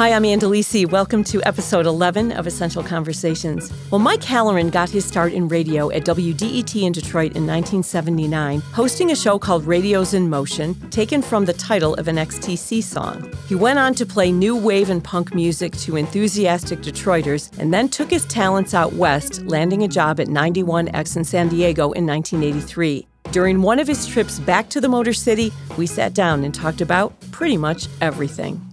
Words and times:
Hi, 0.00 0.14
I'm 0.14 0.24
Ann 0.24 0.40
Delisi. 0.40 0.90
Welcome 0.90 1.22
to 1.24 1.46
episode 1.46 1.84
11 1.84 2.32
of 2.32 2.46
Essential 2.46 2.82
Conversations. 2.82 3.70
Well, 3.90 3.98
Mike 3.98 4.24
Halloran 4.24 4.70
got 4.70 4.88
his 4.88 5.04
start 5.04 5.34
in 5.34 5.46
radio 5.46 5.90
at 5.90 6.04
WDET 6.04 6.82
in 6.82 6.92
Detroit 6.92 7.36
in 7.36 7.46
1979, 7.46 8.60
hosting 8.72 9.10
a 9.10 9.14
show 9.14 9.38
called 9.38 9.66
Radios 9.66 10.14
in 10.14 10.30
Motion, 10.30 10.74
taken 10.88 11.20
from 11.20 11.44
the 11.44 11.52
title 11.52 11.92
of 11.96 12.08
an 12.08 12.16
XTC 12.16 12.82
song. 12.82 13.30
He 13.46 13.54
went 13.54 13.78
on 13.78 13.92
to 13.96 14.06
play 14.06 14.32
new 14.32 14.56
wave 14.56 14.88
and 14.88 15.04
punk 15.04 15.34
music 15.34 15.76
to 15.80 15.96
enthusiastic 15.96 16.78
Detroiters 16.78 17.54
and 17.58 17.70
then 17.70 17.90
took 17.90 18.08
his 18.08 18.24
talents 18.24 18.72
out 18.72 18.94
west, 18.94 19.42
landing 19.42 19.82
a 19.82 19.88
job 19.88 20.18
at 20.18 20.28
91X 20.28 21.18
in 21.18 21.24
San 21.24 21.50
Diego 21.50 21.92
in 21.92 22.06
1983. 22.06 23.06
During 23.32 23.60
one 23.60 23.78
of 23.78 23.86
his 23.86 24.06
trips 24.06 24.38
back 24.38 24.70
to 24.70 24.80
the 24.80 24.88
Motor 24.88 25.12
City, 25.12 25.52
we 25.76 25.86
sat 25.86 26.14
down 26.14 26.42
and 26.42 26.54
talked 26.54 26.80
about 26.80 27.12
pretty 27.32 27.58
much 27.58 27.86
everything. 28.00 28.69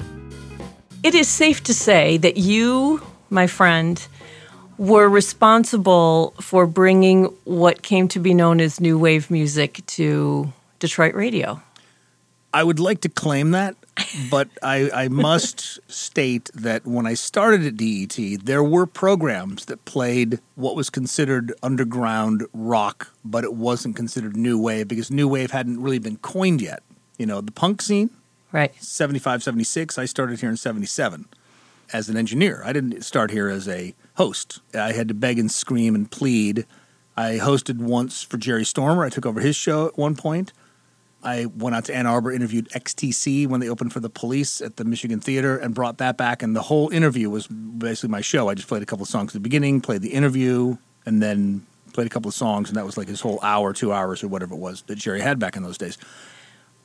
It 1.03 1.13
is 1.15 1.27
safe 1.27 1.63
to 1.63 1.73
say 1.73 2.17
that 2.17 2.37
you, 2.37 3.01
my 3.29 3.47
friend, 3.47 4.05
were 4.77 5.07
responsible 5.07 6.33
for 6.41 6.65
bringing 6.65 7.25
what 7.45 7.81
came 7.81 8.07
to 8.09 8.19
be 8.19 8.33
known 8.33 8.59
as 8.59 8.79
new 8.79 8.97
wave 8.97 9.29
music 9.31 9.85
to 9.87 10.51
Detroit 10.79 11.15
radio. 11.15 11.61
I 12.53 12.63
would 12.63 12.79
like 12.79 13.01
to 13.01 13.09
claim 13.09 13.51
that, 13.51 13.75
but 14.31 14.49
I, 14.63 14.89
I 14.91 15.07
must 15.07 15.79
state 15.91 16.49
that 16.55 16.85
when 16.87 17.05
I 17.05 17.13
started 17.13 17.65
at 17.65 17.77
DET, 17.77 18.45
there 18.45 18.63
were 18.63 18.85
programs 18.85 19.65
that 19.65 19.85
played 19.85 20.39
what 20.55 20.75
was 20.75 20.89
considered 20.89 21.53
underground 21.61 22.45
rock, 22.53 23.13
but 23.23 23.43
it 23.43 23.53
wasn't 23.53 23.95
considered 23.95 24.35
new 24.35 24.59
wave 24.59 24.87
because 24.87 25.11
new 25.11 25.27
wave 25.27 25.51
hadn't 25.51 25.81
really 25.81 25.99
been 25.99 26.17
coined 26.17 26.61
yet. 26.61 26.81
You 27.17 27.25
know, 27.25 27.41
the 27.41 27.51
punk 27.51 27.81
scene, 27.81 28.09
Right. 28.51 28.73
75, 28.81 29.43
76. 29.43 29.97
I 29.97 30.05
started 30.05 30.39
here 30.39 30.49
in 30.49 30.57
77 30.57 31.27
as 31.93 32.09
an 32.09 32.17
engineer. 32.17 32.61
I 32.65 32.73
didn't 32.73 33.03
start 33.03 33.31
here 33.31 33.49
as 33.49 33.67
a 33.67 33.93
host. 34.15 34.61
I 34.73 34.93
had 34.93 35.07
to 35.09 35.13
beg 35.13 35.39
and 35.39 35.51
scream 35.51 35.95
and 35.95 36.09
plead. 36.09 36.65
I 37.15 37.39
hosted 37.39 37.79
once 37.79 38.23
for 38.23 38.37
Jerry 38.37 38.63
Stormer. 38.63 39.03
I 39.03 39.09
took 39.09 39.25
over 39.25 39.39
his 39.39 39.55
show 39.55 39.87
at 39.87 39.97
one 39.97 40.15
point. 40.15 40.53
I 41.23 41.47
went 41.47 41.75
out 41.75 41.85
to 41.85 41.95
Ann 41.95 42.05
Arbor, 42.05 42.31
interviewed 42.31 42.69
XTC 42.69 43.47
when 43.47 43.59
they 43.59 43.69
opened 43.69 43.91
for 43.91 43.99
the 43.99 44.09
police 44.09 44.61
at 44.61 44.77
the 44.77 44.85
Michigan 44.85 45.19
Theater, 45.19 45.57
and 45.57 45.73
brought 45.73 45.97
that 45.97 46.15
back. 46.15 46.43
And 46.43 46.55
the 46.55 46.61
whole 46.61 46.89
interview 46.89 47.29
was 47.29 47.47
basically 47.47 48.09
my 48.09 48.21
show. 48.21 48.49
I 48.49 48.53
just 48.53 48.67
played 48.67 48.83
a 48.83 48.85
couple 48.85 49.03
of 49.03 49.09
songs 49.09 49.31
at 49.31 49.33
the 49.33 49.39
beginning, 49.39 49.81
played 49.81 50.03
the 50.03 50.13
interview, 50.13 50.77
and 51.05 51.21
then 51.21 51.65
played 51.93 52.07
a 52.07 52.09
couple 52.11 52.29
of 52.29 52.35
songs, 52.35 52.69
and 52.69 52.77
that 52.77 52.85
was 52.85 52.97
like 52.97 53.07
his 53.07 53.21
whole 53.21 53.39
hour, 53.41 53.73
two 53.73 53.91
hours, 53.91 54.23
or 54.23 54.27
whatever 54.27 54.53
it 54.53 54.59
was 54.59 54.83
that 54.83 54.95
Jerry 54.95 55.19
had 55.19 55.39
back 55.39 55.57
in 55.57 55.63
those 55.63 55.77
days. 55.77 55.97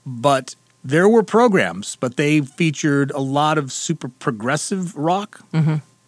But 0.07 0.57
there 0.85 1.09
were 1.09 1.23
programs, 1.23 1.97
but 1.97 2.17
they 2.17 2.41
featured 2.41 3.11
a 3.13 3.21
lot 3.21 3.59
of 3.59 3.71
super 3.73 4.09
progressive 4.09 4.97
rock. 4.97 5.41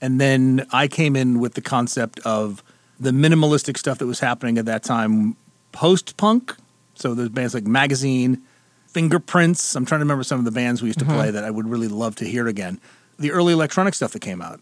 And 0.01 0.21
then 0.21 0.67
I 0.73 0.89
came 0.89 1.17
in 1.17 1.41
with 1.41 1.55
the 1.55 1.61
concept 1.63 2.19
of 2.21 2.63
the 2.99 3.11
minimalistic 3.11 3.79
stuff 3.79 3.99
that 3.99 4.07
was 4.07 4.21
happening 4.21 4.59
at 4.59 4.67
that 4.67 4.83
time, 4.83 5.37
post 5.73 6.17
punk. 6.17 6.57
So 6.95 7.15
there's 7.15 7.31
bands 7.31 7.55
like 7.55 7.65
Magazine, 7.65 8.43
Fingerprintz. 8.93 9.75
I'm 9.75 9.85
trying 9.87 10.01
to 10.01 10.05
remember 10.05 10.25
some 10.25 10.39
of 10.39 10.45
the 10.45 10.51
bands 10.51 10.83
we 10.83 10.89
used 10.89 10.99
to 11.01 11.05
play 11.05 11.31
that 11.31 11.45
I 11.45 11.51
would 11.51 11.69
really 11.69 11.89
love 11.89 12.17
to 12.17 12.25
hear 12.25 12.47
again. 12.47 12.81
The 13.19 13.33
early 13.33 13.53
electronic 13.53 13.95
stuff 13.95 14.13
that 14.13 14.21
came 14.21 14.43
out, 14.43 14.61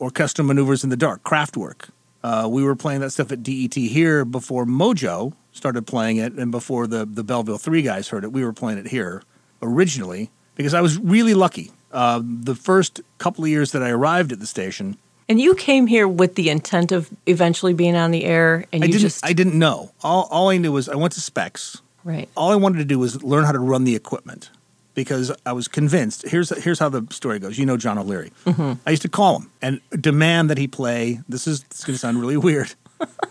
Orchestral 0.00 0.46
Maneuvers 0.46 0.84
in 0.84 0.90
the 0.90 0.96
Dark, 0.96 1.22
Kraftwerk. 1.22 1.88
Uh, 2.22 2.48
we 2.50 2.62
were 2.62 2.76
playing 2.76 3.00
that 3.00 3.10
stuff 3.10 3.32
at 3.32 3.42
DET 3.42 3.74
here 3.74 4.24
before 4.24 4.64
Mojo 4.64 5.32
started 5.52 5.86
playing 5.86 6.18
it, 6.18 6.34
and 6.34 6.52
before 6.52 6.86
the 6.86 7.04
the 7.04 7.24
Belleville 7.24 7.58
Three 7.58 7.82
guys 7.82 8.08
heard 8.08 8.22
it. 8.24 8.32
We 8.32 8.44
were 8.44 8.52
playing 8.52 8.78
it 8.78 8.88
here 8.88 9.22
originally 9.62 10.30
because 10.54 10.74
I 10.74 10.80
was 10.80 10.98
really 10.98 11.34
lucky. 11.34 11.70
Uh, 11.92 12.20
the 12.22 12.54
first 12.54 13.00
couple 13.18 13.44
of 13.44 13.50
years 13.50 13.72
that 13.72 13.82
I 13.82 13.90
arrived 13.90 14.32
at 14.32 14.40
the 14.40 14.46
station, 14.46 14.96
And 15.28 15.40
you 15.40 15.54
came 15.54 15.86
here 15.86 16.08
with 16.08 16.34
the 16.36 16.48
intent 16.50 16.90
of 16.92 17.10
eventually 17.26 17.74
being 17.74 17.96
on 17.96 18.10
the 18.10 18.24
air, 18.24 18.64
and 18.72 18.82
I 18.82 18.86
you 18.86 18.92
didn't. 18.92 19.02
just 19.02 19.24
I 19.24 19.32
didn't 19.34 19.58
know. 19.58 19.92
All 20.02 20.26
all 20.30 20.48
I 20.50 20.56
knew 20.58 20.72
was 20.72 20.88
I 20.88 20.94
went 20.96 21.12
to 21.14 21.20
Specs. 21.20 21.80
right. 22.04 22.28
All 22.36 22.50
I 22.50 22.56
wanted 22.56 22.78
to 22.78 22.84
do 22.86 22.98
was 22.98 23.22
learn 23.22 23.44
how 23.44 23.52
to 23.52 23.58
run 23.58 23.84
the 23.84 23.94
equipment 23.94 24.50
because 24.94 25.30
I 25.46 25.52
was 25.52 25.68
convinced. 25.68 26.22
Here's 26.28 26.48
here's 26.64 26.78
how 26.78 26.88
the 26.88 27.06
story 27.10 27.38
goes. 27.38 27.58
You 27.58 27.66
know 27.66 27.76
John 27.76 27.98
O'Leary. 27.98 28.32
I 28.46 28.90
used 28.90 29.02
to 29.02 29.08
call 29.10 29.38
him 29.40 29.50
and 29.60 29.80
demand 30.00 30.48
that 30.50 30.58
he 30.58 30.66
play. 30.66 31.20
This 31.28 31.46
is 31.46 31.62
this 31.64 31.80
is 31.80 31.84
going 31.84 31.94
to 31.94 31.98
sound 31.98 32.18
really 32.20 32.36
weird. 32.36 32.74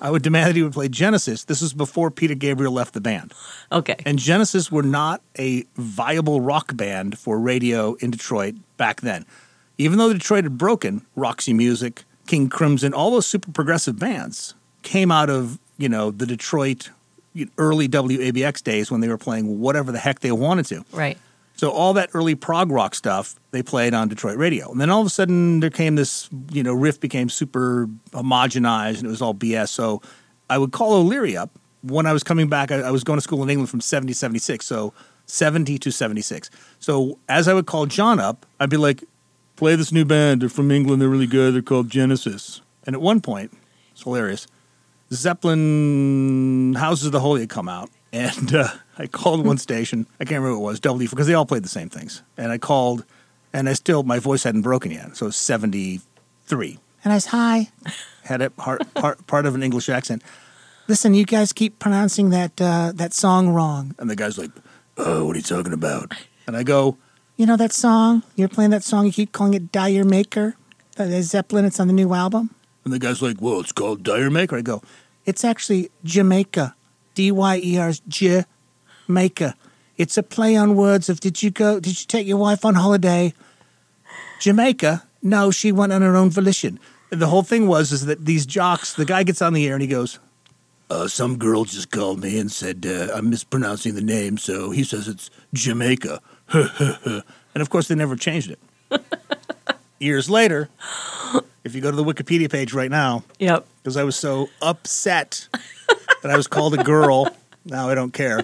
I 0.02 0.10
would 0.10 0.22
demand 0.22 0.50
that 0.50 0.56
he 0.56 0.64
would 0.64 0.74
play 0.74 0.88
Genesis. 0.88 1.44
This 1.44 1.62
was 1.62 1.74
before 1.74 2.10
Peter 2.12 2.36
Gabriel 2.36 2.74
left 2.74 2.94
the 2.94 3.02
band. 3.02 3.34
Okay. 3.72 3.98
And 4.06 4.18
Genesis 4.18 4.72
were 4.72 4.84
not 4.84 5.22
a 5.38 5.66
viable 5.76 6.42
rock 6.42 6.76
band 6.76 7.18
for 7.18 7.40
radio 7.40 7.94
in 7.96 8.12
Detroit 8.12 8.56
back 8.78 9.02
then. 9.02 9.26
Even 9.78 9.98
though 9.98 10.12
Detroit 10.14 10.44
had 10.44 10.58
broken, 10.58 11.06
Roxy 11.16 11.54
Music, 11.54 12.04
King 12.28 12.50
Crimson, 12.50 12.94
all 12.94 13.12
those 13.12 13.28
super 13.28 13.52
progressive 13.52 13.98
bands 14.00 14.54
came 14.84 15.12
out 15.12 15.30
of, 15.30 15.60
you 15.78 15.90
know, 15.90 16.12
the 16.12 16.26
Detroit 16.26 16.90
early 17.58 17.88
WABX 17.88 18.64
days 18.64 18.92
when 18.92 19.02
they 19.02 19.08
were 19.08 19.18
playing 19.18 19.60
whatever 19.60 19.92
the 19.92 20.00
heck 20.00 20.20
they 20.20 20.32
wanted 20.32 20.66
to. 20.68 20.86
right. 20.92 21.18
So 21.62 21.70
all 21.70 21.94
that 21.94 22.10
early 22.16 22.34
prog 22.34 22.72
rock 22.72 22.96
stuff 22.96 23.36
they 23.52 23.62
played 23.62 23.94
on 23.94 24.08
Detroit 24.08 24.36
radio, 24.36 24.72
and 24.72 24.82
then 24.82 24.90
all 24.90 25.00
of 25.00 25.06
a 25.06 25.12
sudden 25.12 25.60
there 25.60 25.70
came 25.70 25.94
this, 25.94 26.28
you 26.52 26.64
know, 26.64 26.74
riff 26.74 27.00
became 27.00 27.30
super 27.30 27.88
homogenized 28.10 28.98
and 28.98 29.06
it 29.06 29.12
was 29.12 29.22
all 29.22 29.36
BS. 29.36 29.70
So 29.70 30.02
I 30.50 30.58
would 30.58 30.72
call 30.72 30.94
O'Leary 30.94 31.38
up 31.38 31.52
when 31.84 32.08
I 32.08 32.14
was 32.14 32.24
coming 32.24 32.50
back. 32.50 32.72
I, 32.72 32.78
I 32.78 32.90
was 32.90 33.04
going 33.04 33.18
to 33.18 33.22
school 33.22 33.44
in 33.44 33.50
England 33.52 33.70
from 33.70 33.80
70 33.80 34.12
76, 34.12 34.66
so 34.66 34.92
70 35.28 35.78
to 35.78 35.92
76. 35.92 36.50
So 36.80 37.20
as 37.30 37.48
I 37.48 37.54
would 37.54 37.68
call 37.68 37.86
John 37.86 38.20
up, 38.20 38.48
I'd 38.60 38.72
be 38.72 38.78
like, 38.78 39.04
"Play 39.56 39.76
this 39.76 39.92
new 39.92 40.04
band. 40.04 40.42
They're 40.42 40.50
from 40.50 40.72
England. 40.72 41.00
They're 41.00 41.10
really 41.10 41.28
good. 41.28 41.54
They're 41.54 41.62
called 41.62 41.92
Genesis." 41.92 42.64
And 42.88 42.96
at 42.96 43.04
one 43.04 43.22
point, 43.22 43.56
it's 43.92 44.02
hilarious. 44.02 44.48
Zeppelin 45.14 46.74
Houses 46.74 47.06
of 47.06 47.12
the 47.12 47.20
Holy 47.20 47.42
had 47.42 47.50
come 47.50 47.70
out, 47.70 47.92
and 48.14 48.54
uh, 48.54 48.68
I 48.98 49.08
called 49.08 49.46
one 49.46 49.58
station. 49.58 50.08
I 50.20 50.26
can't 50.26 50.42
remember 50.42 50.60
what 50.60 50.70
it 50.70 50.72
was, 50.72 50.80
W, 50.82 51.10
because 51.10 51.28
they 51.28 51.34
all 51.34 51.46
played 51.46 51.64
the 51.64 51.70
same 51.70 51.90
things. 51.90 52.22
And 52.38 52.52
I 52.52 52.58
called, 52.58 53.06
and 53.54 53.70
I 53.70 53.74
still 53.74 54.04
my 54.04 54.20
voice 54.20 54.44
hadn't 54.44 54.62
broken 54.62 54.92
yet, 54.92 55.16
so 55.18 55.26
it 55.26 55.30
was 55.30 55.36
seventy 55.36 56.02
three. 56.46 56.80
And 57.04 57.12
I 57.12 57.16
was 57.16 57.28
hi, 57.28 57.70
had 58.24 58.42
a 58.42 58.50
part, 58.50 58.94
part 58.94 59.26
part 59.28 59.46
of 59.46 59.56
an 59.56 59.64
English 59.64 59.90
accent. 59.90 60.24
Listen, 60.88 61.14
you 61.14 61.26
guys 61.26 61.54
keep 61.54 61.80
pronouncing 61.80 62.30
that 62.32 62.60
uh, 62.60 62.92
that 62.96 63.14
song 63.14 63.50
wrong. 63.50 63.96
And 63.98 64.10
the 64.10 64.16
guy's 64.16 64.38
like, 64.38 64.52
"Oh, 64.98 65.26
what 65.26 65.36
are 65.36 65.40
you 65.40 65.44
talking 65.44 65.74
about?" 65.74 66.14
And 66.46 66.58
I 66.58 66.64
go, 66.64 66.98
"You 67.38 67.46
know 67.46 67.58
that 67.58 67.72
song? 67.72 68.24
You're 68.36 68.50
playing 68.50 68.72
that 68.72 68.84
song. 68.84 69.06
You 69.06 69.12
keep 69.12 69.32
calling 69.32 69.54
it 69.54 69.72
Dire 69.72 70.04
Maker. 70.04 70.56
Uh, 70.98 71.22
Zeppelin. 71.22 71.66
It's 71.66 71.80
on 71.80 71.88
the 71.88 71.94
new 71.94 72.14
album." 72.14 72.50
And 72.84 72.92
the 72.92 73.00
guy's 73.00 73.22
like, 73.22 73.42
"Well, 73.42 73.62
it's 73.62 73.72
called 73.72 74.04
Dire 74.04 74.30
Maker." 74.30 74.58
I 74.58 74.62
go, 74.62 74.82
"It's 75.26 75.46
actually 75.46 75.92
Jamaica, 76.04 76.76
D 77.16 77.32
Y 77.32 77.60
E 77.64 77.78
R 77.78 77.92
Jamaica. 78.08 79.56
It's 79.98 80.18
a 80.18 80.24
play 80.24 80.56
on 80.56 80.76
words 80.76 81.10
of 81.10 81.20
did 81.20 81.44
you 81.44 81.52
go? 81.52 81.80
Did 81.80 82.00
you 82.00 82.06
take 82.08 82.26
your 82.28 82.38
wife 82.38 82.66
on 82.66 82.76
holiday? 82.76 83.34
Jamaica? 84.40 85.04
No, 85.22 85.52
she 85.52 85.72
went 85.72 85.94
on 85.94 86.02
her 86.02 86.16
own 86.16 86.30
volition." 86.30 86.80
And 87.12 87.22
the 87.22 87.28
whole 87.28 87.44
thing 87.44 87.68
was 87.68 87.92
is 87.92 88.06
that 88.06 88.26
these 88.26 88.46
jocks. 88.46 88.94
The 88.94 89.06
guy 89.06 89.24
gets 89.24 89.42
on 89.42 89.54
the 89.54 89.68
air 89.68 89.74
and 89.74 89.82
he 89.82 89.88
goes, 89.88 90.18
uh, 90.90 91.08
some 91.08 91.38
girl 91.38 91.66
just 91.66 91.92
called 91.92 92.22
me 92.22 92.40
and 92.40 92.52
said 92.52 92.86
uh, 92.86 93.14
I'm 93.14 93.30
mispronouncing 93.30 93.96
the 93.96 94.02
name, 94.02 94.38
so 94.38 94.72
he 94.72 94.84
says 94.84 95.08
it's 95.08 95.30
Jamaica. 95.54 96.22
and 96.54 97.24
of 97.56 97.70
course, 97.70 97.88
they 97.90 97.96
never 97.96 98.16
changed 98.16 98.50
it. 98.52 98.60
Years 100.00 100.30
later, 100.30 100.70
if 101.64 101.76
you 101.76 101.82
go 101.82 101.92
to 101.92 101.98
the 101.98 102.04
Wikipedia 102.04 102.50
page 102.52 102.74
right 102.74 102.90
now, 102.90 103.24
Yep. 103.40 103.66
because 103.84 103.96
I 103.98 104.04
was 104.04 104.16
so 104.16 104.50
upset 104.62 105.48
that 106.22 106.32
I 106.32 106.38
was 106.38 106.48
called 106.48 106.74
a 106.74 106.84
girl, 106.84 107.28
now 107.66 107.90
I 107.90 107.96
don't 107.96 108.12
care. 108.12 108.44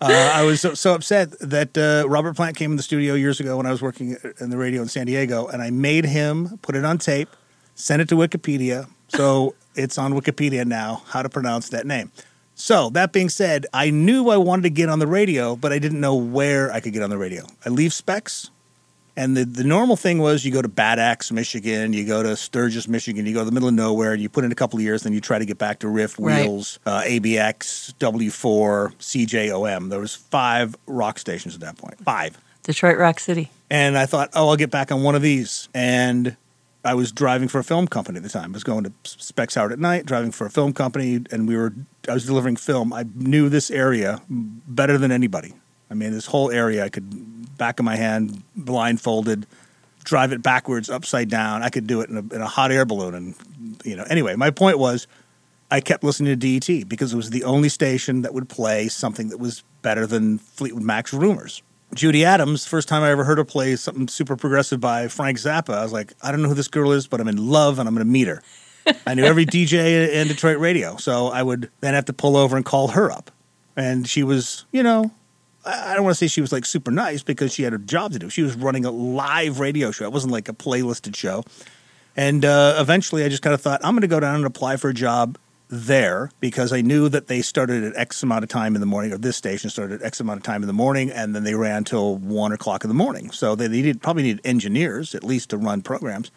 Uh, 0.00 0.32
I 0.34 0.42
was 0.42 0.60
so, 0.60 0.74
so 0.74 0.94
upset 0.94 1.30
that 1.40 1.78
uh, 1.78 2.08
Robert 2.08 2.34
Plant 2.34 2.56
came 2.56 2.72
in 2.72 2.76
the 2.76 2.82
studio 2.82 3.14
years 3.14 3.38
ago 3.38 3.56
when 3.56 3.66
I 3.66 3.70
was 3.70 3.80
working 3.80 4.16
in 4.40 4.50
the 4.50 4.56
radio 4.56 4.82
in 4.82 4.88
San 4.88 5.06
Diego, 5.06 5.46
and 5.46 5.62
I 5.62 5.70
made 5.70 6.04
him 6.04 6.58
put 6.62 6.74
it 6.74 6.84
on 6.84 6.98
tape, 6.98 7.28
send 7.76 8.02
it 8.02 8.08
to 8.08 8.16
Wikipedia. 8.16 8.88
So 9.08 9.54
it's 9.76 9.98
on 9.98 10.12
Wikipedia 10.14 10.64
now 10.64 11.02
how 11.06 11.22
to 11.22 11.28
pronounce 11.28 11.68
that 11.68 11.86
name. 11.86 12.10
So 12.54 12.90
that 12.90 13.12
being 13.12 13.28
said, 13.28 13.66
I 13.72 13.90
knew 13.90 14.28
I 14.28 14.36
wanted 14.36 14.62
to 14.62 14.70
get 14.70 14.88
on 14.88 14.98
the 14.98 15.06
radio, 15.06 15.56
but 15.56 15.72
I 15.72 15.78
didn't 15.78 16.00
know 16.00 16.14
where 16.14 16.72
I 16.72 16.80
could 16.80 16.92
get 16.92 17.02
on 17.02 17.10
the 17.10 17.18
radio. 17.18 17.46
I 17.64 17.70
leave 17.70 17.92
Specs, 17.92 18.50
and 19.16 19.36
the, 19.36 19.44
the 19.44 19.64
normal 19.64 19.96
thing 19.96 20.18
was 20.18 20.44
you 20.44 20.52
go 20.52 20.62
to 20.62 20.68
Bad 20.68 20.98
Axe, 20.98 21.30
Michigan, 21.30 21.92
you 21.92 22.06
go 22.06 22.22
to 22.22 22.36
Sturgis, 22.36 22.88
Michigan, 22.88 23.26
you 23.26 23.34
go 23.34 23.40
to 23.40 23.44
the 23.44 23.52
middle 23.52 23.68
of 23.68 23.74
nowhere, 23.74 24.12
and 24.12 24.22
you 24.22 24.28
put 24.28 24.44
in 24.44 24.52
a 24.52 24.54
couple 24.54 24.78
of 24.78 24.82
years, 24.82 25.02
then 25.02 25.12
you 25.12 25.20
try 25.20 25.38
to 25.38 25.44
get 25.44 25.58
back 25.58 25.80
to 25.80 25.88
Riff, 25.88 26.18
Right. 26.18 26.48
Wheels, 26.48 26.78
uh, 26.86 27.02
ABX, 27.02 27.94
W4, 27.98 28.94
CJOM. 28.96 29.90
There 29.90 30.00
was 30.00 30.14
five 30.14 30.76
rock 30.86 31.18
stations 31.18 31.54
at 31.54 31.60
that 31.60 31.76
point. 31.76 31.98
Five. 32.02 32.38
Detroit 32.62 32.96
Rock 32.96 33.20
City. 33.20 33.50
And 33.70 33.98
I 33.98 34.06
thought, 34.06 34.30
oh, 34.34 34.48
I'll 34.50 34.56
get 34.56 34.70
back 34.70 34.92
on 34.92 35.02
one 35.02 35.14
of 35.14 35.22
these. 35.22 35.68
And 35.74 36.36
I 36.84 36.94
was 36.94 37.12
driving 37.12 37.48
for 37.48 37.58
a 37.58 37.64
film 37.64 37.86
company 37.86 38.18
at 38.18 38.22
the 38.22 38.28
time. 38.28 38.50
I 38.50 38.54
was 38.54 38.64
going 38.64 38.84
to 38.84 38.92
Specs 39.04 39.54
Howard 39.54 39.72
at 39.72 39.78
night, 39.78 40.06
driving 40.06 40.30
for 40.32 40.46
a 40.46 40.50
film 40.50 40.72
company, 40.72 41.20
and 41.30 41.46
we 41.46 41.56
were. 41.56 41.74
I 42.08 42.14
was 42.14 42.26
delivering 42.26 42.56
film. 42.56 42.92
I 42.92 43.04
knew 43.14 43.48
this 43.48 43.70
area 43.70 44.20
better 44.28 44.98
than 44.98 45.12
anybody. 45.12 45.54
I 45.92 45.94
mean, 45.94 46.12
this 46.12 46.26
whole 46.26 46.50
area, 46.50 46.84
I 46.84 46.88
could 46.88 47.56
back 47.58 47.78
of 47.78 47.84
my 47.84 47.96
hand, 47.96 48.42
blindfolded, 48.56 49.46
drive 50.04 50.32
it 50.32 50.42
backwards, 50.42 50.88
upside 50.90 51.28
down. 51.28 51.62
I 51.62 51.68
could 51.68 51.86
do 51.86 52.00
it 52.00 52.08
in 52.08 52.16
a, 52.16 52.34
in 52.34 52.40
a 52.40 52.46
hot 52.46 52.72
air 52.72 52.84
balloon. 52.84 53.14
And, 53.14 53.34
you 53.84 53.94
know, 53.94 54.04
anyway, 54.04 54.34
my 54.34 54.50
point 54.50 54.78
was 54.78 55.06
I 55.70 55.80
kept 55.80 56.02
listening 56.02 56.38
to 56.38 56.58
DET 56.58 56.88
because 56.88 57.12
it 57.12 57.16
was 57.16 57.30
the 57.30 57.44
only 57.44 57.68
station 57.68 58.22
that 58.22 58.32
would 58.32 58.48
play 58.48 58.88
something 58.88 59.28
that 59.28 59.38
was 59.38 59.64
better 59.82 60.06
than 60.06 60.38
Fleetwood 60.38 60.82
Mac's 60.82 61.12
Rumors. 61.12 61.62
Judy 61.94 62.24
Adams, 62.24 62.66
first 62.66 62.88
time 62.88 63.02
I 63.02 63.10
ever 63.10 63.22
heard 63.22 63.36
her 63.36 63.44
play 63.44 63.76
something 63.76 64.08
super 64.08 64.34
progressive 64.34 64.80
by 64.80 65.08
Frank 65.08 65.36
Zappa, 65.36 65.74
I 65.74 65.82
was 65.82 65.92
like, 65.92 66.14
I 66.22 66.32
don't 66.32 66.40
know 66.40 66.48
who 66.48 66.54
this 66.54 66.68
girl 66.68 66.92
is, 66.92 67.06
but 67.06 67.20
I'm 67.20 67.28
in 67.28 67.36
love 67.36 67.78
and 67.78 67.86
I'm 67.86 67.94
going 67.94 68.06
to 68.06 68.10
meet 68.10 68.28
her. 68.28 68.42
I 69.06 69.14
knew 69.14 69.24
every 69.24 69.44
DJ 69.44 70.08
in 70.08 70.26
Detroit 70.26 70.58
radio, 70.58 70.96
so 70.96 71.28
I 71.28 71.42
would 71.42 71.70
then 71.80 71.92
have 71.92 72.06
to 72.06 72.14
pull 72.14 72.36
over 72.36 72.56
and 72.56 72.64
call 72.64 72.88
her 72.88 73.12
up. 73.12 73.30
And 73.76 74.08
she 74.08 74.22
was, 74.22 74.64
you 74.72 74.82
know, 74.82 75.12
I 75.64 75.94
don't 75.94 76.04
want 76.04 76.16
to 76.16 76.18
say 76.18 76.26
she 76.26 76.40
was 76.40 76.52
like 76.52 76.64
super 76.64 76.90
nice 76.90 77.22
because 77.22 77.52
she 77.52 77.62
had 77.62 77.72
a 77.72 77.78
job 77.78 78.12
to 78.12 78.18
do. 78.18 78.28
She 78.28 78.42
was 78.42 78.56
running 78.56 78.84
a 78.84 78.90
live 78.90 79.60
radio 79.60 79.90
show. 79.90 80.04
It 80.04 80.12
wasn't 80.12 80.32
like 80.32 80.48
a 80.48 80.52
playlisted 80.52 81.14
show. 81.14 81.44
And 82.16 82.44
uh, 82.44 82.76
eventually 82.78 83.24
I 83.24 83.28
just 83.28 83.42
kind 83.42 83.54
of 83.54 83.60
thought, 83.60 83.80
I'm 83.84 83.92
going 83.92 84.02
to 84.02 84.08
go 84.08 84.20
down 84.20 84.36
and 84.36 84.44
apply 84.44 84.76
for 84.76 84.90
a 84.90 84.94
job 84.94 85.38
there 85.68 86.30
because 86.40 86.72
I 86.72 86.82
knew 86.82 87.08
that 87.08 87.28
they 87.28 87.40
started 87.40 87.82
at 87.82 87.96
X 87.96 88.22
amount 88.22 88.42
of 88.42 88.50
time 88.50 88.74
in 88.74 88.80
the 88.80 88.86
morning, 88.86 89.12
or 89.12 89.18
this 89.18 89.38
station 89.38 89.70
started 89.70 90.02
at 90.02 90.06
X 90.06 90.20
amount 90.20 90.38
of 90.38 90.44
time 90.44 90.62
in 90.62 90.66
the 90.66 90.74
morning, 90.74 91.10
and 91.10 91.34
then 91.34 91.44
they 91.44 91.54
ran 91.54 91.84
till 91.84 92.16
one 92.18 92.52
o'clock 92.52 92.84
in 92.84 92.88
the 92.88 92.94
morning. 92.94 93.30
So 93.30 93.54
they 93.54 93.68
needed 93.68 94.02
probably 94.02 94.24
needed 94.24 94.42
engineers 94.44 95.14
at 95.14 95.24
least 95.24 95.50
to 95.50 95.56
run 95.56 95.80
programs. 95.80 96.30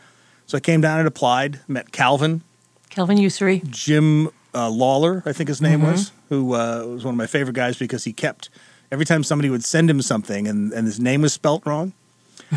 So 0.45 0.57
I 0.57 0.61
came 0.61 0.79
down 0.79 0.99
and 0.99 1.07
applied, 1.07 1.59
met 1.67 1.91
Calvin, 1.91 2.43
Calvin 2.89 3.17
Ussery, 3.17 3.67
Jim 3.69 4.29
uh, 4.53 4.69
Lawler, 4.69 5.21
I 5.25 5.33
think 5.33 5.49
his 5.49 5.61
name 5.61 5.81
mm-hmm. 5.81 5.91
was, 5.91 6.11
who 6.29 6.53
uh, 6.53 6.85
was 6.85 7.03
one 7.03 7.13
of 7.13 7.17
my 7.17 7.27
favorite 7.27 7.55
guys 7.55 7.77
because 7.77 8.05
he 8.05 8.13
kept 8.13 8.49
every 8.91 9.05
time 9.05 9.23
somebody 9.23 9.49
would 9.49 9.63
send 9.63 9.89
him 9.89 10.01
something 10.01 10.47
and, 10.47 10.71
and 10.73 10.85
his 10.85 10.99
name 10.99 11.21
was 11.21 11.33
spelt 11.33 11.65
wrong 11.65 11.93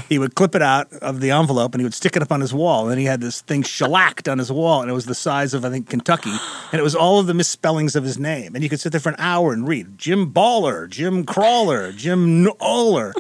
he 0.09 0.19
would 0.19 0.35
clip 0.35 0.55
it 0.55 0.63
out 0.63 0.93
of 0.95 1.21
the 1.21 1.31
envelope 1.31 1.75
and 1.75 1.81
he 1.81 1.85
would 1.85 1.95
stick 1.95 2.17
it 2.17 2.23
up 2.23 2.33
on 2.33 2.41
his 2.41 2.53
wall. 2.53 2.83
And 2.83 2.91
then 2.91 2.99
he 2.99 3.05
had 3.05 3.21
this 3.21 3.41
thing 3.41 3.63
shellacked 3.63 4.29
on 4.29 4.39
his 4.39 4.53
wall, 4.53 4.83
and 4.83 4.91
it 4.91 4.95
was 4.95 5.07
the 5.07 5.15
size 5.15 5.55
of 5.55 5.65
I 5.65 5.71
think 5.71 5.89
Kentucky, 5.89 6.35
and 6.73 6.79
it 6.79 6.83
was 6.83 6.95
all 6.95 7.19
of 7.19 7.27
the 7.27 7.35
misspellings 7.35 7.97
of 7.97 8.05
his 8.05 8.19
name. 8.19 8.55
And 8.55 8.63
you 8.63 8.71
could 8.71 8.81
sit 8.81 8.93
there 8.93 9.01
for 9.01 9.11
an 9.11 9.17
hour 9.19 9.53
and 9.53 9.67
read 9.67 9.99
Jim 9.99 10.33
Baller, 10.33 10.89
Jim 10.89 11.25
Crawler, 11.25 11.93
Jim 11.93 12.49
Oller. 12.61 13.15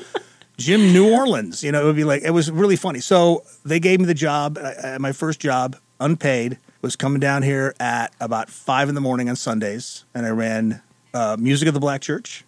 Jim 0.57 0.93
New 0.93 1.15
Orleans, 1.15 1.63
you 1.63 1.71
know, 1.71 1.81
it 1.81 1.85
would 1.85 1.95
be 1.95 2.03
like 2.03 2.23
it 2.23 2.33
was 2.33 2.51
really 2.51 2.75
funny. 2.75 2.99
So 2.99 3.45
they 3.65 3.79
gave 3.79 4.01
me 4.01 4.07
the 4.07 4.15
job. 4.15 4.59
my 4.99 5.13
first 5.13 5.39
job, 5.39 5.77
unpaid, 6.01 6.59
was 6.83 6.97
coming 6.97 7.21
down 7.21 7.45
here 7.45 7.77
at 7.79 8.13
about 8.21 8.51
five 8.51 8.89
in 8.89 8.97
the 8.97 9.01
morning 9.01 9.29
on 9.29 9.37
Sundays, 9.37 10.05
and 10.17 10.27
I 10.27 10.31
ran 10.31 10.83
uh, 11.15 11.37
Music 11.39 11.69
of 11.69 11.75
the 11.75 11.81
Black 11.81 12.01
Church, 12.01 12.45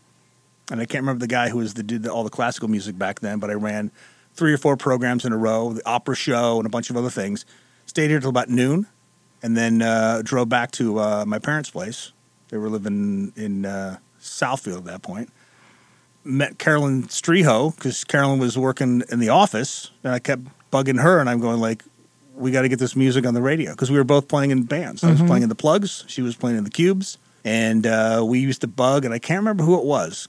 and 0.71 0.81
I 0.81 0.87
can't 0.87 1.03
remember 1.03 1.21
the 1.21 1.27
guy 1.27 1.49
who 1.49 1.59
was 1.59 1.75
the 1.75 1.83
did 1.83 2.07
all 2.07 2.25
the 2.25 2.31
classical 2.31 2.69
music 2.69 2.97
back 2.97 3.21
then, 3.21 3.39
but 3.39 3.51
I 3.51 3.55
ran 3.55 3.91
three 4.35 4.53
or 4.53 4.59
four 4.59 4.77
programs 4.77 5.25
in 5.25 5.33
a 5.33 5.37
row, 5.37 5.73
the 5.73 5.87
opera 5.87 6.15
show, 6.15 6.59
and 6.59 6.67
a 6.67 6.71
bunch 6.71 6.91
of 6.91 6.97
other 6.97 7.11
things. 7.11 7.45
Stayed 7.87 8.11
here 8.11 8.21
till 8.21 8.31
about 8.31 8.49
noon, 8.49 8.87
and 9.43 9.57
then 9.57 9.83
uh, 9.83 10.23
drove 10.25 10.49
back 10.49 10.71
to 10.73 10.99
uh, 10.99 11.25
my 11.27 11.39
parents' 11.39 11.71
place. 11.71 12.13
They 12.49 12.57
were 12.57 12.69
living 12.69 13.33
in 13.37 13.67
uh, 13.67 13.99
Southfield 14.21 14.79
at 14.79 14.85
that 14.85 15.03
point. 15.03 15.31
Met 16.23 16.59
Carolyn 16.59 17.05
Striho 17.05 17.75
because 17.75 18.05
Carolyn 18.05 18.39
was 18.39 18.57
working 18.57 19.03
in 19.11 19.19
the 19.19 19.31
office, 19.31 19.91
and 20.05 20.13
I 20.13 20.19
kept 20.19 20.43
bugging 20.71 21.01
her, 21.01 21.19
and 21.19 21.29
I'm 21.29 21.41
going 21.41 21.61
like, 21.61 21.83
"We 22.35 22.51
got 22.51 22.63
to 22.63 22.69
get 22.69 22.79
this 22.79 22.95
music 22.95 23.27
on 23.27 23.35
the 23.35 23.43
radio," 23.43 23.73
because 23.73 23.91
we 23.91 23.97
were 23.97 24.05
both 24.05 24.29
playing 24.29 24.51
in 24.51 24.65
bands. 24.65 25.01
Mm-hmm. 25.01 25.07
I 25.07 25.11
was 25.11 25.19
mm-hmm. 25.19 25.29
playing 25.29 25.43
in 25.45 25.49
the 25.49 25.55
Plugs, 25.55 26.05
she 26.07 26.23
was 26.23 26.37
playing 26.37 26.59
in 26.59 26.65
the 26.65 26.71
Cubes, 26.71 27.19
and 27.45 27.87
uh, 27.87 28.23
we 28.25 28.39
used 28.39 28.61
to 28.61 28.69
bug, 28.69 29.05
and 29.05 29.15
I 29.15 29.19
can't 29.19 29.39
remember 29.39 29.65
who 29.65 29.79
it 29.79 29.85
was. 29.85 30.29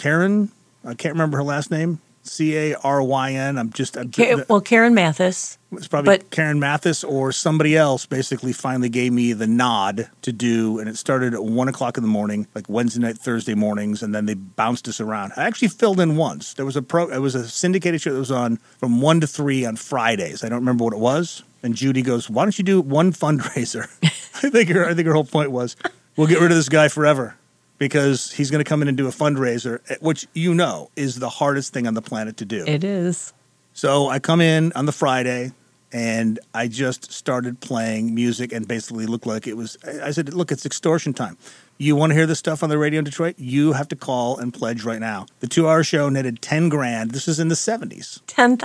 Caryn, 0.00 0.48
I 0.82 0.94
can't 0.94 1.12
remember 1.12 1.36
her 1.36 1.42
last 1.42 1.70
name. 1.70 2.00
C 2.22 2.56
A 2.56 2.74
R 2.76 3.02
Y 3.02 3.32
N. 3.32 3.58
I'm 3.58 3.70
just 3.70 3.96
I'm, 3.96 4.10
well, 4.48 4.60
Caryn 4.60 4.94
Mathis. 4.94 5.58
It's 5.72 5.88
probably 5.88 6.18
but, 6.18 6.30
Caryn 6.30 6.58
Mathis 6.58 7.02
or 7.04 7.32
somebody 7.32 7.76
else. 7.76 8.06
Basically, 8.06 8.52
finally 8.52 8.88
gave 8.88 9.12
me 9.12 9.32
the 9.32 9.46
nod 9.46 10.08
to 10.22 10.32
do, 10.32 10.78
and 10.78 10.88
it 10.88 10.96
started 10.96 11.34
at 11.34 11.44
one 11.44 11.68
o'clock 11.68 11.96
in 11.96 12.02
the 12.02 12.08
morning, 12.08 12.46
like 12.54 12.68
Wednesday 12.68 13.00
night, 13.00 13.18
Thursday 13.18 13.54
mornings, 13.54 14.02
and 14.02 14.14
then 14.14 14.26
they 14.26 14.34
bounced 14.34 14.88
us 14.88 15.00
around. 15.00 15.32
I 15.36 15.44
actually 15.44 15.68
filled 15.68 16.00
in 16.00 16.16
once. 16.16 16.54
There 16.54 16.66
was 16.66 16.76
a 16.76 16.82
pro. 16.82 17.08
It 17.08 17.18
was 17.18 17.34
a 17.34 17.48
syndicated 17.48 18.00
show 18.00 18.12
that 18.12 18.18
was 18.18 18.30
on 18.30 18.56
from 18.78 19.00
one 19.00 19.20
to 19.20 19.26
three 19.26 19.64
on 19.64 19.76
Fridays. 19.76 20.44
I 20.44 20.48
don't 20.48 20.60
remember 20.60 20.84
what 20.84 20.92
it 20.92 21.00
was. 21.00 21.42
And 21.62 21.74
Judy 21.74 22.02
goes, 22.02 22.28
"Why 22.30 22.44
don't 22.44 22.58
you 22.58 22.64
do 22.64 22.80
one 22.80 23.12
fundraiser?" 23.12 23.88
I 24.42 24.50
think 24.50 24.70
her. 24.70 24.86
I 24.86 24.94
think 24.94 25.06
her 25.06 25.14
whole 25.14 25.24
point 25.24 25.50
was, 25.50 25.76
"We'll 26.16 26.26
get 26.26 26.40
rid 26.40 26.50
of 26.50 26.56
this 26.56 26.68
guy 26.68 26.88
forever." 26.88 27.36
Because 27.80 28.30
he's 28.30 28.50
going 28.50 28.62
to 28.62 28.68
come 28.68 28.82
in 28.82 28.88
and 28.88 28.96
do 28.96 29.08
a 29.08 29.10
fundraiser, 29.10 29.80
eh, 29.88 29.96
which 30.00 30.28
you 30.34 30.54
know 30.54 30.90
is 30.94 31.18
the 31.18 31.30
hardest 31.30 31.72
thing 31.72 31.88
on 31.88 31.94
the 31.94 32.02
planet 32.02 32.36
to 32.36 32.44
do. 32.44 32.64
It 32.66 32.84
is. 32.84 33.32
So 33.72 34.08
I 34.08 34.20
come 34.20 34.40
in 34.40 34.72
on 34.74 34.84
the 34.84 34.92
Friday 34.92 35.52
and 35.90 36.38
I 36.54 36.68
just 36.68 37.10
started 37.10 37.58
playing 37.60 38.14
music 38.14 38.52
and 38.52 38.68
basically 38.68 39.06
looked 39.06 39.26
like 39.26 39.46
it 39.46 39.56
was. 39.56 39.78
I 40.02 40.10
said, 40.12 40.32
Look, 40.34 40.52
it's 40.52 40.66
extortion 40.66 41.14
time. 41.14 41.38
You 41.78 41.96
want 41.96 42.10
to 42.10 42.14
hear 42.14 42.26
this 42.26 42.38
stuff 42.38 42.62
on 42.62 42.68
the 42.68 42.76
radio 42.76 42.98
in 42.98 43.04
Detroit? 43.06 43.36
You 43.38 43.72
have 43.72 43.88
to 43.88 43.96
call 43.96 44.36
and 44.36 44.52
pledge 44.52 44.84
right 44.84 45.00
now. 45.00 45.24
The 45.40 45.46
two 45.46 45.66
hour 45.66 45.82
show 45.82 46.10
netted 46.10 46.42
10 46.42 46.68
grand. 46.68 47.12
This 47.12 47.26
is 47.26 47.40
in 47.40 47.48
the 47.48 47.54
70s. 47.54 48.20
$10,000. 48.26 48.60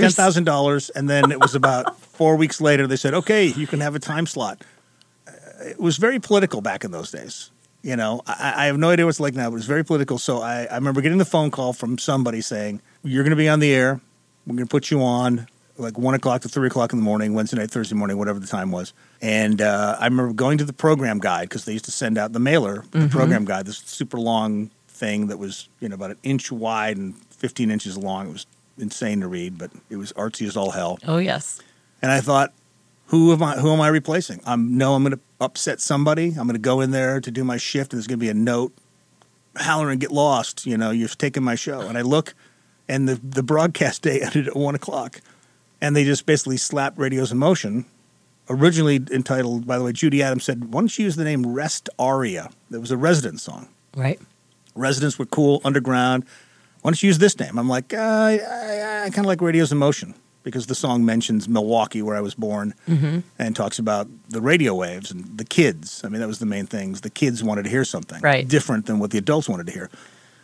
$10,000. 0.00 0.90
And 0.96 1.10
then 1.10 1.30
it 1.30 1.40
was 1.40 1.54
about 1.54 2.00
four 2.00 2.36
weeks 2.36 2.58
later, 2.58 2.86
they 2.86 2.96
said, 2.96 3.12
Okay, 3.12 3.48
you 3.48 3.66
can 3.66 3.80
have 3.80 3.94
a 3.94 4.00
time 4.00 4.26
slot. 4.26 4.64
It 5.62 5.78
was 5.78 5.98
very 5.98 6.18
political 6.18 6.62
back 6.62 6.84
in 6.84 6.90
those 6.90 7.10
days. 7.10 7.50
You 7.82 7.96
know, 7.96 8.20
I, 8.26 8.54
I, 8.56 8.66
have 8.66 8.76
no 8.76 8.90
idea 8.90 9.06
what's 9.06 9.20
like 9.20 9.34
now, 9.34 9.48
but 9.48 9.56
it's 9.56 9.64
very 9.64 9.84
political. 9.84 10.18
So 10.18 10.42
I, 10.42 10.64
I 10.64 10.74
remember 10.74 11.00
getting 11.00 11.16
the 11.16 11.24
phone 11.24 11.50
call 11.50 11.72
from 11.72 11.96
somebody 11.96 12.42
saying, 12.42 12.82
You're 13.02 13.24
going 13.24 13.30
to 13.30 13.36
be 13.36 13.48
on 13.48 13.60
the 13.60 13.72
air. 13.72 14.00
We're 14.46 14.56
going 14.56 14.66
to 14.66 14.70
put 14.70 14.90
you 14.90 15.02
on 15.02 15.46
like 15.80 15.98
one 15.98 16.14
o'clock 16.14 16.42
to 16.42 16.48
three 16.48 16.66
o'clock 16.66 16.92
in 16.92 16.98
the 16.98 17.04
morning, 17.04 17.34
Wednesday 17.34 17.56
night, 17.56 17.70
Thursday 17.70 17.94
morning, 17.94 18.18
whatever 18.18 18.38
the 18.38 18.46
time 18.46 18.70
was. 18.70 18.92
And 19.20 19.60
uh, 19.60 19.96
I 19.98 20.04
remember 20.04 20.32
going 20.32 20.58
to 20.58 20.64
the 20.64 20.72
program 20.72 21.18
guide 21.18 21.48
because 21.48 21.64
they 21.64 21.72
used 21.72 21.86
to 21.86 21.90
send 21.90 22.18
out 22.18 22.32
the 22.32 22.38
mailer, 22.38 22.84
the 22.90 22.98
mm-hmm. 22.98 23.08
program 23.08 23.44
guide, 23.44 23.66
this 23.66 23.78
super 23.78 24.18
long 24.18 24.70
thing 24.88 25.28
that 25.28 25.38
was, 25.38 25.68
you 25.80 25.88
know, 25.88 25.94
about 25.94 26.10
an 26.10 26.18
inch 26.22 26.52
wide 26.52 26.96
and 26.96 27.16
15 27.16 27.70
inches 27.70 27.96
long. 27.96 28.28
It 28.28 28.32
was 28.32 28.46
insane 28.78 29.20
to 29.20 29.28
read, 29.28 29.58
but 29.58 29.70
it 29.88 29.96
was 29.96 30.12
artsy 30.12 30.46
as 30.46 30.56
all 30.56 30.70
hell. 30.70 30.98
Oh, 31.06 31.18
yes. 31.18 31.60
And 32.02 32.12
I 32.12 32.20
thought, 32.20 32.52
who 33.10 33.32
am 33.32 33.42
I? 33.42 33.56
Who 33.56 33.72
am 33.72 33.80
I 33.80 33.88
replacing? 33.88 34.40
I'm 34.46 34.78
no. 34.78 34.94
I'm 34.94 35.02
going 35.02 35.16
to 35.16 35.20
upset 35.40 35.80
somebody. 35.80 36.28
I'm 36.28 36.46
going 36.46 36.50
to 36.50 36.58
go 36.58 36.80
in 36.80 36.92
there 36.92 37.20
to 37.20 37.30
do 37.30 37.42
my 37.42 37.56
shift, 37.56 37.92
and 37.92 37.98
there's 37.98 38.06
going 38.06 38.20
to 38.20 38.24
be 38.24 38.30
a 38.30 38.34
note. 38.34 38.72
Halloran, 39.56 39.98
get 39.98 40.12
lost. 40.12 40.64
You 40.64 40.76
know, 40.76 40.92
you've 40.92 41.18
taken 41.18 41.42
my 41.42 41.56
show. 41.56 41.80
And 41.80 41.98
I 41.98 42.02
look, 42.02 42.34
and 42.88 43.08
the 43.08 43.16
the 43.16 43.42
broadcast 43.42 44.02
day 44.02 44.20
ended 44.20 44.46
at 44.46 44.56
one 44.56 44.76
o'clock, 44.76 45.20
and 45.80 45.96
they 45.96 46.04
just 46.04 46.24
basically 46.24 46.56
slapped 46.56 46.98
radios 46.98 47.32
in 47.32 47.38
motion. 47.38 47.84
Originally 48.48 49.00
entitled, 49.12 49.66
by 49.66 49.78
the 49.78 49.84
way, 49.84 49.92
Judy 49.92 50.22
Adams 50.22 50.44
said, 50.44 50.72
"Why 50.72 50.80
don't 50.80 50.96
you 50.96 51.04
use 51.04 51.16
the 51.16 51.24
name 51.24 51.44
Rest 51.44 51.88
Aria?" 51.98 52.50
That 52.70 52.80
was 52.80 52.92
a 52.92 52.96
Residents 52.96 53.42
song. 53.42 53.68
Right. 53.96 54.20
Residents 54.76 55.18
were 55.18 55.26
cool, 55.26 55.60
underground. 55.64 56.24
Why 56.82 56.92
don't 56.92 57.02
you 57.02 57.08
use 57.08 57.18
this 57.18 57.38
name? 57.40 57.58
I'm 57.58 57.68
like, 57.68 57.92
uh, 57.92 57.98
I, 57.98 58.38
I, 58.38 59.02
I 59.04 59.10
kind 59.10 59.18
of 59.18 59.26
like 59.26 59.40
Radios 59.40 59.72
in 59.72 59.78
Motion 59.78 60.14
because 60.42 60.66
the 60.66 60.74
song 60.74 61.04
mentions 61.04 61.48
Milwaukee, 61.48 62.02
where 62.02 62.16
I 62.16 62.20
was 62.20 62.34
born, 62.34 62.74
mm-hmm. 62.88 63.20
and 63.38 63.56
talks 63.56 63.78
about 63.78 64.08
the 64.28 64.40
radio 64.40 64.74
waves 64.74 65.10
and 65.10 65.38
the 65.38 65.44
kids. 65.44 66.02
I 66.04 66.08
mean, 66.08 66.20
that 66.20 66.28
was 66.28 66.38
the 66.38 66.46
main 66.46 66.66
things. 66.66 67.02
The 67.02 67.10
kids 67.10 67.42
wanted 67.42 67.64
to 67.64 67.70
hear 67.70 67.84
something 67.84 68.20
right. 68.20 68.46
different 68.46 68.86
than 68.86 68.98
what 68.98 69.10
the 69.10 69.18
adults 69.18 69.48
wanted 69.48 69.66
to 69.66 69.72
hear. 69.72 69.90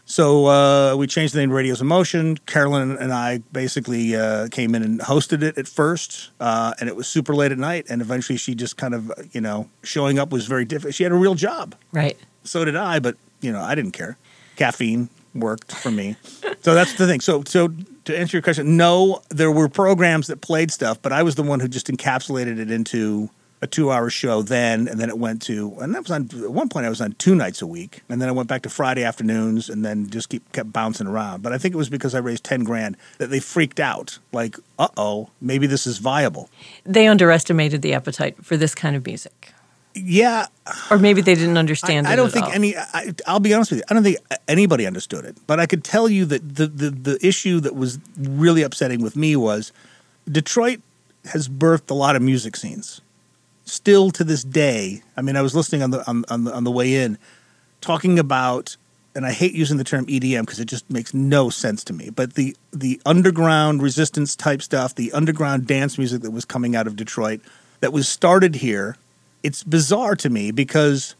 So 0.08 0.46
uh, 0.46 0.94
we 0.94 1.08
changed 1.08 1.34
the 1.34 1.40
name 1.40 1.48
to 1.48 1.54
Radios 1.56 1.80
in 1.80 1.88
Motion. 1.88 2.36
Carolyn 2.46 2.96
and 2.96 3.12
I 3.12 3.38
basically 3.50 4.14
uh, 4.14 4.46
came 4.48 4.76
in 4.76 4.84
and 4.84 5.00
hosted 5.00 5.42
it 5.42 5.58
at 5.58 5.66
first, 5.66 6.30
uh, 6.38 6.74
and 6.78 6.88
it 6.88 6.94
was 6.94 7.08
super 7.08 7.34
late 7.34 7.50
at 7.50 7.58
night. 7.58 7.86
And 7.90 8.00
eventually, 8.00 8.38
she 8.38 8.54
just 8.54 8.76
kind 8.76 8.94
of, 8.94 9.10
you 9.32 9.40
know, 9.40 9.68
showing 9.82 10.20
up 10.20 10.30
was 10.30 10.46
very 10.46 10.64
difficult. 10.64 10.94
She 10.94 11.02
had 11.02 11.10
a 11.10 11.16
real 11.16 11.34
job. 11.34 11.74
Right. 11.90 12.16
So 12.44 12.64
did 12.64 12.76
I, 12.76 13.00
but 13.00 13.16
you 13.40 13.50
know, 13.50 13.60
I 13.60 13.74
didn't 13.74 13.92
care. 13.92 14.16
Caffeine 14.54 15.08
worked 15.34 15.72
for 15.72 15.90
me. 15.90 16.14
so 16.62 16.74
that's 16.74 16.94
the 16.94 17.08
thing. 17.08 17.20
So 17.20 17.42
so 17.44 17.72
to 18.06 18.18
answer 18.18 18.36
your 18.36 18.42
question, 18.42 18.76
no, 18.76 19.22
there 19.28 19.50
were 19.50 19.68
programs 19.68 20.28
that 20.28 20.40
played 20.40 20.70
stuff, 20.70 21.00
but 21.02 21.12
I 21.12 21.22
was 21.22 21.34
the 21.34 21.42
one 21.42 21.60
who 21.60 21.68
just 21.68 21.88
encapsulated 21.88 22.58
it 22.58 22.70
into 22.70 23.30
a 23.62 23.66
two-hour 23.66 24.10
show 24.10 24.42
then, 24.42 24.86
and 24.86 25.00
then 25.00 25.08
it 25.08 25.18
went 25.18 25.40
to, 25.42 25.74
and 25.80 25.94
that 25.94 26.02
was 26.02 26.10
on 26.10 26.28
at 26.44 26.52
one 26.52 26.68
point 26.68 26.84
I 26.84 26.90
was 26.90 27.00
on 27.00 27.12
two 27.12 27.34
nights 27.34 27.62
a 27.62 27.66
week, 27.66 28.02
and 28.08 28.20
then 28.20 28.28
I 28.28 28.32
went 28.32 28.48
back 28.48 28.62
to 28.62 28.68
Friday 28.68 29.02
afternoons, 29.02 29.70
and 29.70 29.84
then 29.84 30.10
just 30.10 30.28
keep 30.28 30.50
kept 30.52 30.72
bouncing 30.72 31.06
around. 31.06 31.42
But 31.42 31.52
I 31.52 31.58
think 31.58 31.74
it 31.74 31.78
was 31.78 31.88
because 31.88 32.14
I 32.14 32.18
raised 32.18 32.44
ten 32.44 32.64
grand 32.64 32.96
that 33.18 33.28
they 33.28 33.40
freaked 33.40 33.80
out, 33.80 34.18
like, 34.30 34.56
uh 34.78 34.88
oh, 34.96 35.30
maybe 35.40 35.66
this 35.66 35.86
is 35.86 35.98
viable. 35.98 36.50
They 36.84 37.06
underestimated 37.06 37.80
the 37.80 37.94
appetite 37.94 38.44
for 38.44 38.58
this 38.58 38.74
kind 38.74 38.94
of 38.94 39.06
music 39.06 39.54
yeah, 39.96 40.46
or 40.90 40.98
maybe 40.98 41.20
they 41.22 41.34
didn't 41.34 41.56
understand. 41.56 42.06
I, 42.06 42.12
I 42.12 42.16
don't 42.16 42.30
think 42.30 42.46
all. 42.46 42.52
any. 42.52 42.76
I, 42.76 43.14
will 43.26 43.40
be 43.40 43.54
honest 43.54 43.70
with 43.70 43.78
you. 43.78 43.84
I 43.88 43.94
don't 43.94 44.02
think 44.02 44.18
anybody 44.46 44.86
understood 44.86 45.24
it. 45.24 45.36
But 45.46 45.58
I 45.58 45.66
could 45.66 45.84
tell 45.84 46.08
you 46.08 46.24
that 46.26 46.56
the, 46.56 46.66
the 46.66 46.90
the 46.90 47.26
issue 47.26 47.60
that 47.60 47.74
was 47.74 47.98
really 48.18 48.62
upsetting 48.62 49.02
with 49.02 49.16
me 49.16 49.36
was 49.36 49.72
Detroit 50.30 50.80
has 51.26 51.48
birthed 51.48 51.90
a 51.90 51.94
lot 51.94 52.16
of 52.16 52.22
music 52.22 52.56
scenes. 52.56 53.00
Still 53.64 54.10
to 54.12 54.22
this 54.22 54.44
day, 54.44 55.02
I 55.16 55.22
mean, 55.22 55.36
I 55.36 55.42
was 55.42 55.54
listening 55.54 55.82
on 55.82 55.90
the 55.90 56.08
on, 56.08 56.24
on 56.28 56.44
the 56.44 56.54
on 56.54 56.64
the 56.64 56.70
way 56.70 56.94
in, 56.94 57.18
talking 57.80 58.18
about 58.18 58.76
and 59.16 59.24
I 59.24 59.32
hate 59.32 59.54
using 59.54 59.78
the 59.78 59.84
term 59.84 60.04
EDM 60.06 60.42
because 60.42 60.60
it 60.60 60.66
just 60.66 60.88
makes 60.90 61.14
no 61.14 61.48
sense 61.48 61.82
to 61.84 61.94
me. 61.94 62.10
But 62.10 62.34
the 62.34 62.54
the 62.72 63.00
underground 63.06 63.82
resistance 63.82 64.36
type 64.36 64.60
stuff, 64.60 64.94
the 64.94 65.10
underground 65.12 65.66
dance 65.66 65.96
music 65.96 66.20
that 66.22 66.32
was 66.32 66.44
coming 66.44 66.76
out 66.76 66.86
of 66.86 66.96
Detroit, 66.96 67.40
that 67.80 67.94
was 67.94 68.08
started 68.08 68.56
here, 68.56 68.96
it's 69.46 69.62
bizarre 69.62 70.16
to 70.16 70.28
me 70.28 70.50
because 70.50 71.14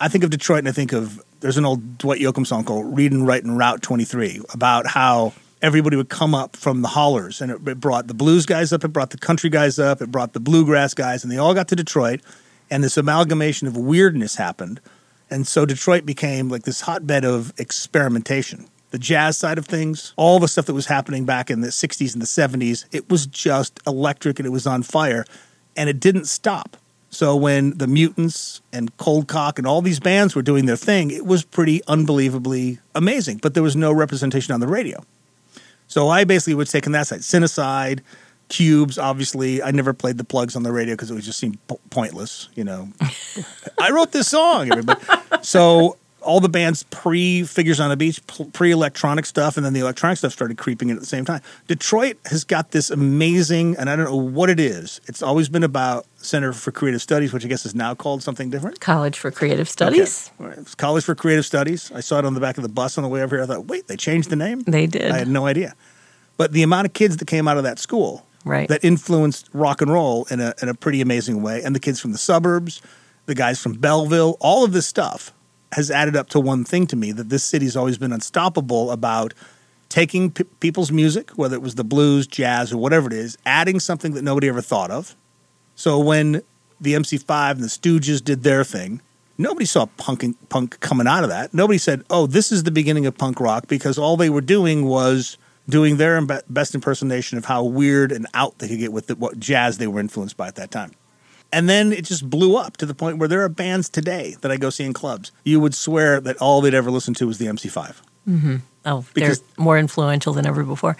I 0.00 0.08
think 0.08 0.24
of 0.24 0.30
Detroit 0.30 0.60
and 0.60 0.68
I 0.68 0.72
think 0.72 0.94
of 0.94 1.22
there's 1.40 1.58
an 1.58 1.66
old 1.66 1.98
Dwight 1.98 2.18
Yoakam 2.18 2.46
song 2.46 2.64
called 2.64 2.96
"Read 2.96 3.12
and 3.12 3.26
Write 3.26 3.42
Writing, 3.44 3.58
Route 3.58 3.82
23" 3.82 4.40
about 4.54 4.86
how 4.86 5.34
everybody 5.60 5.94
would 5.94 6.08
come 6.08 6.34
up 6.34 6.56
from 6.56 6.80
the 6.80 6.88
hollers, 6.88 7.42
and 7.42 7.52
it, 7.52 7.68
it 7.68 7.80
brought 7.80 8.06
the 8.06 8.14
blues 8.14 8.46
guys 8.46 8.72
up, 8.72 8.82
it 8.82 8.88
brought 8.88 9.10
the 9.10 9.18
country 9.18 9.50
guys 9.50 9.78
up, 9.78 10.00
it 10.00 10.10
brought 10.10 10.32
the 10.32 10.40
bluegrass 10.40 10.94
guys, 10.94 11.22
and 11.22 11.30
they 11.30 11.36
all 11.36 11.52
got 11.52 11.68
to 11.68 11.76
Detroit, 11.76 12.22
and 12.70 12.82
this 12.82 12.96
amalgamation 12.96 13.68
of 13.68 13.76
weirdness 13.76 14.36
happened, 14.36 14.80
and 15.28 15.46
so 15.46 15.66
Detroit 15.66 16.06
became 16.06 16.48
like 16.48 16.62
this 16.62 16.80
hotbed 16.80 17.26
of 17.26 17.52
experimentation. 17.58 18.68
The 18.90 18.98
jazz 18.98 19.36
side 19.36 19.58
of 19.58 19.66
things, 19.66 20.14
all 20.16 20.38
the 20.38 20.48
stuff 20.48 20.64
that 20.64 20.72
was 20.72 20.86
happening 20.86 21.26
back 21.26 21.50
in 21.50 21.60
the 21.60 21.68
60s 21.68 22.14
and 22.14 22.22
the 22.22 22.26
70s, 22.26 22.86
it 22.90 23.10
was 23.10 23.26
just 23.26 23.80
electric 23.86 24.38
and 24.38 24.46
it 24.46 24.50
was 24.50 24.66
on 24.66 24.82
fire, 24.82 25.26
and 25.76 25.90
it 25.90 26.00
didn't 26.00 26.24
stop. 26.24 26.78
So 27.14 27.36
when 27.36 27.78
the 27.78 27.86
Mutants 27.86 28.60
and 28.72 28.94
Cold 28.96 29.28
Cock 29.28 29.58
and 29.58 29.66
all 29.66 29.80
these 29.80 30.00
bands 30.00 30.34
were 30.34 30.42
doing 30.42 30.66
their 30.66 30.76
thing, 30.76 31.10
it 31.10 31.24
was 31.24 31.44
pretty 31.44 31.80
unbelievably 31.86 32.80
amazing. 32.94 33.38
But 33.38 33.54
there 33.54 33.62
was 33.62 33.76
no 33.76 33.92
representation 33.92 34.52
on 34.52 34.60
the 34.60 34.66
radio. 34.66 35.04
So 35.86 36.08
I 36.08 36.24
basically 36.24 36.54
would 36.54 36.68
take 36.68 36.86
on 36.86 36.92
that 36.92 37.06
side. 37.06 37.20
Cinecide, 37.20 38.00
Cubes, 38.48 38.98
obviously. 38.98 39.62
I 39.62 39.70
never 39.70 39.92
played 39.92 40.18
the 40.18 40.24
plugs 40.24 40.56
on 40.56 40.64
the 40.64 40.72
radio 40.72 40.94
because 40.94 41.10
it 41.10 41.14
was 41.14 41.24
just 41.24 41.38
seemed 41.38 41.64
po- 41.68 41.80
pointless. 41.90 42.48
You 42.56 42.64
know, 42.64 42.88
I 43.80 43.90
wrote 43.90 44.10
this 44.10 44.28
song, 44.28 44.70
everybody. 44.72 45.00
So 45.42 45.96
all 46.24 46.40
the 46.40 46.48
bands 46.48 46.82
pre 46.84 47.44
Figures 47.44 47.80
on 47.80 47.90
the 47.90 47.96
Beach, 47.96 48.20
pre 48.52 48.70
electronic 48.70 49.26
stuff, 49.26 49.56
and 49.56 49.64
then 49.64 49.72
the 49.72 49.80
electronic 49.80 50.18
stuff 50.18 50.32
started 50.32 50.58
creeping 50.58 50.88
in 50.88 50.96
at 50.96 51.00
the 51.00 51.06
same 51.06 51.24
time. 51.24 51.40
Detroit 51.68 52.18
has 52.26 52.44
got 52.44 52.70
this 52.72 52.90
amazing, 52.90 53.76
and 53.76 53.88
I 53.88 53.96
don't 53.96 54.06
know 54.06 54.16
what 54.16 54.50
it 54.50 54.58
is. 54.58 55.00
It's 55.06 55.22
always 55.22 55.48
been 55.48 55.62
about 55.62 56.06
Center 56.16 56.52
for 56.52 56.72
Creative 56.72 57.00
Studies, 57.02 57.32
which 57.32 57.44
I 57.44 57.48
guess 57.48 57.64
is 57.66 57.74
now 57.74 57.94
called 57.94 58.22
something 58.22 58.50
different. 58.50 58.80
College 58.80 59.18
for 59.18 59.30
Creative 59.30 59.68
Studies. 59.68 60.30
Okay. 60.40 60.56
Right. 60.56 60.76
College 60.76 61.04
for 61.04 61.14
Creative 61.14 61.44
Studies. 61.44 61.92
I 61.94 62.00
saw 62.00 62.18
it 62.18 62.24
on 62.24 62.34
the 62.34 62.40
back 62.40 62.56
of 62.56 62.62
the 62.62 62.68
bus 62.68 62.98
on 62.98 63.04
the 63.04 63.08
way 63.08 63.22
over 63.22 63.36
here. 63.36 63.44
I 63.44 63.46
thought, 63.46 63.66
wait, 63.66 63.86
they 63.86 63.96
changed 63.96 64.30
the 64.30 64.36
name? 64.36 64.60
They 64.60 64.86
did. 64.86 65.10
I 65.10 65.18
had 65.18 65.28
no 65.28 65.46
idea. 65.46 65.74
But 66.36 66.52
the 66.52 66.62
amount 66.62 66.86
of 66.86 66.94
kids 66.94 67.18
that 67.18 67.26
came 67.26 67.46
out 67.46 67.56
of 67.56 67.62
that 67.64 67.78
school 67.78 68.26
Right. 68.44 68.68
that 68.68 68.84
influenced 68.84 69.48
rock 69.54 69.80
and 69.80 69.90
roll 69.90 70.26
in 70.30 70.38
a, 70.40 70.52
in 70.60 70.68
a 70.68 70.74
pretty 70.74 71.00
amazing 71.00 71.42
way, 71.42 71.62
and 71.62 71.74
the 71.74 71.80
kids 71.80 71.98
from 71.98 72.12
the 72.12 72.18
suburbs, 72.18 72.82
the 73.26 73.34
guys 73.34 73.58
from 73.58 73.72
Belleville, 73.74 74.36
all 74.38 74.64
of 74.64 74.72
this 74.72 74.86
stuff 74.86 75.32
has 75.74 75.90
added 75.90 76.16
up 76.16 76.28
to 76.30 76.40
one 76.40 76.64
thing 76.64 76.86
to 76.88 76.96
me 76.96 77.12
that 77.12 77.28
this 77.28 77.44
city's 77.44 77.76
always 77.76 77.98
been 77.98 78.12
unstoppable 78.12 78.90
about 78.90 79.34
taking 79.88 80.30
p- 80.30 80.44
people's 80.60 80.90
music, 80.90 81.30
whether 81.30 81.54
it 81.54 81.62
was 81.62 81.74
the 81.74 81.84
blues, 81.84 82.26
jazz, 82.26 82.72
or 82.72 82.78
whatever 82.78 83.06
it 83.06 83.12
is, 83.12 83.36
adding 83.44 83.78
something 83.78 84.12
that 84.14 84.22
nobody 84.22 84.48
ever 84.48 84.60
thought 84.60 84.90
of. 84.90 85.14
So 85.74 85.98
when 85.98 86.42
the 86.80 86.94
MC5 86.94 87.52
and 87.52 87.60
the 87.60 87.68
Stooges 87.68 88.22
did 88.22 88.42
their 88.42 88.64
thing, 88.64 89.00
nobody 89.38 89.66
saw 89.66 89.86
punk, 89.96 90.24
punk 90.48 90.78
coming 90.80 91.06
out 91.06 91.24
of 91.24 91.30
that. 91.30 91.52
Nobody 91.52 91.78
said, 91.78 92.04
oh, 92.10 92.26
this 92.26 92.52
is 92.52 92.62
the 92.62 92.70
beginning 92.70 93.06
of 93.06 93.16
punk 93.18 93.40
rock 93.40 93.66
because 93.66 93.98
all 93.98 94.16
they 94.16 94.30
were 94.30 94.40
doing 94.40 94.84
was 94.84 95.36
doing 95.68 95.96
their 95.96 96.20
best 96.48 96.74
impersonation 96.74 97.38
of 97.38 97.46
how 97.46 97.64
weird 97.64 98.12
and 98.12 98.26
out 98.34 98.58
they 98.58 98.68
could 98.68 98.78
get 98.78 98.92
with 98.92 99.08
the, 99.08 99.16
what 99.16 99.38
jazz 99.38 99.78
they 99.78 99.86
were 99.86 100.00
influenced 100.00 100.36
by 100.36 100.48
at 100.48 100.56
that 100.56 100.70
time. 100.70 100.92
And 101.54 101.68
then 101.68 101.92
it 101.92 102.04
just 102.04 102.28
blew 102.28 102.56
up 102.56 102.76
to 102.78 102.86
the 102.86 102.94
point 102.94 103.18
where 103.18 103.28
there 103.28 103.42
are 103.42 103.48
bands 103.48 103.88
today 103.88 104.36
that 104.40 104.50
I 104.50 104.56
go 104.56 104.70
see 104.70 104.84
in 104.84 104.92
clubs. 104.92 105.30
You 105.44 105.60
would 105.60 105.74
swear 105.74 106.20
that 106.20 106.36
all 106.38 106.60
they'd 106.60 106.74
ever 106.74 106.90
listened 106.90 107.16
to 107.18 107.26
was 107.26 107.38
the 107.38 107.46
MC5. 107.46 107.94
Mm-hmm. 108.28 108.56
Oh, 108.86 109.04
Because- 109.14 109.38
they're 109.40 109.48
more 109.64 109.78
influential 109.78 110.32
than 110.32 110.46
ever 110.46 110.64
before. 110.64 110.96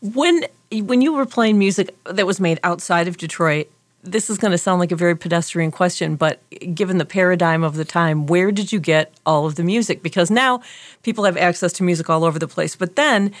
When 0.00 0.44
when 0.72 1.02
you 1.02 1.12
were 1.12 1.26
playing 1.26 1.58
music 1.58 1.94
that 2.04 2.26
was 2.26 2.38
made 2.40 2.58
outside 2.62 3.08
of 3.08 3.16
Detroit, 3.16 3.68
this 4.02 4.30
is 4.30 4.38
going 4.38 4.52
to 4.52 4.58
sound 4.58 4.80
like 4.80 4.92
a 4.92 4.96
very 4.96 5.16
pedestrian 5.16 5.70
question, 5.70 6.16
but 6.16 6.40
given 6.74 6.96
the 6.98 7.04
paradigm 7.04 7.62
of 7.64 7.74
the 7.74 7.84
time, 7.84 8.26
where 8.26 8.50
did 8.52 8.72
you 8.72 8.78
get 8.80 9.12
all 9.26 9.46
of 9.46 9.56
the 9.56 9.64
music? 9.64 10.02
Because 10.02 10.30
now 10.30 10.62
people 11.02 11.24
have 11.24 11.36
access 11.36 11.72
to 11.74 11.82
music 11.82 12.08
all 12.08 12.24
over 12.24 12.38
the 12.38 12.48
place. 12.48 12.76
But 12.76 12.94
then 12.96 13.32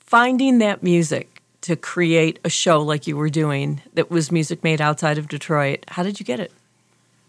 finding 0.00 0.58
that 0.58 0.82
music 0.82 1.42
to 1.68 1.76
create 1.76 2.38
a 2.44 2.50
show 2.50 2.82
like 2.82 3.06
you 3.06 3.16
were 3.16 3.30
doing 3.30 3.80
that 3.94 4.10
was 4.10 4.32
music 4.32 4.64
made 4.64 4.80
outside 4.80 5.18
of 5.18 5.28
Detroit, 5.28 5.84
how 5.88 6.02
did 6.02 6.18
you 6.18 6.26
get 6.26 6.40
it? 6.40 6.52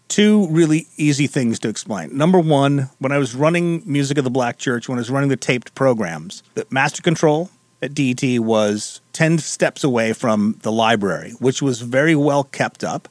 two 0.08 0.48
really 0.48 0.88
easy 0.96 1.28
things 1.28 1.60
to 1.60 1.68
explain. 1.68 2.14
Number 2.16 2.40
one, 2.40 2.90
when 2.98 3.12
I 3.12 3.18
was 3.18 3.34
running 3.34 3.82
Music 3.86 4.18
of 4.18 4.24
the 4.24 4.30
Black 4.30 4.58
Church, 4.58 4.88
when 4.88 4.98
I 4.98 5.00
was 5.00 5.08
running 5.08 5.28
the 5.28 5.36
taped 5.36 5.74
programs, 5.76 6.42
the 6.54 6.66
Master 6.68 7.00
Control 7.00 7.48
at 7.80 7.94
DET 7.94 8.40
was 8.40 9.00
10 9.12 9.38
steps 9.38 9.84
away 9.84 10.12
from 10.12 10.58
the 10.62 10.72
library, 10.72 11.30
which 11.38 11.62
was 11.62 11.80
very 11.80 12.16
well 12.16 12.42
kept 12.42 12.82
up 12.82 13.08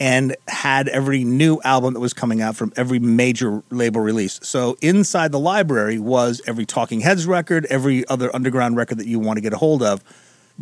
and 0.00 0.34
had 0.48 0.88
every 0.88 1.24
new 1.24 1.60
album 1.62 1.92
that 1.92 2.00
was 2.00 2.14
coming 2.14 2.40
out 2.40 2.56
from 2.56 2.72
every 2.74 2.98
major 2.98 3.62
label 3.68 4.00
release. 4.00 4.40
So 4.42 4.78
inside 4.80 5.30
the 5.30 5.38
library 5.38 5.98
was 5.98 6.40
every 6.46 6.64
Talking 6.64 7.00
Heads 7.00 7.26
record, 7.26 7.66
every 7.66 8.08
other 8.08 8.34
underground 8.34 8.76
record 8.76 8.96
that 8.96 9.06
you 9.06 9.18
want 9.18 9.36
to 9.36 9.42
get 9.42 9.52
a 9.52 9.58
hold 9.58 9.82
of 9.82 10.02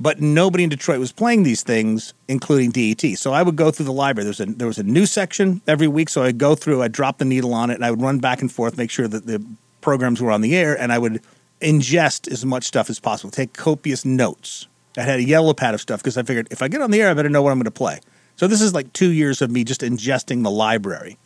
but 0.01 0.21
nobody 0.21 0.63
in 0.63 0.71
Detroit 0.71 1.01
was 1.01 1.11
playing 1.11 1.43
these 1.43 1.65
things, 1.65 2.15
including 2.29 2.71
DET. 2.71 3.19
So 3.19 3.33
I 3.33 3.43
would 3.43 3.57
go 3.57 3.73
through 3.73 3.87
the 3.87 3.93
library. 3.93 4.25
There 4.25 4.31
was 4.31 4.41
a 4.41 4.47
there 4.47 4.69
was 4.69 4.79
a 4.79 4.85
new 4.85 5.07
section 5.07 5.61
every 5.67 5.89
week, 5.89 6.09
so 6.09 6.23
I'd 6.23 6.39
go 6.39 6.55
through, 6.55 6.83
I'd 6.83 6.93
drop 6.93 7.19
the 7.19 7.25
needle 7.25 7.53
on 7.53 7.71
it, 7.71 7.75
and 7.75 7.85
I 7.85 7.91
would 7.91 8.01
run 8.01 8.21
back 8.21 8.41
and 8.41 8.51
forth, 8.51 8.79
make 8.79 8.93
sure 8.93 9.09
that 9.09 9.27
the 9.27 9.45
programs 9.81 10.23
were 10.23 10.31
on 10.31 10.41
the 10.41 10.57
air, 10.57 10.81
and 10.81 10.93
I 10.93 10.99
would 10.99 11.21
ingest 11.61 12.31
as 12.31 12.47
much 12.47 12.65
stuff 12.65 12.89
as 12.89 13.01
possible, 13.01 13.33
take 13.33 13.53
copious 13.55 14.05
notes. 14.05 14.69
I 14.97 15.03
had 15.03 15.19
a 15.19 15.25
yellow 15.25 15.53
pad 15.53 15.75
of 15.75 15.81
stuff 15.81 16.01
because 16.01 16.17
I 16.17 16.23
figured 16.23 16.47
if 16.53 16.63
I 16.63 16.69
get 16.69 16.81
on 16.81 16.93
the 16.93 17.03
air, 17.03 17.11
I 17.11 17.15
better 17.15 17.29
know 17.29 17.43
what 17.43 17.51
I'm 17.51 17.59
going 17.59 17.65
to 17.65 17.71
play. 17.73 17.99
So 18.37 18.47
this 18.47 18.61
is 18.61 18.73
like 18.73 18.93
two 18.93 19.11
years 19.11 19.43
of 19.43 19.51
me 19.51 19.65
just 19.65 19.81
ingesting 19.81 20.45
the 20.45 20.51
library. 20.51 21.19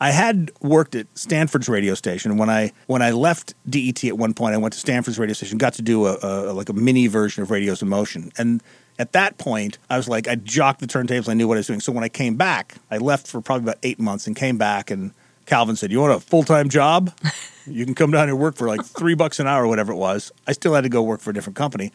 I 0.00 0.10
had 0.10 0.50
worked 0.60 0.94
at 0.94 1.06
Stanford's 1.14 1.68
radio 1.68 1.94
station 1.94 2.36
when 2.36 2.50
I 2.50 2.72
when 2.86 3.02
I 3.02 3.10
left 3.12 3.54
DET 3.68 4.04
at 4.04 4.18
one 4.18 4.34
point. 4.34 4.54
I 4.54 4.58
went 4.58 4.74
to 4.74 4.80
Stanford's 4.80 5.18
radio 5.18 5.34
station, 5.34 5.58
got 5.58 5.74
to 5.74 5.82
do 5.82 6.06
a, 6.06 6.18
a 6.22 6.52
like 6.52 6.68
a 6.68 6.72
mini 6.72 7.06
version 7.06 7.42
of 7.42 7.50
Radios 7.50 7.82
in 7.82 7.88
Motion, 7.88 8.32
and 8.36 8.62
at 8.98 9.12
that 9.12 9.38
point, 9.38 9.78
I 9.90 9.96
was 9.96 10.08
like, 10.08 10.28
I 10.28 10.36
jocked 10.36 10.80
the 10.80 10.86
turntables. 10.86 11.28
I 11.28 11.34
knew 11.34 11.48
what 11.48 11.56
I 11.56 11.60
was 11.60 11.66
doing. 11.66 11.80
So 11.80 11.92
when 11.92 12.04
I 12.04 12.08
came 12.08 12.36
back, 12.36 12.76
I 12.90 12.98
left 12.98 13.26
for 13.26 13.40
probably 13.40 13.64
about 13.64 13.78
eight 13.82 13.98
months 13.98 14.26
and 14.26 14.36
came 14.36 14.56
back. 14.56 14.90
And 14.90 15.12
Calvin 15.46 15.76
said, 15.76 15.90
"You 15.90 16.00
want 16.00 16.14
a 16.14 16.20
full 16.20 16.44
time 16.44 16.68
job? 16.68 17.12
You 17.66 17.86
can 17.86 17.94
come 17.94 18.10
down 18.10 18.28
here 18.28 18.34
and 18.34 18.42
work 18.42 18.56
for 18.56 18.68
like 18.68 18.84
three 18.84 19.14
bucks 19.14 19.40
an 19.40 19.46
hour, 19.46 19.64
or 19.64 19.68
whatever 19.68 19.90
it 19.90 19.96
was." 19.96 20.30
I 20.46 20.52
still 20.52 20.74
had 20.74 20.82
to 20.82 20.90
go 20.90 21.02
work 21.02 21.22
for 21.22 21.30
a 21.30 21.32
different 21.32 21.56
company, 21.56 21.92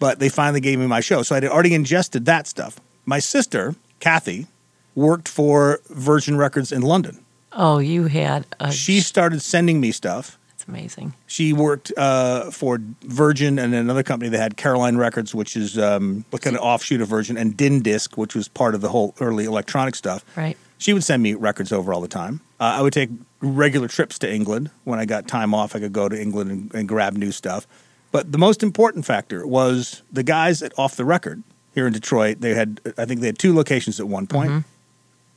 but 0.00 0.18
they 0.18 0.28
finally 0.28 0.60
gave 0.60 0.80
me 0.80 0.88
my 0.88 0.98
show. 0.98 1.22
So 1.22 1.36
I 1.36 1.40
had 1.40 1.44
already 1.44 1.72
ingested 1.72 2.24
that 2.24 2.48
stuff. 2.48 2.80
My 3.06 3.20
sister, 3.20 3.76
Kathy, 4.00 4.48
worked 4.96 5.28
for 5.28 5.78
Virgin 5.88 6.36
Records 6.36 6.72
in 6.72 6.82
London. 6.82 7.23
Oh, 7.54 7.78
you 7.78 8.06
had 8.06 8.46
a 8.60 8.72
She 8.72 9.00
started 9.00 9.40
sending 9.40 9.80
me 9.80 9.92
stuff. 9.92 10.38
That's 10.50 10.68
amazing. 10.68 11.14
She 11.26 11.52
worked 11.52 11.92
uh, 11.96 12.50
for 12.50 12.80
Virgin 13.02 13.58
and 13.58 13.74
another 13.74 14.02
company 14.02 14.30
that 14.30 14.38
had 14.38 14.56
Caroline 14.56 14.96
Records, 14.96 15.34
which 15.34 15.56
is 15.56 15.78
um, 15.78 16.24
what 16.30 16.42
kind 16.42 16.56
of 16.56 16.62
offshoot 16.62 17.00
of 17.00 17.08
Virgin, 17.08 17.36
and 17.36 17.56
DinDisc, 17.56 18.16
which 18.16 18.34
was 18.34 18.48
part 18.48 18.74
of 18.74 18.80
the 18.80 18.88
whole 18.88 19.14
early 19.20 19.44
electronic 19.44 19.94
stuff. 19.94 20.24
Right. 20.36 20.56
She 20.78 20.92
would 20.92 21.04
send 21.04 21.22
me 21.22 21.34
records 21.34 21.72
over 21.72 21.94
all 21.94 22.00
the 22.00 22.08
time. 22.08 22.40
Uh, 22.60 22.74
I 22.78 22.82
would 22.82 22.92
take 22.92 23.10
regular 23.40 23.88
trips 23.88 24.18
to 24.20 24.32
England 24.32 24.70
when 24.84 24.98
I 24.98 25.04
got 25.04 25.28
time 25.28 25.54
off. 25.54 25.76
I 25.76 25.80
could 25.80 25.92
go 25.92 26.08
to 26.08 26.20
England 26.20 26.50
and, 26.50 26.74
and 26.74 26.88
grab 26.88 27.14
new 27.14 27.30
stuff. 27.32 27.66
But 28.10 28.32
the 28.32 28.38
most 28.38 28.62
important 28.62 29.04
factor 29.04 29.46
was 29.46 30.02
the 30.12 30.22
guys 30.22 30.62
at 30.62 30.72
Off 30.78 30.96
the 30.96 31.04
Record 31.04 31.42
here 31.74 31.86
in 31.86 31.92
Detroit. 31.92 32.40
They 32.40 32.54
had, 32.54 32.80
I 32.96 33.04
think, 33.04 33.20
they 33.20 33.26
had 33.26 33.38
two 33.38 33.54
locations 33.54 33.98
at 33.98 34.08
one 34.08 34.26
point. 34.26 34.64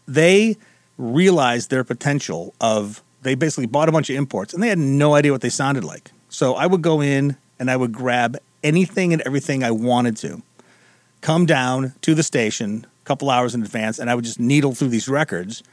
They 0.07 0.57
realized 0.97 1.69
their 1.69 1.83
potential 1.83 2.53
of. 2.61 3.01
They 3.23 3.35
basically 3.35 3.65
bought 3.65 3.89
a 3.89 3.91
bunch 3.91 4.09
of 4.09 4.15
imports, 4.15 4.53
and 4.53 4.61
they 4.61 4.69
had 4.69 4.77
no 4.77 5.15
idea 5.15 5.31
what 5.31 5.41
they 5.41 5.49
sounded 5.49 5.83
like. 5.83 6.11
So 6.29 6.53
I 6.53 6.67
would 6.67 6.81
go 6.81 7.01
in 7.01 7.35
and 7.59 7.71
I 7.71 7.75
would 7.75 7.91
grab 7.91 8.37
anything 8.63 9.13
and 9.13 9.21
everything 9.23 9.63
I 9.63 9.71
wanted 9.71 10.17
to 10.17 10.41
come 11.21 11.45
down 11.45 11.93
to 12.01 12.13
the 12.13 12.23
station 12.23 12.85
a 12.85 13.05
couple 13.05 13.29
hours 13.29 13.55
in 13.55 13.61
advance 13.61 13.99
and 13.99 14.09
I 14.09 14.15
would 14.15 14.25
just 14.25 14.39
needle 14.39 14.73
through 14.73 14.89
these 14.89 15.07
records. 15.07 15.63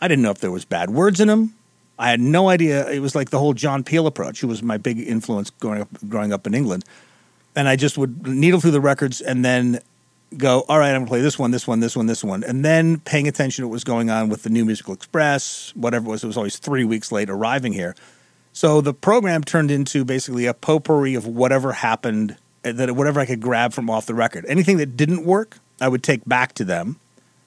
I 0.00 0.08
didn't 0.08 0.22
know 0.22 0.30
if 0.30 0.38
there 0.38 0.50
was 0.50 0.64
bad 0.64 0.90
words 0.90 1.20
in 1.20 1.28
them. 1.28 1.54
I 1.98 2.10
had 2.10 2.20
no 2.20 2.48
idea. 2.48 2.88
It 2.90 3.00
was 3.00 3.14
like 3.14 3.30
the 3.30 3.38
whole 3.38 3.52
John 3.52 3.84
Peel 3.84 4.06
approach, 4.06 4.40
who 4.40 4.48
was 4.48 4.62
my 4.62 4.76
big 4.76 4.98
influence 4.98 5.50
growing 5.50 5.82
up, 5.82 5.88
growing 6.08 6.32
up 6.32 6.46
in 6.46 6.54
England. 6.54 6.84
And 7.54 7.68
I 7.68 7.76
just 7.76 7.98
would 7.98 8.26
needle 8.26 8.60
through 8.60 8.70
the 8.70 8.80
records 8.80 9.20
and 9.20 9.44
then 9.44 9.80
go, 10.36 10.64
all 10.68 10.78
right, 10.78 10.90
I'm 10.90 11.00
going 11.00 11.06
to 11.06 11.10
play 11.10 11.20
this 11.20 11.38
one, 11.38 11.50
this 11.50 11.66
one, 11.66 11.80
this 11.80 11.96
one, 11.96 12.06
this 12.06 12.24
one. 12.24 12.44
And 12.44 12.64
then 12.64 13.00
paying 13.00 13.28
attention 13.28 13.62
to 13.62 13.68
what 13.68 13.72
was 13.72 13.84
going 13.84 14.10
on 14.10 14.28
with 14.28 14.42
the 14.42 14.50
New 14.50 14.64
Musical 14.64 14.94
Express, 14.94 15.72
whatever 15.74 16.06
it 16.06 16.10
was. 16.10 16.24
It 16.24 16.26
was 16.26 16.36
always 16.36 16.58
three 16.58 16.84
weeks 16.84 17.12
late 17.12 17.30
arriving 17.30 17.72
here. 17.72 17.94
So 18.52 18.80
the 18.80 18.92
program 18.92 19.42
turned 19.42 19.70
into 19.70 20.04
basically 20.04 20.46
a 20.46 20.54
potpourri 20.54 21.14
of 21.14 21.26
whatever 21.26 21.72
happened, 21.72 22.36
uh, 22.64 22.72
that 22.72 22.94
whatever 22.94 23.20
I 23.20 23.26
could 23.26 23.40
grab 23.40 23.72
from 23.72 23.88
off 23.88 24.06
the 24.06 24.14
record. 24.14 24.44
Anything 24.46 24.76
that 24.76 24.96
didn't 24.96 25.24
work, 25.24 25.58
I 25.80 25.88
would 25.88 26.02
take 26.02 26.24
back 26.26 26.52
to 26.54 26.64
them 26.64 27.00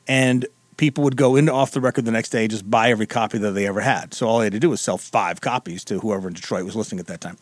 and 0.07 0.45
people 0.77 1.03
would 1.03 1.15
go 1.15 1.35
into 1.35 1.53
off 1.53 1.71
the 1.71 1.81
record 1.81 2.05
the 2.05 2.11
next 2.11 2.29
day 2.29 2.47
just 2.47 2.69
buy 2.69 2.89
every 2.89 3.07
copy 3.07 3.37
that 3.37 3.51
they 3.51 3.67
ever 3.67 3.81
had. 3.81 4.13
So 4.13 4.27
all 4.27 4.39
they 4.39 4.45
had 4.45 4.53
to 4.53 4.59
do 4.59 4.69
was 4.69 4.81
sell 4.81 4.97
five 4.97 5.41
copies 5.41 5.83
to 5.85 5.99
whoever 5.99 6.27
in 6.27 6.33
Detroit 6.33 6.65
was 6.65 6.75
listening 6.75 6.99
at 6.99 7.07
that 7.07 7.21
time. 7.21 7.37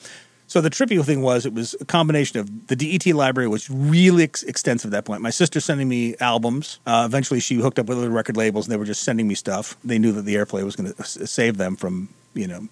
So 0.54 0.62
the 0.62 0.70
trippy 0.70 1.04
thing 1.04 1.24
was 1.24 1.48
it 1.48 1.54
was 1.56 1.76
a 1.82 1.86
combination 1.86 2.40
of 2.40 2.68
the 2.68 2.76
DET 2.76 3.08
library 3.16 3.48
was 3.48 3.72
really 3.72 4.26
ex- 4.26 4.44
extensive 4.44 4.90
at 4.90 4.92
that 4.92 5.04
point. 5.04 5.24
My 5.24 5.32
sister 5.32 5.60
sending 5.60 5.90
me 5.90 6.16
albums. 6.20 6.78
Uh, 6.86 7.06
eventually, 7.08 7.40
she 7.40 7.56
hooked 7.56 7.80
up 7.80 7.88
with 7.88 7.98
other 7.98 8.12
record 8.12 8.38
labels, 8.38 8.68
and 8.68 8.72
they 8.72 8.78
were 8.78 8.86
just 8.86 9.02
sending 9.02 9.28
me 9.28 9.34
stuff. 9.34 9.76
They 9.84 9.98
knew 9.98 10.12
that 10.12 10.22
the 10.26 10.36
airplay 10.36 10.64
was 10.64 10.76
going 10.76 10.94
to 10.94 11.04
save 11.26 11.58
them 11.58 11.76
from 11.76 12.10
you 12.36 12.46
know 12.46 12.68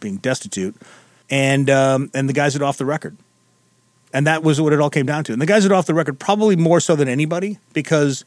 being 0.00 0.16
destitute, 0.16 0.74
and 1.30 1.70
um, 1.70 2.10
and 2.12 2.28
the 2.28 2.32
guys 2.32 2.56
at 2.56 2.62
Off 2.62 2.76
the 2.76 2.84
Record, 2.84 3.16
and 4.12 4.26
that 4.26 4.42
was 4.42 4.60
what 4.60 4.72
it 4.72 4.80
all 4.80 4.90
came 4.90 5.06
down 5.06 5.22
to. 5.22 5.32
And 5.32 5.40
the 5.40 5.46
guys 5.46 5.64
at 5.64 5.70
Off 5.70 5.86
the 5.86 5.94
Record 5.94 6.18
probably 6.18 6.56
more 6.56 6.80
so 6.80 6.96
than 6.96 7.06
anybody 7.06 7.60
because 7.72 8.24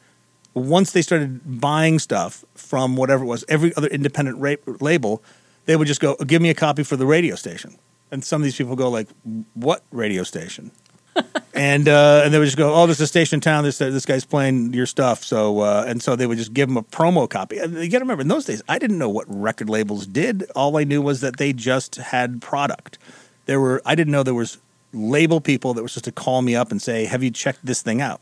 once 0.53 0.93
they 0.93 1.01
started 1.01 1.59
buying 1.59 1.99
stuff 1.99 2.45
from 2.53 2.95
whatever 2.95 3.25
it 3.25 3.27
was, 3.27 3.43
every 3.49 3.75
other 3.75 3.89
independent 3.89 4.37
ra- 4.37 4.55
label, 4.79 5.21
they 5.65 5.75
would 5.75 5.87
just 5.87 5.99
go, 5.99 6.15
"Give 6.15 6.41
me 6.41 6.49
a 6.49 6.55
copy 6.55 6.83
for 6.83 6.95
the 6.95 7.05
radio 7.05 7.35
station." 7.35 7.77
And 8.11 8.23
some 8.23 8.41
of 8.41 8.43
these 8.43 8.55
people 8.55 8.75
go 8.75 8.89
like, 8.89 9.07
"What 9.53 9.83
radio 9.91 10.23
station?" 10.23 10.71
and 11.53 11.87
uh, 11.87 12.21
and 12.23 12.33
they 12.33 12.39
would 12.39 12.45
just 12.45 12.57
go, 12.57 12.73
"Oh, 12.73 12.85
there's 12.85 12.99
a 12.99 13.07
station 13.07 13.37
in 13.37 13.41
town. 13.41 13.63
This 13.63 13.77
this 13.77 14.05
guy's 14.05 14.25
playing 14.25 14.73
your 14.73 14.85
stuff." 14.85 15.23
So 15.23 15.59
uh, 15.61 15.85
and 15.87 16.01
so 16.01 16.15
they 16.15 16.27
would 16.27 16.37
just 16.37 16.53
give 16.53 16.67
them 16.67 16.77
a 16.77 16.83
promo 16.83 17.29
copy. 17.29 17.57
And 17.57 17.73
you 17.75 17.89
got 17.89 17.99
to 17.99 18.03
remember, 18.03 18.21
in 18.21 18.27
those 18.27 18.45
days, 18.45 18.61
I 18.67 18.79
didn't 18.79 18.97
know 18.97 19.09
what 19.09 19.25
record 19.27 19.69
labels 19.69 20.07
did. 20.07 20.49
All 20.55 20.77
I 20.77 20.83
knew 20.83 21.01
was 21.01 21.21
that 21.21 21.37
they 21.37 21.53
just 21.53 21.95
had 21.95 22.41
product. 22.41 22.97
There 23.45 23.59
were 23.59 23.81
I 23.85 23.95
didn't 23.95 24.11
know 24.11 24.23
there 24.23 24.33
was 24.33 24.57
label 24.93 25.41
people 25.41 25.73
that 25.73 25.81
were 25.81 25.87
supposed 25.87 26.05
to 26.05 26.11
call 26.11 26.41
me 26.41 26.55
up 26.55 26.71
and 26.71 26.81
say, 26.81 27.05
"Have 27.05 27.23
you 27.23 27.31
checked 27.31 27.65
this 27.65 27.81
thing 27.81 28.01
out?" 28.01 28.21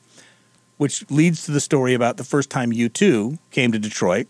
Which 0.77 1.09
leads 1.09 1.45
to 1.45 1.51
the 1.51 1.61
story 1.61 1.93
about 1.93 2.17
the 2.17 2.23
first 2.23 2.49
time 2.49 2.71
U2 2.71 3.37
came 3.51 3.71
to 3.71 3.79
Detroit. 3.79 4.27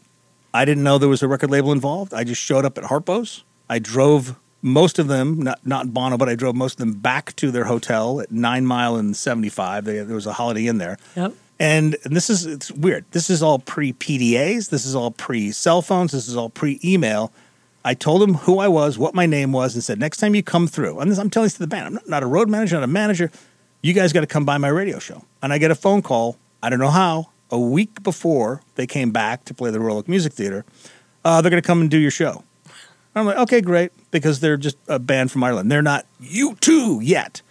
I 0.53 0.65
didn't 0.65 0.83
know 0.83 0.97
there 0.97 1.09
was 1.09 1.23
a 1.23 1.27
record 1.27 1.49
label 1.49 1.71
involved. 1.71 2.13
I 2.13 2.23
just 2.23 2.41
showed 2.41 2.63
up 2.63 2.77
at 2.77 2.85
Harpo's. 2.85 3.43
I 3.69 3.79
drove 3.79 4.37
most 4.63 4.97
of 4.97 5.07
them, 5.07 5.41
not 5.41 5.65
not 5.67 5.93
Bono, 5.93 6.17
but 6.17 6.29
I 6.29 6.35
drove 6.35 6.55
most 6.55 6.73
of 6.73 6.77
them 6.79 6.93
back 6.93 7.35
to 7.35 7.51
their 7.51 7.65
hotel 7.65 8.21
at 8.21 8.31
Nine 8.31 8.65
Mile 8.65 8.95
and 8.95 9.15
Seventy 9.15 9.49
Five. 9.49 9.85
There 9.85 10.05
was 10.07 10.25
a 10.25 10.33
Holiday 10.33 10.67
Inn 10.67 10.79
there. 10.79 10.97
Yep. 11.15 11.33
And, 11.59 11.95
and 12.03 12.15
this 12.15 12.29
is 12.29 12.45
it's 12.45 12.71
weird. 12.71 13.05
This 13.11 13.29
is 13.29 13.43
all 13.43 13.59
pre 13.59 13.93
PDAs. 13.93 14.69
This 14.69 14.85
is 14.85 14.95
all 14.95 15.11
pre 15.11 15.51
cell 15.51 15.81
phones. 15.81 16.13
This 16.13 16.27
is 16.27 16.35
all 16.35 16.49
pre 16.49 16.79
email. 16.83 17.31
I 17.85 17.93
told 17.93 18.23
him 18.23 18.35
who 18.35 18.59
I 18.59 18.69
was, 18.69 18.97
what 18.97 19.13
my 19.13 19.25
name 19.25 19.51
was, 19.51 19.75
and 19.75 19.83
said, 19.83 19.99
next 19.99 20.17
time 20.17 20.35
you 20.35 20.41
come 20.41 20.67
through, 20.67 20.99
and 20.99 21.11
this, 21.11 21.19
I'm 21.19 21.29
telling 21.29 21.47
this 21.47 21.55
to 21.55 21.59
the 21.59 21.67
band, 21.67 21.87
I'm 21.87 21.93
not, 21.95 22.07
not 22.07 22.23
a 22.23 22.25
road 22.25 22.49
manager, 22.49 22.77
not 22.77 22.83
a 22.85 22.87
manager. 22.87 23.29
You 23.81 23.91
guys 23.91 24.13
got 24.13 24.21
to 24.21 24.27
come 24.27 24.45
by 24.45 24.57
my 24.57 24.69
radio 24.69 24.99
show. 24.99 25.25
And 25.41 25.51
I 25.51 25.57
get 25.57 25.69
a 25.69 25.75
phone 25.75 26.01
call. 26.01 26.37
I 26.61 26.69
don't 26.69 26.79
know 26.79 26.89
how. 26.89 27.29
A 27.49 27.59
week 27.59 28.01
before 28.01 28.61
they 28.75 28.87
came 28.87 29.11
back 29.11 29.43
to 29.45 29.53
play 29.53 29.69
the 29.69 29.81
Royal 29.81 29.97
Oak 29.97 30.07
Music 30.07 30.31
Theater, 30.31 30.63
uh, 31.25 31.41
they're 31.41 31.51
going 31.51 31.61
to 31.61 31.67
come 31.67 31.81
and 31.81 31.91
do 31.91 31.97
your 31.97 32.09
show. 32.09 32.45
I'm 33.15 33.25
like, 33.25 33.37
okay, 33.37 33.61
great, 33.61 33.91
because 34.11 34.39
they're 34.39 34.57
just 34.57 34.77
a 34.87 34.99
band 34.99 35.31
from 35.31 35.43
Ireland. 35.43 35.71
They're 35.71 35.81
not 35.81 36.05
U2 36.21 36.99
yet. 37.03 37.41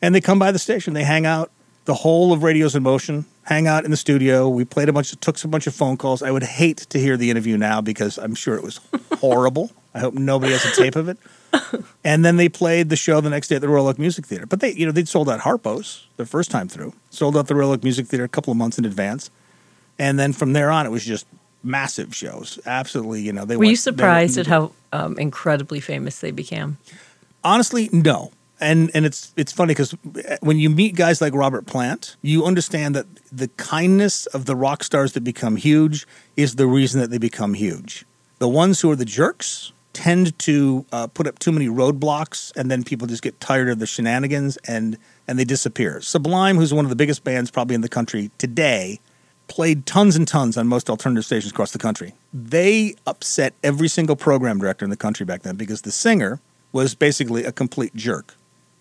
And 0.00 0.14
they 0.14 0.20
come 0.20 0.38
by 0.38 0.50
the 0.50 0.58
station. 0.58 0.94
They 0.94 1.04
hang 1.04 1.24
out 1.24 1.50
the 1.84 1.94
whole 1.94 2.32
of 2.32 2.42
Radios 2.42 2.74
in 2.74 2.82
Motion, 2.82 3.24
hang 3.44 3.66
out 3.66 3.84
in 3.84 3.90
the 3.90 3.96
studio. 3.96 4.48
We 4.48 4.64
played 4.64 4.88
a 4.88 4.92
bunch, 4.92 5.12
of, 5.12 5.20
took 5.20 5.42
a 5.42 5.48
bunch 5.48 5.66
of 5.66 5.74
phone 5.74 5.96
calls. 5.96 6.22
I 6.22 6.30
would 6.30 6.42
hate 6.42 6.78
to 6.78 6.98
hear 6.98 7.16
the 7.16 7.30
interview 7.30 7.56
now 7.56 7.80
because 7.80 8.18
I'm 8.18 8.34
sure 8.34 8.56
it 8.56 8.62
was 8.62 8.80
horrible. 9.18 9.70
I 9.94 10.00
hope 10.00 10.14
nobody 10.14 10.52
has 10.52 10.64
a 10.64 10.74
tape 10.74 10.96
of 10.96 11.08
it. 11.08 11.18
And 12.04 12.24
then 12.24 12.36
they 12.36 12.48
played 12.48 12.88
the 12.88 12.96
show 12.96 13.20
the 13.20 13.30
next 13.30 13.48
day 13.48 13.56
at 13.56 13.60
the 13.60 13.68
Royal 13.68 13.86
Oak 13.86 13.98
Music 13.98 14.26
Theater. 14.26 14.46
But 14.46 14.60
they, 14.60 14.72
you 14.72 14.86
know, 14.86 14.90
they'd 14.90 15.06
sold 15.06 15.28
out 15.28 15.40
Harpo's 15.40 16.08
the 16.16 16.26
first 16.26 16.50
time 16.50 16.66
through. 16.66 16.94
Sold 17.10 17.36
out 17.36 17.46
the 17.46 17.54
Royal 17.54 17.72
Oak 17.72 17.84
Music 17.84 18.06
Theater 18.06 18.24
a 18.24 18.28
couple 18.28 18.50
of 18.50 18.56
months 18.56 18.78
in 18.78 18.84
advance. 18.84 19.30
And 19.98 20.18
then 20.18 20.32
from 20.32 20.52
there 20.52 20.70
on, 20.70 20.84
it 20.86 20.88
was 20.88 21.04
just 21.04 21.26
massive 21.62 22.14
shows. 22.14 22.58
Absolutely, 22.66 23.22
you 23.22 23.32
know. 23.32 23.44
They 23.44 23.56
Were 23.56 23.60
went, 23.60 23.70
you 23.70 23.76
surprised 23.76 24.38
at 24.38 24.46
how 24.46 24.72
um, 24.92 25.18
incredibly 25.18 25.80
famous 25.80 26.20
they 26.20 26.30
became? 26.30 26.78
Honestly, 27.44 27.88
no. 27.92 28.32
And 28.60 28.90
and 28.94 29.04
it's 29.04 29.32
it's 29.36 29.50
funny 29.50 29.72
because 29.72 29.92
when 30.40 30.58
you 30.58 30.70
meet 30.70 30.94
guys 30.94 31.20
like 31.20 31.34
Robert 31.34 31.66
Plant, 31.66 32.16
you 32.22 32.44
understand 32.44 32.94
that 32.94 33.06
the 33.32 33.48
kindness 33.48 34.26
of 34.26 34.44
the 34.44 34.54
rock 34.54 34.84
stars 34.84 35.12
that 35.14 35.24
become 35.24 35.56
huge 35.56 36.06
is 36.36 36.54
the 36.54 36.66
reason 36.66 37.00
that 37.00 37.10
they 37.10 37.18
become 37.18 37.54
huge. 37.54 38.04
The 38.38 38.48
ones 38.48 38.80
who 38.80 38.90
are 38.90 38.96
the 38.96 39.04
jerks 39.04 39.72
tend 39.92 40.38
to 40.38 40.86
uh, 40.92 41.06
put 41.08 41.26
up 41.26 41.38
too 41.38 41.52
many 41.52 41.66
roadblocks, 41.66 42.54
and 42.56 42.70
then 42.70 42.84
people 42.84 43.06
just 43.06 43.22
get 43.22 43.38
tired 43.40 43.68
of 43.68 43.78
the 43.78 43.86
shenanigans 43.86 44.56
and 44.58 44.96
and 45.26 45.38
they 45.38 45.44
disappear. 45.44 46.00
Sublime, 46.00 46.56
who's 46.56 46.72
one 46.72 46.84
of 46.84 46.88
the 46.88 46.96
biggest 46.96 47.24
bands 47.24 47.50
probably 47.50 47.74
in 47.74 47.80
the 47.80 47.88
country 47.88 48.30
today, 48.38 49.00
played 49.48 49.86
tons 49.86 50.16
and 50.16 50.26
tons 50.26 50.56
on 50.56 50.66
most 50.66 50.88
alternative 50.88 51.24
stations 51.24 51.52
across 51.52 51.72
the 51.72 51.78
country. 51.78 52.14
They 52.32 52.94
upset 53.06 53.54
every 53.62 53.88
single 53.88 54.16
program 54.16 54.58
director 54.58 54.84
in 54.84 54.90
the 54.90 54.96
country 54.96 55.26
back 55.26 55.42
then 55.42 55.56
because 55.56 55.82
the 55.82 55.92
singer 55.92 56.40
was 56.72 56.94
basically 56.94 57.44
a 57.44 57.52
complete 57.52 57.94
jerk. 57.94 58.34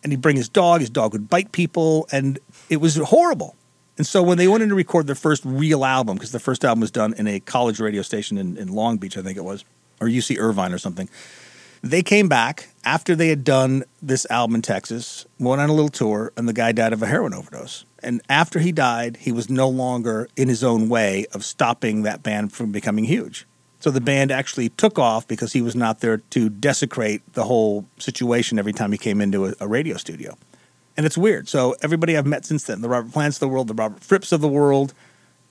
And 0.04 0.12
he'd 0.12 0.22
bring 0.22 0.38
his 0.38 0.50
dog, 0.50 0.82
his 0.82 0.90
dog 0.90 1.14
would 1.14 1.30
bite 1.30 1.52
people, 1.52 2.08
and 2.12 2.40
it 2.70 2.78
was 2.78 2.96
horrible. 2.96 3.56
And 3.98 4.08
so 4.08 4.24
when 4.24 4.38
they 4.38 4.48
went 4.48 4.64
in 4.64 4.70
to 4.70 4.76
record 4.76 5.06
their 5.06 5.16
first 5.16 5.44
real 5.46 5.86
album, 5.86 6.16
because 6.16 6.32
the 6.32 6.40
first 6.40 6.66
album 6.66 6.82
was 6.82 6.90
done 6.90 7.14
in 7.18 7.28
a 7.28 7.40
college 7.40 7.80
radio 7.80 8.02
station 8.02 8.38
in, 8.38 8.58
in 8.58 8.70
Long 8.70 8.98
Beach, 8.98 9.18
I 9.18 9.22
think 9.22 9.38
it 9.38 9.44
was, 9.44 9.64
or 10.00 10.08
UC 10.08 10.40
Irvine 10.40 10.74
or 10.74 10.80
something, 10.80 11.08
they 11.84 12.02
came 12.02 12.28
back 12.28 12.70
after 12.84 13.16
they 13.16 13.28
had 13.28 13.44
done 13.44 13.84
this 14.02 14.26
album 14.30 14.56
in 14.56 14.62
Texas, 14.62 15.26
went 15.40 15.62
on 15.62 15.70
a 15.70 15.74
little 15.74 15.90
tour, 15.90 16.32
and 16.38 16.48
the 16.48 16.54
guy 16.54 16.72
died 16.72 16.94
of 16.94 17.04
a 17.04 17.08
heroin 17.08 17.34
overdose. 17.34 17.86
And 18.04 18.22
after 18.30 18.60
he 18.60 18.72
died, 18.72 19.18
he 19.18 19.32
was 19.32 19.50
no 19.50 19.70
longer 19.70 20.28
in 20.36 20.48
his 20.48 20.64
own 20.64 20.90
way 20.90 21.26
of 21.34 21.44
stopping 21.46 22.04
that 22.04 22.24
band 22.24 22.52
from 22.54 22.72
becoming 22.72 23.06
huge. 23.06 23.46
So 23.80 23.90
the 23.90 24.02
band 24.02 24.32
actually 24.32 24.70
took 24.70 25.00
off 25.00 25.28
because 25.28 25.54
he 25.54 25.62
was 25.62 25.76
not 25.76 26.00
there 26.02 26.18
to 26.18 26.50
desecrate 26.50 27.22
the 27.34 27.44
whole 27.46 27.86
situation 27.98 28.60
every 28.60 28.74
time 28.74 28.92
he 28.92 28.98
came 28.98 29.22
into 29.22 29.48
a, 29.48 29.54
a 29.60 29.68
radio 29.68 29.98
studio. 29.98 30.38
And 30.98 31.06
it's 31.06 31.18
weird. 31.18 31.48
So 31.50 31.76
everybody 31.82 32.16
I've 32.18 32.28
met 32.28 32.46
since 32.46 32.64
then, 32.66 32.82
the 32.82 32.90
Robert 32.90 33.12
Plants 33.12 33.38
of 33.38 33.42
the 33.42 33.48
world, 33.48 33.68
the 33.68 33.74
Robert 33.74 34.02
Fripps 34.02 34.32
of 34.32 34.42
the 34.42 34.48
world, 34.48 34.94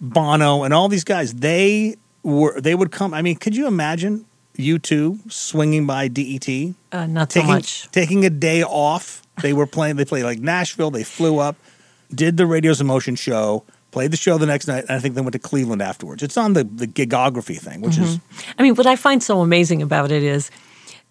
Bono, 0.00 0.62
and 0.62 0.72
all 0.72 0.88
these 0.88 1.04
guys, 1.04 1.34
they 1.34 1.96
were 2.22 2.60
they 2.60 2.74
would 2.74 2.92
come. 2.92 3.12
I 3.14 3.22
mean, 3.22 3.36
could 3.36 3.56
you 3.56 3.66
imagine 3.66 4.26
U2 4.56 5.30
swinging 5.32 5.86
by 5.86 6.08
DET, 6.08 6.48
Uh, 6.92 7.06
not 7.06 7.30
taking 7.30 7.48
so 7.48 7.54
much. 7.54 7.90
taking 7.90 8.24
a 8.24 8.30
day 8.30 8.62
off? 8.62 9.22
They 9.42 9.52
were 9.52 9.66
playing. 9.66 9.96
They 9.96 10.04
played 10.04 10.24
like 10.24 10.38
Nashville. 10.38 10.90
They 10.90 11.04
flew 11.04 11.38
up, 11.38 11.56
did 12.14 12.37
the 12.37 12.46
Radios 12.46 12.81
in 12.81 12.87
Motion 12.87 13.14
show, 13.14 13.64
played 13.90 14.11
the 14.11 14.16
show 14.16 14.38
the 14.38 14.46
next 14.46 14.66
night, 14.66 14.85
and 14.88 14.92
I 14.92 14.99
think 14.99 15.14
they 15.14 15.20
went 15.20 15.33
to 15.33 15.38
Cleveland 15.38 15.83
afterwards. 15.83 16.23
It's 16.23 16.37
on 16.37 16.53
the 16.53 16.64
the 16.64 16.87
gigography 16.87 17.59
thing, 17.59 17.81
which 17.81 17.99
is 17.99 18.18
mm-hmm. 18.18 18.51
I 18.59 18.62
mean, 18.62 18.75
what 18.75 18.87
I 18.87 18.96
find 18.96 19.23
so 19.23 19.40
amazing 19.40 19.83
about 19.83 20.11
it 20.11 20.23
is 20.23 20.51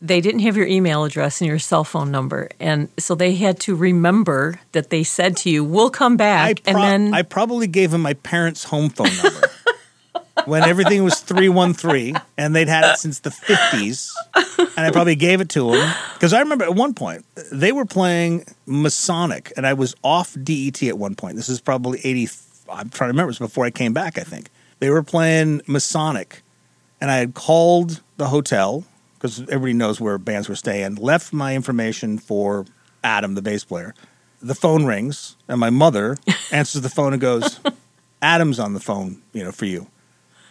they 0.02 0.22
didn't 0.22 0.42
have 0.42 0.56
your 0.56 0.68
email 0.68 1.04
address 1.04 1.42
and 1.42 1.48
your 1.48 1.60
cell 1.60 1.84
phone 1.84 2.12
number, 2.12 2.50
and 2.60 2.90
so 2.98 3.16
they 3.16 3.36
had 3.36 3.60
to 3.62 3.76
remember 3.76 4.60
that 4.72 4.90
they 4.90 5.04
said 5.04 5.36
to 5.38 5.50
you, 5.50 5.64
"We'll 5.64 5.90
come 5.90 6.18
back," 6.18 6.62
and 6.66 6.78
then 6.78 7.14
I 7.14 7.22
probably 7.24 7.68
gave 7.68 7.94
him 7.94 8.02
my 8.02 8.14
parents' 8.14 8.64
home 8.66 8.90
phone 8.90 9.16
number 9.24 9.50
when 10.45 10.63
everything 10.63 11.04
was 11.04 11.19
313 11.19 12.19
and 12.38 12.56
they'd 12.56 12.67
had 12.67 12.93
it 12.93 12.97
since 12.97 13.19
the 13.19 13.30
50s. 13.30 14.12
And 14.36 14.86
I 14.86 14.91
probably 14.91 15.15
gave 15.15 15.41
it 15.41 15.49
to 15.49 15.71
them 15.71 15.95
because 16.13 16.34
I 16.34 16.39
remember 16.39 16.65
at 16.65 16.75
one 16.75 16.93
point 16.93 17.25
they 17.52 17.71
were 17.71 17.86
playing 17.86 18.45
Masonic 18.65 19.54
and 19.58 19.65
I 19.65 19.73
was 19.73 19.95
off 20.04 20.36
DET 20.43 20.84
at 20.84 20.97
one 20.97 21.15
point. 21.15 21.36
This 21.36 21.49
is 21.49 21.62
probably 21.62 21.99
80. 22.04 22.30
I'm 22.69 22.89
trying 22.89 23.08
to 23.10 23.13
remember. 23.13 23.30
It 23.30 23.39
was 23.39 23.39
before 23.39 23.65
I 23.65 23.71
came 23.71 23.93
back, 23.93 24.17
I 24.17 24.23
think. 24.23 24.49
They 24.80 24.89
were 24.89 25.04
playing 25.04 25.62
Masonic 25.67 26.41
and 27.02 27.12
I 27.12 27.17
had 27.17 27.34
called 27.34 28.02
the 28.17 28.28
hotel 28.28 28.86
because 29.15 29.41
everybody 29.41 29.73
knows 29.73 29.99
where 29.99 30.17
bands 30.17 30.47
were 30.47 30.56
staying, 30.56 30.95
left 30.95 31.34
my 31.34 31.56
information 31.56 32.17
for 32.17 32.65
Adam, 33.04 33.36
the 33.36 33.41
bass 33.41 33.65
player. 33.65 33.93
The 34.41 34.56
phone 34.56 34.86
rings, 34.86 35.36
and 35.49 35.60
my 35.60 35.69
mother 35.69 36.17
answers 36.52 36.82
the 36.82 36.89
phone 36.89 37.12
and 37.12 37.21
goes, 37.21 37.60
Adam's 38.21 38.58
on 38.60 38.73
the 38.73 38.80
phone, 38.80 39.21
you 39.34 39.43
know, 39.43 39.52
for 39.52 39.65
you. 39.65 39.88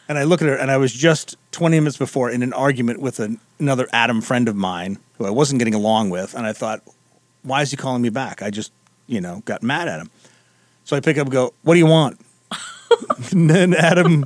And 0.08 0.18
I 0.18 0.24
look 0.24 0.40
at 0.40 0.48
her, 0.48 0.54
and 0.54 0.70
I 0.70 0.78
was 0.78 0.92
just 0.92 1.36
20 1.52 1.80
minutes 1.80 1.98
before 1.98 2.30
in 2.30 2.42
an 2.42 2.54
argument 2.54 3.00
with 3.00 3.20
an, 3.20 3.38
another 3.58 3.86
Adam 3.92 4.22
friend 4.22 4.48
of 4.48 4.56
mine 4.56 4.98
who 5.18 5.26
I 5.26 5.30
wasn't 5.30 5.58
getting 5.58 5.74
along 5.74 6.08
with. 6.10 6.34
And 6.34 6.46
I 6.46 6.54
thought, 6.54 6.82
why 7.42 7.62
is 7.62 7.70
he 7.70 7.76
calling 7.76 8.00
me 8.00 8.08
back? 8.08 8.40
I 8.40 8.50
just, 8.50 8.72
you 9.06 9.20
know, 9.20 9.42
got 9.44 9.62
mad 9.62 9.86
at 9.86 10.00
him. 10.00 10.10
So 10.84 10.96
I 10.96 11.00
pick 11.00 11.18
up 11.18 11.26
and 11.26 11.32
go, 11.32 11.52
what 11.62 11.74
do 11.74 11.78
you 11.78 11.86
want? 11.86 12.18
and 13.32 13.50
then 13.50 13.74
Adam, 13.74 14.24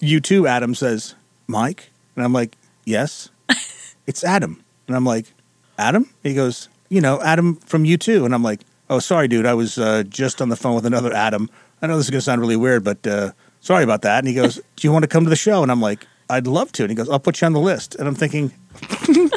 U2, 0.00 0.48
Adam 0.48 0.74
says, 0.74 1.16
Mike? 1.48 1.90
And 2.14 2.24
I'm 2.24 2.32
like, 2.32 2.56
yes, 2.84 3.30
it's 4.06 4.22
Adam. 4.22 4.62
And 4.86 4.96
I'm 4.96 5.04
like, 5.04 5.32
Adam? 5.78 6.08
He 6.22 6.34
goes, 6.34 6.68
you 6.88 7.00
know, 7.00 7.20
Adam 7.22 7.56
from 7.56 7.82
U2. 7.84 8.24
And 8.24 8.32
I'm 8.32 8.44
like, 8.44 8.60
oh, 8.88 9.00
sorry, 9.00 9.26
dude. 9.26 9.46
I 9.46 9.54
was 9.54 9.78
uh, 9.78 10.04
just 10.04 10.40
on 10.40 10.48
the 10.48 10.56
phone 10.56 10.76
with 10.76 10.86
another 10.86 11.12
Adam. 11.12 11.50
I 11.82 11.86
know 11.88 11.96
this 11.96 12.06
is 12.06 12.10
going 12.10 12.20
to 12.20 12.24
sound 12.24 12.40
really 12.40 12.56
weird, 12.56 12.84
but 12.84 13.04
uh, 13.06 13.32
sorry 13.66 13.82
about 13.82 14.02
that. 14.02 14.18
And 14.18 14.28
he 14.28 14.34
goes, 14.34 14.56
do 14.76 14.86
you 14.86 14.92
want 14.92 15.02
to 15.02 15.08
come 15.08 15.24
to 15.24 15.30
the 15.30 15.36
show? 15.36 15.62
And 15.62 15.70
I'm 15.70 15.80
like, 15.80 16.06
I'd 16.30 16.46
love 16.46 16.72
to. 16.72 16.84
And 16.84 16.90
he 16.90 16.94
goes, 16.94 17.08
I'll 17.08 17.18
put 17.18 17.40
you 17.40 17.46
on 17.46 17.52
the 17.52 17.60
list. 17.60 17.96
And 17.96 18.08
I'm 18.08 18.14
thinking, 18.14 18.52
I'm 18.82 19.28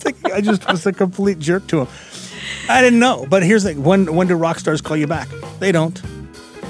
thinking 0.00 0.32
I 0.32 0.40
just 0.40 0.68
was 0.68 0.84
a 0.84 0.92
complete 0.92 1.38
jerk 1.38 1.66
to 1.68 1.82
him. 1.82 1.88
I 2.68 2.82
didn't 2.82 2.98
know. 2.98 3.26
But 3.28 3.42
here's 3.42 3.62
the. 3.62 3.74
When, 3.74 4.14
when 4.14 4.26
do 4.26 4.34
rock 4.34 4.58
stars 4.58 4.80
call 4.80 4.96
you 4.96 5.06
back? 5.06 5.28
They 5.58 5.72
don't. 5.72 6.00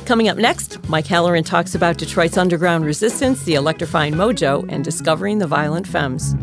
Coming 0.07 0.29
up 0.29 0.39
next, 0.39 0.89
Mike 0.89 1.07
Halloran 1.07 1.45
talks 1.45 1.75
about 1.75 1.99
Detroit's 1.99 2.39
underground 2.39 2.85
resistance, 2.85 3.43
the 3.43 3.55
electrifying 3.55 4.15
mojo, 4.15 4.65
and 4.71 4.85
discovering 4.85 5.39
the 5.39 5.47
violent 5.47 5.87
femmes. 5.87 6.35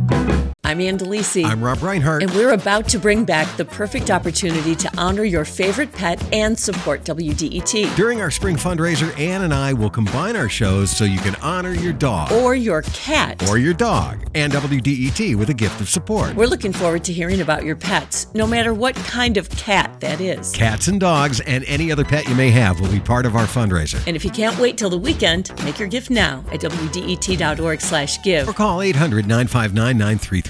I'm 0.65 0.81
Ann 0.81 0.97
Delisi. 0.97 1.45
I'm 1.45 1.63
Rob 1.63 1.83
Reinhart. 1.83 2.23
And 2.23 2.31
we're 2.31 2.53
about 2.53 2.89
to 2.89 2.97
bring 2.97 3.23
back 3.23 3.55
the 3.55 3.65
perfect 3.65 4.09
opportunity 4.09 4.75
to 4.77 4.91
honor 4.97 5.23
your 5.23 5.45
favorite 5.45 5.93
pet 5.93 6.19
and 6.33 6.57
support 6.57 7.03
WDET. 7.03 7.95
During 7.95 8.19
our 8.19 8.31
spring 8.31 8.55
fundraiser, 8.55 9.15
Ann 9.19 9.43
and 9.43 9.53
I 9.53 9.73
will 9.73 9.91
combine 9.91 10.35
our 10.35 10.49
shows 10.49 10.89
so 10.89 11.03
you 11.03 11.19
can 11.19 11.35
honor 11.35 11.75
your 11.75 11.93
dog. 11.93 12.31
Or 12.31 12.55
your 12.55 12.81
cat. 12.81 13.47
Or 13.47 13.59
your 13.59 13.75
dog. 13.75 14.27
And 14.33 14.51
WDET 14.51 15.35
with 15.35 15.51
a 15.51 15.53
gift 15.53 15.81
of 15.81 15.87
support. 15.87 16.33
We're 16.33 16.47
looking 16.47 16.73
forward 16.73 17.03
to 17.03 17.13
hearing 17.13 17.41
about 17.41 17.63
your 17.63 17.75
pets, 17.75 18.33
no 18.33 18.47
matter 18.47 18.73
what 18.73 18.95
kind 18.95 19.37
of 19.37 19.47
cat 19.51 19.99
that 19.99 20.19
is. 20.19 20.51
Cats 20.51 20.87
and 20.87 20.99
dogs 20.99 21.41
and 21.41 21.63
any 21.65 21.91
other 21.91 22.03
pet 22.03 22.27
you 22.27 22.33
may 22.33 22.49
have 22.49 22.79
will 22.79 22.91
be 22.91 22.99
part 22.99 23.27
of 23.27 23.35
our 23.35 23.45
fundraiser. 23.45 24.01
And 24.07 24.15
if 24.15 24.25
you 24.25 24.31
can't 24.31 24.57
wait 24.57 24.79
till 24.79 24.89
the 24.89 24.97
weekend, 24.97 25.51
make 25.63 25.77
your 25.77 25.89
gift 25.89 26.09
now 26.09 26.43
at 26.51 26.59
WDET.org 26.61 27.81
slash 27.81 28.23
give. 28.23 28.49
Or 28.49 28.53
call 28.53 28.81
800 28.81 29.27
959 29.27 29.97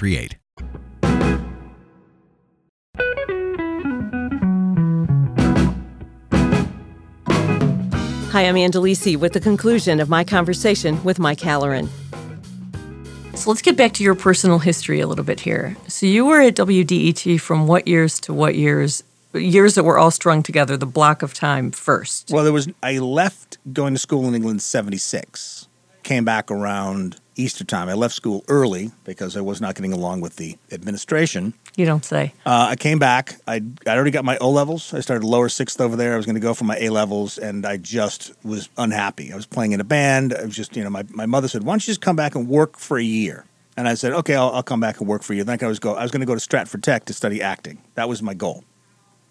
9338. 0.06 0.38
Hi, 8.32 8.42
I'm 8.42 8.56
Ann 8.56 8.70
Delisi 8.70 9.16
with 9.16 9.32
the 9.32 9.40
conclusion 9.40 9.98
of 10.00 10.08
my 10.08 10.22
conversation 10.24 11.02
with 11.04 11.18
Mike 11.18 11.40
Halloran. 11.40 11.88
So 13.34 13.50
let's 13.50 13.62
get 13.62 13.76
back 13.76 13.92
to 13.94 14.04
your 14.04 14.14
personal 14.14 14.58
history 14.58 15.00
a 15.00 15.06
little 15.06 15.24
bit 15.24 15.40
here. 15.40 15.76
So 15.88 16.06
you 16.06 16.24
were 16.24 16.40
at 16.40 16.54
WDET 16.54 17.40
from 17.40 17.66
what 17.66 17.86
years 17.88 18.20
to 18.20 18.32
what 18.32 18.54
years? 18.54 19.02
Years 19.34 19.74
that 19.74 19.84
were 19.84 19.98
all 19.98 20.10
strung 20.10 20.42
together, 20.42 20.78
the 20.78 20.86
block 20.86 21.22
of 21.22 21.34
time 21.34 21.70
first. 21.70 22.30
Well, 22.30 22.44
there 22.44 22.52
was 22.52 22.68
I 22.82 22.98
left 22.98 23.58
going 23.72 23.92
to 23.92 23.98
school 23.98 24.26
in 24.26 24.34
England 24.34 24.56
in 24.56 24.60
76. 24.60 25.68
Came 26.02 26.24
back 26.24 26.50
around 26.50 27.20
Easter 27.36 27.64
time. 27.64 27.88
I 27.88 27.94
left 27.94 28.14
school 28.14 28.44
early 28.48 28.90
because 29.04 29.36
I 29.36 29.40
was 29.42 29.60
not 29.60 29.74
getting 29.74 29.92
along 29.92 30.22
with 30.22 30.36
the 30.36 30.56
administration. 30.72 31.54
You 31.76 31.84
don't 31.84 32.04
say. 32.04 32.32
Uh, 32.44 32.68
I 32.70 32.76
came 32.76 32.98
back. 32.98 33.38
I 33.46 33.62
I 33.86 33.90
already 33.90 34.10
got 34.10 34.24
my 34.24 34.38
O 34.38 34.50
levels. 34.50 34.94
I 34.94 35.00
started 35.00 35.24
lower 35.24 35.48
sixth 35.48 35.80
over 35.80 35.96
there. 35.96 36.14
I 36.14 36.16
was 36.16 36.24
going 36.24 36.34
to 36.34 36.40
go 36.40 36.54
for 36.54 36.64
my 36.64 36.76
A 36.78 36.88
levels, 36.88 37.36
and 37.38 37.66
I 37.66 37.76
just 37.76 38.32
was 38.42 38.68
unhappy. 38.78 39.32
I 39.32 39.36
was 39.36 39.46
playing 39.46 39.72
in 39.72 39.80
a 39.80 39.84
band. 39.84 40.34
I 40.34 40.44
was 40.44 40.56
just, 40.56 40.76
you 40.76 40.82
know, 40.82 40.90
my, 40.90 41.04
my 41.10 41.26
mother 41.26 41.48
said, 41.48 41.62
"Why 41.62 41.72
don't 41.72 41.86
you 41.86 41.90
just 41.92 42.00
come 42.00 42.16
back 42.16 42.34
and 42.34 42.48
work 42.48 42.78
for 42.78 42.98
a 42.98 43.02
year?" 43.02 43.44
And 43.76 43.86
I 43.86 43.94
said, 43.94 44.12
"Okay, 44.12 44.34
I'll, 44.34 44.50
I'll 44.50 44.62
come 44.62 44.80
back 44.80 45.00
and 45.00 45.08
work 45.08 45.22
for 45.22 45.34
you." 45.34 45.44
Then 45.44 45.58
I 45.60 45.66
was 45.66 45.78
go. 45.78 45.94
I 45.94 46.02
was 46.02 46.10
going 46.10 46.20
to 46.20 46.26
go 46.26 46.34
to 46.34 46.40
Stratford 46.40 46.82
Tech 46.82 47.04
to 47.06 47.12
study 47.12 47.42
acting. 47.42 47.78
That 47.94 48.08
was 48.08 48.22
my 48.22 48.34
goal. 48.34 48.64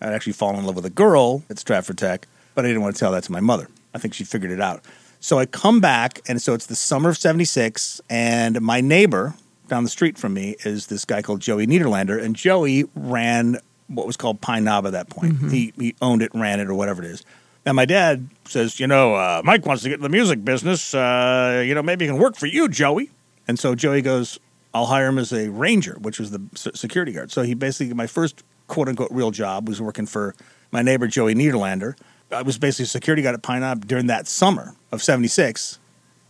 I'd 0.01 0.13
actually 0.13 0.33
fallen 0.33 0.57
in 0.57 0.65
love 0.65 0.75
with 0.75 0.85
a 0.85 0.91
girl 0.91 1.43
at 1.49 1.57
Stratford 1.57 1.97
Tech, 1.97 2.27
but 2.53 2.65
I 2.65 2.67
didn't 2.67 2.83
want 2.83 2.95
to 2.95 2.99
tell 2.99 3.11
that 3.13 3.23
to 3.23 3.31
my 3.31 3.39
mother. 3.39 3.67
I 3.93 3.97
think 3.97 4.13
she 4.13 4.23
figured 4.25 4.51
it 4.51 4.61
out. 4.61 4.83
So 5.25 5.39
I 5.39 5.47
come 5.47 5.81
back, 5.81 6.21
and 6.27 6.39
so 6.39 6.53
it's 6.53 6.67
the 6.67 6.75
summer 6.75 7.09
of 7.09 7.17
'76, 7.17 7.99
and 8.11 8.61
my 8.61 8.79
neighbor 8.79 9.33
down 9.67 9.81
the 9.81 9.89
street 9.89 10.19
from 10.19 10.35
me 10.35 10.55
is 10.63 10.85
this 10.85 11.03
guy 11.03 11.23
called 11.23 11.39
Joey 11.39 11.65
Nederlander, 11.65 12.21
and 12.21 12.35
Joey 12.35 12.83
ran 12.93 13.57
what 13.87 14.05
was 14.05 14.17
called 14.17 14.39
Pine 14.39 14.65
Knob 14.65 14.85
at 14.85 14.91
that 14.91 15.09
point. 15.09 15.33
Mm-hmm. 15.33 15.49
He 15.49 15.73
he 15.79 15.95
owned 15.99 16.21
it, 16.21 16.29
ran 16.35 16.59
it, 16.59 16.69
or 16.69 16.75
whatever 16.75 17.03
it 17.03 17.09
is. 17.09 17.25
And 17.65 17.75
my 17.75 17.85
dad 17.85 18.29
says, 18.47 18.79
you 18.79 18.85
know, 18.85 19.15
uh, 19.15 19.41
Mike 19.43 19.65
wants 19.65 19.81
to 19.81 19.89
get 19.89 19.95
in 19.95 20.03
the 20.03 20.09
music 20.09 20.45
business. 20.45 20.93
Uh, 20.93 21.63
you 21.65 21.73
know, 21.73 21.81
maybe 21.81 22.05
he 22.05 22.11
can 22.11 22.21
work 22.21 22.35
for 22.35 22.45
you, 22.45 22.69
Joey. 22.69 23.09
And 23.47 23.57
so 23.57 23.73
Joey 23.73 24.03
goes, 24.03 24.39
I'll 24.75 24.85
hire 24.85 25.07
him 25.07 25.17
as 25.17 25.33
a 25.33 25.49
ranger, 25.49 25.97
which 25.99 26.19
was 26.19 26.29
the 26.29 26.41
security 26.53 27.13
guard. 27.13 27.31
So 27.31 27.41
he 27.41 27.55
basically, 27.55 27.95
my 27.95 28.05
first 28.05 28.43
quote 28.67 28.89
unquote 28.89 29.09
real 29.09 29.31
job 29.31 29.67
was 29.67 29.81
working 29.81 30.05
for 30.05 30.35
my 30.71 30.83
neighbor 30.83 31.07
Joey 31.07 31.33
Nederlander. 31.33 31.95
I 32.31 32.43
was 32.43 32.59
basically 32.59 32.83
a 32.83 32.89
security 32.89 33.23
guard 33.23 33.33
at 33.33 33.41
Pine 33.41 33.61
Knob 33.61 33.87
during 33.87 34.05
that 34.05 34.27
summer 34.27 34.75
of 34.95 35.03
'76. 35.03 35.79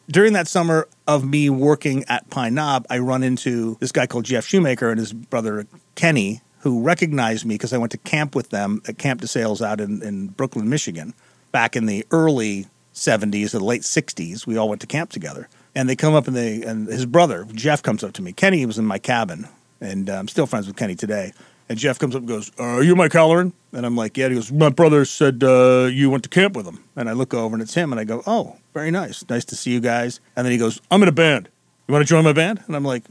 During 0.09 0.33
that 0.33 0.47
summer 0.47 0.87
of 1.07 1.25
me 1.25 1.49
working 1.49 2.03
at 2.07 2.29
Pine 2.29 2.53
Knob, 2.53 2.85
I 2.89 2.99
run 2.99 3.23
into 3.23 3.75
this 3.79 3.91
guy 3.91 4.05
called 4.05 4.25
Jeff 4.25 4.45
Shoemaker 4.45 4.89
and 4.89 4.99
his 4.99 5.13
brother 5.13 5.65
Kenny, 5.95 6.41
who 6.59 6.83
recognized 6.83 7.45
me 7.45 7.55
because 7.55 7.73
I 7.73 7.77
went 7.77 7.91
to 7.93 7.97
camp 7.97 8.35
with 8.35 8.49
them 8.49 8.81
at 8.87 8.99
Camp 8.99 9.21
DeSales 9.21 9.65
out 9.65 9.81
in, 9.81 10.03
in 10.03 10.27
Brooklyn, 10.27 10.69
Michigan, 10.69 11.15
back 11.51 11.75
in 11.75 11.87
the 11.87 12.05
early 12.11 12.67
70s 12.93 13.53
or 13.53 13.59
the 13.59 13.65
late 13.65 13.81
60s. 13.81 14.45
We 14.45 14.57
all 14.57 14.69
went 14.69 14.81
to 14.81 14.87
camp 14.87 15.09
together. 15.09 15.47
And 15.73 15.89
they 15.89 15.95
come 15.95 16.13
up 16.13 16.27
and 16.27 16.35
they 16.35 16.61
and 16.61 16.87
his 16.87 17.05
brother 17.05 17.45
Jeff 17.53 17.83
comes 17.83 18.03
up 18.03 18.13
to 18.13 18.21
me. 18.21 18.31
Kenny 18.31 18.65
was 18.65 18.77
in 18.77 18.85
my 18.85 18.97
cabin, 18.97 19.47
and 19.81 20.09
uh, 20.09 20.13
I'm 20.13 20.27
still 20.27 20.45
friends 20.45 20.67
with 20.67 20.77
Kenny 20.77 20.95
today. 20.95 21.33
And 21.67 21.79
Jeff 21.79 21.97
comes 21.97 22.15
up 22.15 22.19
and 22.19 22.27
goes, 22.27 22.51
uh, 22.59 22.63
"Are 22.63 22.83
you 22.83 22.95
Mike 22.95 23.13
Halloran?" 23.13 23.53
And 23.73 23.85
I'm 23.85 23.95
like, 23.95 24.17
"Yeah." 24.17 24.29
He 24.29 24.35
goes, 24.35 24.51
"My 24.51 24.69
brother 24.69 25.03
said 25.03 25.43
uh, 25.43 25.89
you 25.91 26.09
went 26.09 26.23
to 26.23 26.29
camp 26.29 26.55
with 26.55 26.67
him." 26.67 26.83
And 26.95 27.09
I 27.09 27.13
look 27.13 27.33
over 27.33 27.55
and 27.55 27.61
it's 27.61 27.73
him, 27.73 27.91
and 27.91 27.99
I 27.99 28.03
go, 28.03 28.21
"Oh, 28.27 28.57
very 28.73 28.91
nice. 28.91 29.25
Nice 29.29 29.45
to 29.45 29.55
see 29.55 29.71
you 29.71 29.79
guys." 29.79 30.19
And 30.35 30.45
then 30.45 30.51
he 30.51 30.57
goes, 30.59 30.79
"I'm 30.91 31.01
in 31.01 31.09
a 31.09 31.11
band. 31.13 31.49
You 31.87 31.93
want 31.93 32.05
to 32.05 32.09
join 32.09 32.23
my 32.23 32.33
band?" 32.33 32.63
And 32.67 32.75
I'm 32.75 32.85
like, 32.85 33.03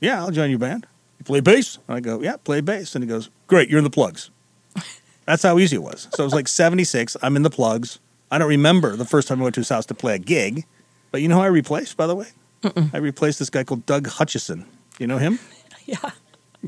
"Yeah, 0.00 0.20
I'll 0.20 0.30
join 0.30 0.50
your 0.50 0.58
band. 0.58 0.86
You 1.18 1.24
play 1.24 1.40
bass?" 1.40 1.78
And 1.88 1.96
I 1.96 2.00
go, 2.00 2.20
"Yeah, 2.20 2.36
play 2.36 2.60
bass." 2.60 2.94
And 2.94 3.02
he 3.02 3.08
goes, 3.08 3.30
"Great, 3.46 3.70
you're 3.70 3.78
in 3.78 3.84
the 3.84 3.90
plugs. 3.90 4.30
That's 5.26 5.42
how 5.42 5.58
easy 5.58 5.76
it 5.76 5.82
was. 5.82 6.08
So 6.14 6.22
it 6.22 6.26
was 6.26 6.34
like 6.34 6.48
76. 6.48 7.16
I'm 7.22 7.36
in 7.36 7.42
the 7.42 7.50
plugs. 7.50 7.98
I 8.30 8.38
don't 8.38 8.48
remember 8.48 8.96
the 8.96 9.04
first 9.06 9.28
time 9.28 9.40
I 9.40 9.44
went 9.44 9.54
to 9.54 9.60
his 9.60 9.68
house 9.70 9.86
to 9.86 9.94
play 9.94 10.14
a 10.14 10.18
gig, 10.18 10.64
but 11.10 11.22
you 11.22 11.28
know 11.28 11.36
who 11.36 11.42
I 11.42 11.46
replaced, 11.46 11.96
by 11.96 12.06
the 12.06 12.14
way? 12.16 12.28
Mm-mm. 12.62 12.90
I 12.94 12.98
replaced 12.98 13.38
this 13.38 13.50
guy 13.50 13.62
called 13.64 13.84
Doug 13.86 14.06
Hutchison. 14.06 14.66
You 14.98 15.06
know 15.06 15.18
him? 15.18 15.38
Yeah. 15.84 16.10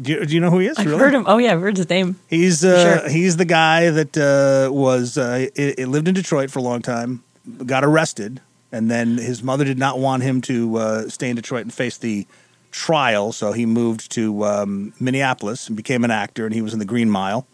Do 0.00 0.12
you, 0.12 0.26
do 0.26 0.34
you 0.34 0.40
know 0.40 0.50
who 0.50 0.58
he 0.58 0.66
is? 0.66 0.78
I've 0.78 0.86
really? 0.86 0.98
heard 0.98 1.14
him. 1.14 1.24
Oh 1.26 1.38
yeah, 1.38 1.52
I've 1.52 1.60
heard 1.60 1.76
his 1.76 1.88
name. 1.88 2.16
He's 2.28 2.64
uh, 2.64 3.00
sure. 3.00 3.08
he's 3.08 3.36
the 3.36 3.44
guy 3.44 3.90
that 3.90 4.16
uh, 4.16 4.72
was 4.72 5.16
uh, 5.16 5.48
it, 5.54 5.78
it 5.78 5.88
lived 5.88 6.08
in 6.08 6.14
Detroit 6.14 6.50
for 6.50 6.58
a 6.58 6.62
long 6.62 6.82
time, 6.82 7.22
got 7.64 7.84
arrested, 7.84 8.40
and 8.72 8.90
then 8.90 9.18
his 9.18 9.42
mother 9.42 9.64
did 9.64 9.78
not 9.78 10.00
want 10.00 10.24
him 10.24 10.40
to 10.42 10.76
uh, 10.76 11.08
stay 11.08 11.30
in 11.30 11.36
Detroit 11.36 11.62
and 11.62 11.72
face 11.72 11.96
the 11.96 12.26
trial, 12.72 13.32
so 13.32 13.52
he 13.52 13.66
moved 13.66 14.10
to 14.12 14.44
um, 14.44 14.92
Minneapolis 14.98 15.68
and 15.68 15.76
became 15.76 16.02
an 16.02 16.10
actor, 16.10 16.44
and 16.44 16.52
he 16.52 16.60
was 16.60 16.72
in 16.72 16.80
The 16.80 16.84
Green 16.84 17.08
Mile, 17.08 17.46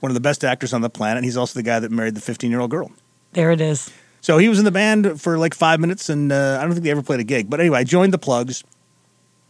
one 0.00 0.10
of 0.10 0.14
the 0.14 0.20
best 0.20 0.44
actors 0.44 0.72
on 0.72 0.80
the 0.80 0.90
planet. 0.90 1.22
He's 1.22 1.36
also 1.36 1.56
the 1.56 1.62
guy 1.62 1.78
that 1.78 1.92
married 1.92 2.16
the 2.16 2.20
15 2.20 2.50
year 2.50 2.58
old 2.58 2.72
girl. 2.72 2.90
There 3.32 3.52
it 3.52 3.60
is. 3.60 3.90
So 4.22 4.38
he 4.38 4.48
was 4.48 4.58
in 4.58 4.64
the 4.64 4.72
band 4.72 5.20
for 5.20 5.38
like 5.38 5.54
five 5.54 5.78
minutes, 5.78 6.08
and 6.08 6.32
uh, 6.32 6.58
I 6.58 6.64
don't 6.64 6.72
think 6.72 6.82
they 6.82 6.90
ever 6.90 7.02
played 7.02 7.20
a 7.20 7.24
gig. 7.24 7.48
But 7.48 7.60
anyway, 7.60 7.78
I 7.78 7.84
joined 7.84 8.12
the 8.12 8.18
Plugz 8.18 8.64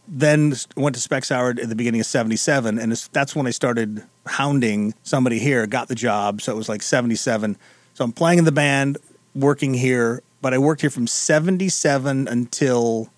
then 0.07 0.53
went 0.75 0.95
to 0.95 1.01
Specs 1.01 1.29
Howard 1.29 1.59
at 1.59 1.69
the 1.69 1.75
beginning 1.75 1.99
of 1.99 2.07
77 2.07 2.79
and 2.79 2.91
that's 3.11 3.35
when 3.35 3.45
I 3.45 3.51
started 3.51 4.03
hounding 4.25 4.93
somebody 5.03 5.39
here 5.39 5.67
got 5.67 5.87
the 5.87 5.95
job 5.95 6.41
so 6.41 6.51
it 6.51 6.55
was 6.55 6.69
like 6.69 6.81
77 6.81 7.57
so 7.93 8.03
I'm 8.05 8.11
playing 8.11 8.39
in 8.39 8.45
the 8.45 8.51
band 8.51 8.97
working 9.35 9.73
here 9.73 10.21
but 10.41 10.53
I 10.53 10.57
worked 10.57 10.81
here 10.81 10.89
from 10.89 11.07
77 11.07 12.27
until 12.27 13.09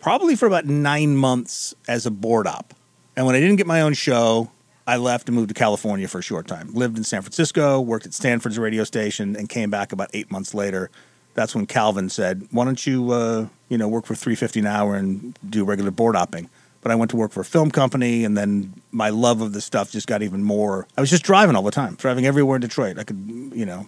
probably 0.00 0.36
for 0.36 0.46
about 0.46 0.66
9 0.66 1.16
months 1.16 1.74
as 1.88 2.06
a 2.06 2.10
board 2.10 2.46
op. 2.46 2.74
And 3.16 3.24
when 3.24 3.34
I 3.34 3.40
didn't 3.40 3.56
get 3.56 3.66
my 3.66 3.80
own 3.80 3.94
show 3.94 4.50
I 4.86 4.98
left 4.98 5.28
and 5.28 5.34
moved 5.34 5.48
to 5.48 5.54
California 5.54 6.06
for 6.06 6.20
a 6.20 6.22
short 6.22 6.46
time. 6.46 6.72
Lived 6.72 6.96
in 6.96 7.02
San 7.02 7.22
Francisco 7.22 7.80
worked 7.80 8.06
at 8.06 8.14
Stanford's 8.14 8.58
radio 8.58 8.84
station 8.84 9.34
and 9.34 9.48
came 9.48 9.70
back 9.70 9.92
about 9.92 10.10
8 10.12 10.30
months 10.30 10.54
later 10.54 10.90
that's 11.36 11.54
when 11.54 11.66
Calvin 11.66 12.08
said, 12.08 12.48
"Why 12.50 12.64
don't 12.64 12.84
you, 12.84 13.12
uh, 13.12 13.46
you 13.68 13.78
know, 13.78 13.86
work 13.86 14.06
for 14.06 14.16
three 14.16 14.34
fifty 14.34 14.60
an 14.60 14.66
hour 14.66 14.96
and 14.96 15.38
do 15.48 15.64
regular 15.64 15.92
board 15.92 16.16
opping?" 16.16 16.48
But 16.82 16.90
I 16.92 16.94
went 16.94 17.10
to 17.12 17.16
work 17.16 17.32
for 17.32 17.40
a 17.40 17.44
film 17.44 17.70
company, 17.70 18.24
and 18.24 18.36
then 18.36 18.72
my 18.92 19.10
love 19.10 19.40
of 19.40 19.52
the 19.52 19.60
stuff 19.60 19.90
just 19.90 20.06
got 20.06 20.22
even 20.22 20.42
more. 20.42 20.86
I 20.96 21.00
was 21.00 21.10
just 21.10 21.22
driving 21.22 21.54
all 21.54 21.62
the 21.62 21.70
time, 21.70 21.94
driving 21.96 22.26
everywhere 22.26 22.56
in 22.56 22.62
Detroit. 22.62 22.98
I 22.98 23.04
could, 23.04 23.52
you 23.54 23.66
know. 23.66 23.86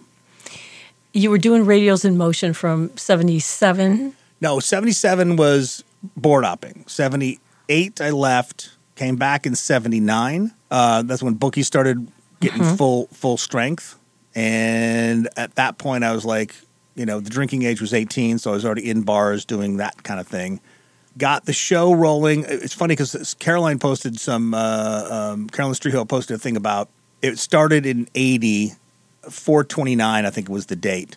You 1.11 1.31
were 1.31 1.37
doing 1.37 1.65
radios 1.65 2.05
in 2.05 2.17
motion 2.17 2.53
from 2.53 2.95
seventy 2.97 3.39
seven. 3.39 4.15
No, 4.41 4.59
seventy 4.59 4.91
seven 4.91 5.35
was 5.35 5.83
board 6.15 6.45
opping. 6.45 6.89
Seventy 6.89 7.39
eight, 7.67 7.99
I 7.99 8.11
left. 8.11 8.71
Came 8.95 9.15
back 9.15 9.45
in 9.45 9.55
seventy 9.55 9.99
nine. 9.99 10.51
Uh, 10.69 11.01
that's 11.01 11.23
when 11.23 11.33
Bookie 11.33 11.63
started 11.63 12.07
getting 12.41 12.61
mm-hmm. 12.61 12.75
full 12.75 13.07
full 13.07 13.37
strength, 13.37 13.97
and 14.35 15.29
at 15.35 15.55
that 15.55 15.77
point, 15.77 16.03
I 16.03 16.11
was 16.11 16.25
like, 16.25 16.53
you 16.99 17.05
know, 17.05 17.21
the 17.21 17.29
drinking 17.29 17.63
age 17.63 17.79
was 17.79 17.93
18, 17.93 18.39
so 18.39 18.51
I 18.51 18.55
was 18.55 18.65
already 18.65 18.89
in 18.89 19.03
bars 19.03 19.45
doing 19.45 19.77
that 19.77 20.03
kind 20.03 20.19
of 20.19 20.27
thing. 20.27 20.59
Got 21.17 21.45
the 21.45 21.53
show 21.53 21.93
rolling. 21.93 22.43
It's 22.45 22.73
funny 22.73 22.91
because 22.91 23.33
Caroline 23.39 23.79
posted 23.79 24.19
some, 24.19 24.53
uh, 24.53 25.07
um, 25.09 25.47
Caroline 25.47 25.75
Striho 25.75 26.05
posted 26.05 26.35
a 26.35 26.39
thing 26.39 26.57
about 26.57 26.89
it 27.21 27.39
started 27.39 27.85
in 27.85 28.09
80, 28.15 28.73
429, 29.29 30.25
I 30.25 30.29
think 30.29 30.49
it 30.49 30.51
was 30.51 30.65
the 30.65 30.75
date. 30.75 31.15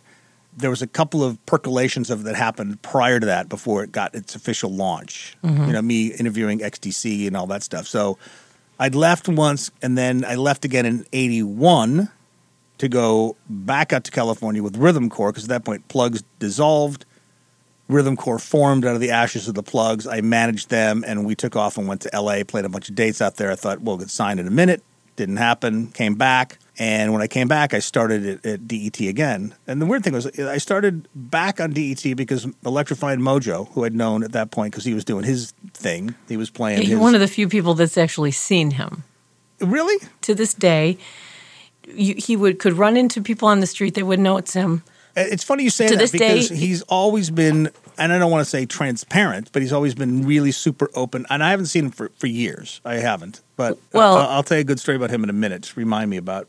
There 0.57 0.71
was 0.71 0.83
a 0.83 0.87
couple 0.87 1.25
of 1.25 1.45
percolations 1.47 2.11
of 2.11 2.23
that 2.25 2.37
happened 2.37 2.81
prior 2.83 3.19
to 3.19 3.27
that 3.27 3.49
before 3.49 3.83
it 3.83 3.91
got 3.91 4.15
its 4.15 4.37
official 4.37 4.71
launch. 4.71 5.37
Mm-hmm. 5.43 5.67
You 5.67 5.73
know, 5.73 5.83
me 5.83 6.07
interviewing 6.13 6.61
XTC 6.61 7.27
and 7.27 7.37
all 7.37 7.49
that 7.49 7.65
stuff. 7.65 7.89
So 7.89 8.19
I'd 8.79 8.95
left 8.95 9.29
once 9.29 9.73
and 9.83 9.99
then 9.99 10.25
I 10.25 10.37
left 10.37 10.65
again 10.65 10.87
in 10.87 11.07
81 11.13 12.09
to 12.83 12.89
go 12.89 13.37
back 13.49 13.93
out 13.93 14.03
to 14.03 14.11
California 14.11 14.61
with 14.61 14.77
Rhythm 14.77 15.09
Corps 15.09 15.31
because 15.31 15.45
at 15.45 15.51
that 15.51 15.65
point 15.65 15.87
plugs 15.87 16.25
dissolved. 16.41 17.05
Rhythm 17.87 18.17
Corps 18.17 18.41
formed 18.41 18.85
out 18.85 18.97
of 18.97 19.01
the 19.01 19.13
ashes 19.13 19.47
of 19.47 19.55
the 19.55 19.63
plugs. 19.63 20.05
I 20.05 20.21
managed 20.21 20.69
them, 20.69 21.05
and 21.07 21.25
we 21.25 21.37
took 21.37 21.55
off 21.55 21.79
and 21.79 21.87
went 21.87 22.01
to 22.01 22.11
LA, 22.13 22.43
played 22.43 22.65
a 22.65 22.69
bunch 22.69 22.89
of 22.89 22.97
dates 22.97 23.23
out 23.23 23.37
there. 23.37 23.53
I 23.53 23.55
thought, 23.55 23.83
well, 23.83 23.99
get 23.99 24.11
signed 24.11 24.41
in 24.41 24.49
a 24.49 24.51
minute. 24.51 24.83
didn't 25.15 25.37
happen. 25.37 25.93
Came 25.93 26.17
back, 26.17 26.59
and 26.77 27.13
when 27.13 27.23
I 27.23 27.29
came 27.29 27.47
back, 27.47 27.73
I 27.73 27.79
started 27.79 28.27
at, 28.45 28.47
at 28.47 28.67
DET 28.67 28.99
again. 28.99 29.55
And 29.69 29.81
the 29.81 29.87
weird 29.87 30.03
thing 30.03 30.15
was, 30.15 30.27
I 30.41 30.59
started 30.59 31.07
back 31.15 31.61
on 31.61 31.71
DET 31.71 32.17
because 32.17 32.49
Electrified 32.67 33.21
Mojo, 33.21 33.69
who 33.75 33.85
I'd 33.85 33.95
known 33.95 34.25
at 34.25 34.33
that 34.33 34.51
point 34.51 34.73
because 34.73 34.85
he 34.85 34.95
was 34.95 35.05
doing 35.05 35.23
his 35.23 35.53
thing, 35.73 36.17
he 36.29 36.37
was 36.37 36.51
playing. 36.51 36.83
You're 36.83 36.99
his, 36.99 36.99
one 36.99 37.15
of 37.15 37.21
the 37.21 37.29
few 37.29 37.49
people 37.49 37.75
that's 37.75 37.97
actually 37.97 38.33
seen 38.33 38.73
him. 38.73 39.05
really. 39.61 40.05
To 40.23 40.35
this 40.35 40.53
day, 40.53 40.99
you, 41.89 42.15
he 42.17 42.37
would 42.37 42.59
could 42.59 42.75
run 42.75 42.97
into 42.97 43.21
people 43.23 43.49
on 43.49 43.61
the 43.61 43.67
street. 43.67 43.95
They 43.95 44.03
would 44.03 44.21
know 44.21 44.37
it's 44.37 44.53
him. 44.55 44.83
It's 45.15 45.45
funny 45.45 45.63
you 45.65 45.71
say 45.71 45.89
To 45.89 45.95
that 45.95 46.01
this 46.01 46.11
day- 46.11 46.35
because 46.41 46.49
he's 46.49 46.81
always 46.83 47.29
been, 47.31 47.69
and 47.99 48.13
I 48.15 48.19
don't 48.19 48.31
want 48.31 48.43
to 48.45 48.49
say 48.49 48.65
transparent, 48.65 49.51
but 49.53 49.61
he's 49.61 49.73
always 49.73 49.95
been 49.95 50.25
really 50.27 50.53
super 50.53 50.89
open. 50.95 51.27
And 51.29 51.45
I 51.45 51.51
haven't 51.51 51.67
seen 51.67 51.85
him 51.87 51.91
for, 51.91 52.11
for 52.17 52.27
years. 52.29 52.81
I 52.85 52.95
haven't. 52.95 53.43
But 53.57 53.77
Well- 53.93 54.17
I'll, 54.17 54.29
I'll 54.29 54.43
tell 54.43 54.57
you 54.57 54.63
a 54.63 54.65
good 54.65 54.81
story 54.81 54.97
about 54.97 55.11
him 55.11 55.23
in 55.23 55.29
a 55.29 55.35
minute. 55.35 55.63
Just 55.63 55.77
remind 55.77 56.09
me 56.09 56.17
about 56.17 56.49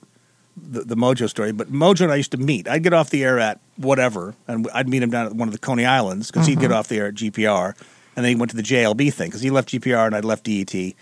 the, 0.55 0.81
the 0.83 0.95
Mojo 0.95 1.27
story. 1.29 1.51
But 1.51 1.73
Mojo 1.73 2.01
and 2.03 2.11
I 2.11 2.15
used 2.15 2.31
to 2.31 2.37
meet. 2.37 2.69
I'd 2.69 2.83
get 2.83 2.93
off 2.93 3.09
the 3.09 3.23
air 3.25 3.37
at 3.37 3.59
whatever, 3.75 4.33
and 4.47 4.65
I'd 4.73 4.87
meet 4.87 5.03
him 5.03 5.09
down 5.09 5.25
at 5.25 5.33
one 5.35 5.49
of 5.49 5.51
the 5.51 5.59
Coney 5.59 5.85
Islands 5.85 6.31
because 6.31 6.47
he'd 6.47 6.59
get 6.59 6.69
Mm-hmm. 6.69 6.73
off 6.79 6.87
the 6.87 6.99
air 6.99 7.07
at 7.07 7.15
GPR, 7.15 7.75
and 8.15 8.23
then 8.23 8.29
he 8.29 8.35
went 8.35 8.51
to 8.51 8.55
the 8.57 8.63
JLB 8.63 9.11
thing 9.13 9.27
because 9.29 9.41
he 9.41 9.49
left 9.49 9.69
GPR 9.69 10.05
and 10.05 10.15
I'd 10.15 10.23
left 10.23 10.45
DET. 10.45 10.73
And 10.73 10.93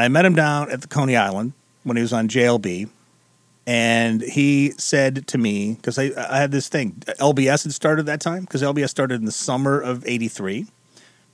I 0.00 0.06
met 0.06 0.24
him 0.24 0.36
down 0.36 0.70
at 0.70 0.82
the 0.82 0.88
Coney 0.88 1.16
Island 1.16 1.52
when 1.82 1.96
he 1.96 2.00
was 2.02 2.12
on 2.12 2.28
JLB 2.28 2.88
and 3.66 4.22
he 4.22 4.72
said 4.78 5.26
to 5.28 5.38
me 5.38 5.74
because 5.74 5.98
I, 5.98 6.10
I 6.16 6.38
had 6.38 6.50
this 6.50 6.68
thing 6.68 6.92
lbs 7.20 7.62
had 7.62 7.72
started 7.72 8.06
that 8.06 8.20
time 8.20 8.42
because 8.42 8.62
lbs 8.62 8.88
started 8.90 9.20
in 9.20 9.24
the 9.24 9.32
summer 9.32 9.80
of 9.80 10.04
83 10.06 10.66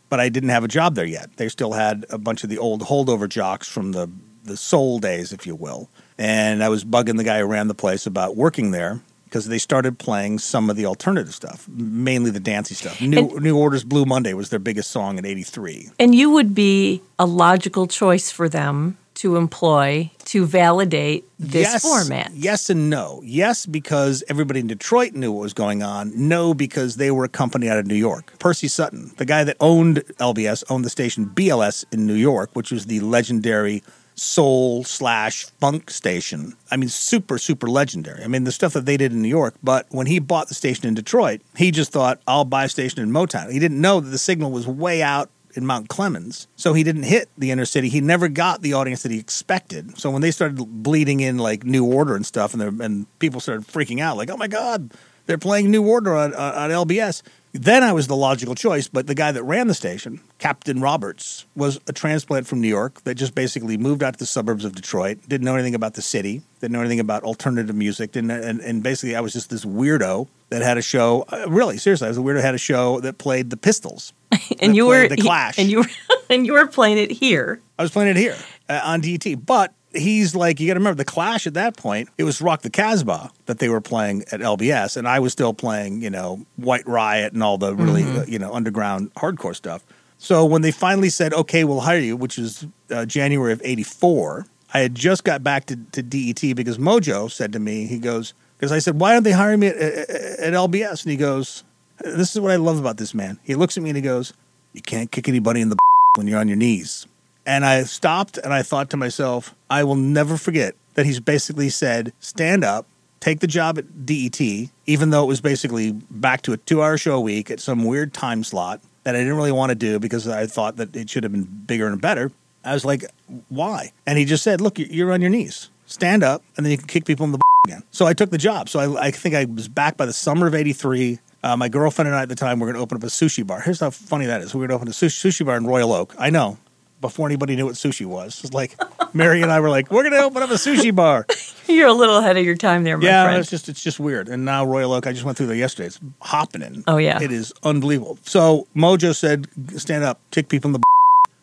but 0.09 0.21
i 0.21 0.29
didn't 0.29 0.51
have 0.51 0.65
a 0.65 0.69
job 0.69 0.95
there 0.95 1.05
yet. 1.07 1.37
They 1.37 1.49
still 1.49 1.73
had 1.73 2.05
a 2.11 2.19
bunch 2.19 2.43
of 2.45 2.51
the 2.51 2.59
old 2.59 2.83
holdover 2.83 3.29
jocks 3.29 3.69
from 3.69 3.93
the 3.93 4.11
the 4.45 4.57
soul 4.57 4.99
days 4.99 5.33
if 5.33 5.47
you 5.47 5.55
will. 5.55 5.89
And 6.19 6.63
i 6.65 6.69
was 6.69 6.85
bugging 6.85 7.17
the 7.17 7.25
guy 7.25 7.39
who 7.41 7.45
ran 7.47 7.69
the 7.69 7.75
place 7.75 8.07
about 8.07 8.37
working 8.37 8.71
there 8.71 9.01
because 9.25 9.49
they 9.49 9.59
started 9.59 9.99
playing 9.99 10.39
some 10.39 10.71
of 10.71 10.77
the 10.77 10.87
alternative 10.87 11.35
stuff 11.35 11.69
mainly 11.69 12.31
the 12.31 12.41
dancey 12.41 12.75
stuff. 12.75 12.99
New, 13.01 13.19
And- 13.19 13.43
new 13.43 13.57
orders 13.59 13.85
blue 13.85 14.05
monday 14.07 14.33
was 14.33 14.49
their 14.49 14.59
biggest 14.59 14.91
song 14.91 15.19
in 15.19 15.27
83 15.27 15.91
And 15.99 16.15
you 16.15 16.31
would 16.31 16.55
be 16.55 17.03
a 17.19 17.27
logical 17.27 17.87
choice 17.87 18.31
for 18.31 18.49
them 18.49 18.97
to 19.19 19.37
employ 19.37 20.11
to 20.25 20.47
validate 20.47 21.29
this 21.41 21.63
yes, 21.63 21.83
format. 21.83 22.31
Yes 22.35 22.71
and 22.71 22.89
no. 22.89 23.21
Yes, 23.25 23.67
because 23.67 24.23
everybody 24.29 24.61
in 24.61 24.69
Detroit 24.69 25.15
knew 25.15 25.33
what 25.33 25.43
was 25.43 25.55
going 25.55 25.83
on. 25.83 26.13
No, 26.15 26.55
because 26.55 26.97
they 26.97 27.11
were 27.11 27.25
a 27.25 27.29
company 27.29 27.69
out 27.69 27.79
of 27.79 27.87
New 27.87 27.97
York. 27.97 28.39
Percy 28.39 28.69
Sutton, 28.69 29.13
the 29.17 29.25
guy 29.25 29.43
that 29.43 29.57
owned 29.59 30.05
LBS, 30.19 30.63
owned 30.71 30.85
the 30.85 30.91
station 30.91 31.27
BLS 31.27 31.85
in 31.93 32.07
New 32.07 32.15
York, 32.15 32.51
which 32.55 32.71
was 32.71 32.87
the 32.87 33.01
legendary 33.01 33.83
soul 34.15 34.85
slash 34.85 35.47
funk 35.61 35.91
station. 35.91 36.55
I 36.71 36.77
mean, 36.77 36.89
super, 36.89 37.39
super 37.39 37.69
legendary. 37.69 38.23
I 38.23 38.29
mean, 38.29 38.45
the 38.45 38.53
stuff 38.53 38.73
that 38.75 38.87
they 38.87 38.97
did 38.97 39.13
in 39.13 39.23
New 39.23 39.29
York. 39.29 39.55
But 39.63 39.87
when 39.91 40.07
he 40.07 40.19
bought 40.21 40.49
the 40.49 40.55
station 40.55 40.87
in 40.87 40.95
Detroit, 40.95 41.41
he 41.57 41.71
just 41.71 41.91
thought, 41.91 42.21
I'll 42.27 42.45
buy 42.45 42.65
a 42.65 42.69
station 42.69 43.03
in 43.03 43.11
Motown. 43.11 43.51
He 43.53 43.59
didn't 43.59 43.81
know 43.81 44.01
that 44.01 44.11
the 44.11 44.19
signal 44.19 44.51
was 44.51 44.67
way 44.67 45.03
out 45.03 45.31
in 45.59 45.67
Mount 45.67 45.89
Clemens. 45.89 46.49
So 46.57 46.73
he 46.73 46.83
didn't 46.83 47.03
hit 47.03 47.29
the 47.37 47.51
inner 47.51 47.67
city. 47.67 47.91
He 47.91 48.01
never 48.01 48.29
got 48.29 48.63
the 48.63 48.73
audience 48.73 49.03
that 49.03 49.13
he 49.13 49.19
expected. 49.19 49.99
So 49.99 50.11
when 50.11 50.23
they 50.23 50.31
started 50.31 50.57
bleeding 50.57 51.21
in 51.21 51.37
like 51.37 51.65
New 51.65 51.85
Order 51.85 52.17
and 52.17 52.25
stuff, 52.25 52.55
and 52.55 52.81
and 52.81 53.07
people 53.19 53.41
started 53.41 53.67
freaking 53.67 54.01
out, 54.01 54.17
like, 54.17 54.31
oh 54.31 54.37
my 54.37 54.49
God, 54.49 54.93
they're 55.29 55.39
playing 55.39 55.71
New 55.71 55.87
Order 55.87 56.17
on, 56.17 56.35
on, 56.35 56.55
on 56.55 56.71
LBS. 56.71 57.23
Then 57.53 57.83
I 57.83 57.93
was 57.93 58.07
the 58.07 58.17
logical 58.17 58.55
choice, 58.55 58.89
but 58.89 59.07
the 59.07 59.15
guy 59.15 59.31
that 59.31 59.43
ran 59.43 59.69
the 59.69 59.75
station, 59.75 60.21
Captain 60.39 60.81
Roberts, 60.81 61.45
was 61.55 61.79
a 61.87 61.93
transplant 61.93 62.47
from 62.47 62.61
New 62.61 62.69
York 62.69 63.03
that 63.05 63.15
just 63.15 63.35
basically 63.35 63.77
moved 63.77 64.03
out 64.03 64.15
to 64.15 64.19
the 64.19 64.27
suburbs 64.27 64.65
of 64.65 64.75
Detroit, 64.75 65.19
didn't 65.29 65.45
know 65.45 65.55
anything 65.55 65.75
about 65.75 65.95
the 65.95 66.03
city, 66.03 66.43
didn't 66.61 66.73
know 66.73 66.81
anything 66.81 67.01
about 67.01 67.25
alternative 67.25 67.75
music, 67.75 68.13
didn't, 68.13 68.31
and, 68.31 68.61
and 68.61 68.83
basically 68.83 69.17
I 69.17 69.21
was 69.21 69.33
just 69.33 69.51
this 69.51 69.65
weirdo 69.65 70.29
that 70.51 70.63
had 70.63 70.79
a 70.79 70.83
show. 70.83 71.25
Uh, 71.31 71.47
really, 71.49 71.77
seriously, 71.77 72.07
I 72.07 72.09
was 72.09 72.19
a 72.19 72.23
weirdo 72.23 72.37
that 72.37 72.45
had 72.45 72.55
a 72.55 72.59
show 72.59 73.01
that 73.01 73.19
played 73.19 73.51
the 73.51 73.57
Pistols. 73.57 74.13
and 74.61 74.75
you 74.75 74.87
were 74.87 75.09
The 75.09 75.17
Clash. 75.17 75.59
and 75.59 75.71
you 75.71 75.79
were 75.79 75.89
and 76.31 76.47
you 76.47 76.53
were 76.55 76.67
playing 76.67 76.99
it 76.99 77.11
here. 77.11 77.61
I 77.79 77.83
was 77.83 77.91
playing 77.91 78.11
it 78.11 78.17
here 78.17 78.37
uh, 78.69 78.81
on 78.85 79.03
DT, 79.03 79.45
but 79.45 79.73
he's 79.99 80.35
like, 80.35 80.61
you 80.61 80.67
got 80.67 80.75
to 80.75 80.81
remember 80.81 80.97
the 80.97 81.05
Clash 81.05 81.47
at 81.47 81.55
that 81.55 81.77
point. 81.77 82.09
It 82.19 82.25
was 82.25 82.41
Rock 82.41 82.63
the 82.63 82.71
Casbah 82.71 83.31
that 83.47 83.59
they 83.59 83.69
were 83.69 83.81
playing 83.81 84.25
at 84.33 84.41
LBS, 84.41 84.97
and 84.97 85.09
I 85.09 85.19
was 85.21 85.33
still 85.33 85.53
playing, 85.53 86.03
you 86.03 86.11
know, 86.11 86.45
White 86.57 86.87
Riot 86.87 87.33
and 87.33 87.43
all 87.43 87.59
the 87.59 87.75
really, 87.75 88.05
uh, 88.05 88.25
you 88.27 88.39
know, 88.39 88.53
underground 88.53 89.13
hardcore 89.15 89.55
stuff. 89.55 89.85
So 90.19 90.45
when 90.45 90.63
they 90.63 90.73
finally 90.73 91.11
said, 91.11 91.33
"Okay, 91.33 91.65
we'll 91.65 91.81
hire 91.81 91.99
you," 91.99 92.17
which 92.17 92.39
was 92.39 92.67
uh, 92.91 93.07
January 93.07 93.53
of 93.53 93.63
'84, 93.65 94.47
I 94.75 94.81
had 94.81 94.95
just 94.95 95.25
got 95.25 95.45
back 95.45 95.67
to, 95.67 95.77
to 95.93 96.03
DET 96.03 96.57
because 96.57 96.79
Mojo 96.79 97.31
said 97.31 97.53
to 97.53 97.61
me, 97.61 97.87
he 97.87 97.99
goes, 97.99 98.35
because 98.57 98.73
I 98.73 98.81
said, 98.81 99.01
"Why 99.01 99.13
aren't 99.13 99.25
they 99.25 99.33
hiring 99.33 99.61
me 99.61 99.69
at, 99.69 99.77
at, 99.77 100.11
at 100.11 100.53
LBS?" 100.53 101.05
And 101.05 101.11
he 101.13 101.17
goes, 101.17 101.63
"This 102.01 102.35
is 102.35 102.41
what 102.41 102.51
I 102.51 102.57
love 102.57 102.79
about 102.79 102.97
this 102.97 103.15
man." 103.15 103.39
He 103.45 103.55
looks 103.55 103.77
at 103.77 103.83
me 103.83 103.91
and 103.91 103.97
he 103.97 104.03
goes, 104.03 104.33
"You 104.73 104.83
can't 104.83 105.11
kick 105.11 105.29
anybody 105.29 105.61
in 105.61 105.69
the 105.69 105.77
when 106.17 106.27
you're 106.27 106.41
on 106.41 106.49
your 106.49 106.57
knees." 106.57 107.07
And 107.49 107.65
I 107.65 107.85
stopped 107.85 108.37
and 108.37 108.53
I 108.53 108.63
thought 108.63 108.91
to 108.91 108.99
myself, 108.99 109.55
I 109.71 109.83
will 109.83 109.95
never 109.95 110.37
forget 110.37 110.75
that 110.95 111.07
he's 111.07 111.19
basically 111.19 111.71
said, 111.71 112.13
stand 112.21 112.63
up, 112.63 112.87
take 113.21 113.41
the 113.41 113.47
job 113.47 113.79
at 113.79 114.05
DET, 114.05 114.39
even 114.85 115.09
though 115.09 115.25
it 115.25 115.29
was 115.29 115.41
basically 115.41 115.93
back 116.11 116.43
to 116.43 116.53
a 116.53 116.59
two 116.59 116.83
hour 116.83 116.99
show 116.99 117.15
a 117.15 117.21
week 117.21 117.51
at 117.51 117.59
some 117.59 117.85
weird 117.87 118.13
time 118.13 118.45
slot 118.45 118.83
that 119.05 119.17
I 119.17 119.21
didn't 119.21 119.39
really 119.39 119.51
want 119.51 119.71
to 119.71 119.75
do 119.75 119.99
because 119.99 120.29
I 120.29 120.47
thought 120.47 120.77
that 120.77 120.95
it 120.95 121.09
should 121.09 121.23
have 121.23 121.33
been 121.33 121.45
bigger 121.45 121.87
and 121.87 121.99
better. 121.99 122.33
I 122.67 122.75
was 122.75 122.85
like, 122.85 123.03
why? 123.49 123.93
And 124.07 124.19
he 124.19 124.27
just 124.27 124.45
said, 124.45 124.61
look, 124.61 124.79
you're 124.79 125.11
on 125.11 125.23
your 125.23 125.31
knees. 125.31 125.71
Stand 125.87 126.23
up, 126.23 126.43
and 126.59 126.67
then 126.67 126.71
you 126.71 126.77
can 126.77 126.87
kick 126.87 127.07
people 127.07 127.25
in 127.25 127.33
the 127.33 127.39
again. 127.65 127.83
So 127.93 128.05
I 128.05 128.13
took 128.13 128.29
the 128.29 128.37
job. 128.37 128.69
So 128.69 128.79
I, 128.79 129.07
I 129.07 129.11
think 129.11 129.35
I 129.35 129.47
was 129.47 129.69
back 129.69 129.97
by 129.97 130.05
the 130.05 130.13
summer 130.13 130.47
of 130.47 130.55
83. 130.55 131.19
Uh, 131.43 131.57
my 131.57 131.71
girlfriend 131.71 132.09
and 132.09 132.15
I 132.15 132.23
at 132.23 132.29
the 132.29 132.35
time 132.35 132.61
were 132.61 132.67
going 132.67 132.77
to 132.77 132.83
open 132.83 132.99
up 132.99 133.05
a 133.05 133.07
sushi 133.07 133.47
bar. 133.47 133.61
Here's 133.63 133.81
how 133.81 133.89
funny 133.89 134.27
that 134.27 134.43
is. 134.43 134.53
We 134.53 134.61
were 134.61 134.67
going 134.67 134.79
to 134.79 134.83
open 134.83 134.89
a 134.89 134.91
sushi, 134.91 135.31
sushi 135.31 135.47
bar 135.47 135.57
in 135.57 135.67
Royal 135.67 135.95
Oak. 135.95 136.15
I 136.19 136.29
know. 136.29 136.59
Before 137.01 137.27
anybody 137.27 137.55
knew 137.55 137.67
what 137.67 137.75
sushi 137.75 138.07
was, 138.07 138.43
it's 138.43 138.53
like 138.53 138.77
Mary 139.15 139.43
and 139.43 139.53
I 139.53 139.61
were 139.61 139.71
like, 139.71 139.91
"We're 139.91 140.03
going 140.03 140.15
to 140.15 140.25
open 140.25 140.43
up 140.43 140.51
a 140.51 140.55
sushi 140.55 140.95
bar." 140.95 141.27
You're 141.69 141.89
a 141.89 141.93
little 141.93 142.17
ahead 142.17 142.37
of 142.37 142.45
your 142.45 142.57
time 142.57 142.83
there, 142.85 142.97
my 142.97 143.05
yeah, 143.05 143.25
friend. 143.25 143.39
it's 143.39 143.51
just 143.51 143.69
it's 143.69 143.83
just 143.83 144.01
weird. 144.01 144.29
And 144.29 144.45
now 144.45 144.65
Royal 144.65 144.93
Oak, 144.93 145.07
I 145.07 145.13
just 145.13 145.25
went 145.25 145.37
through 145.37 145.49
there 145.49 145.57
yesterday. 145.57 145.87
It's 145.87 146.01
hopping 146.21 146.63
in. 146.63 146.83
Oh, 146.87 146.97
yeah. 146.97 147.23
it 147.23 147.31
is 147.31 147.53
unbelievable. 147.63 148.19
So 148.23 148.67
Mojo 148.75 149.15
said, 149.15 149.47
"Stand 149.77 150.05
up, 150.05 150.21
kick 150.31 150.49
people 150.49 150.69
in 150.69 150.73
the," 150.73 150.83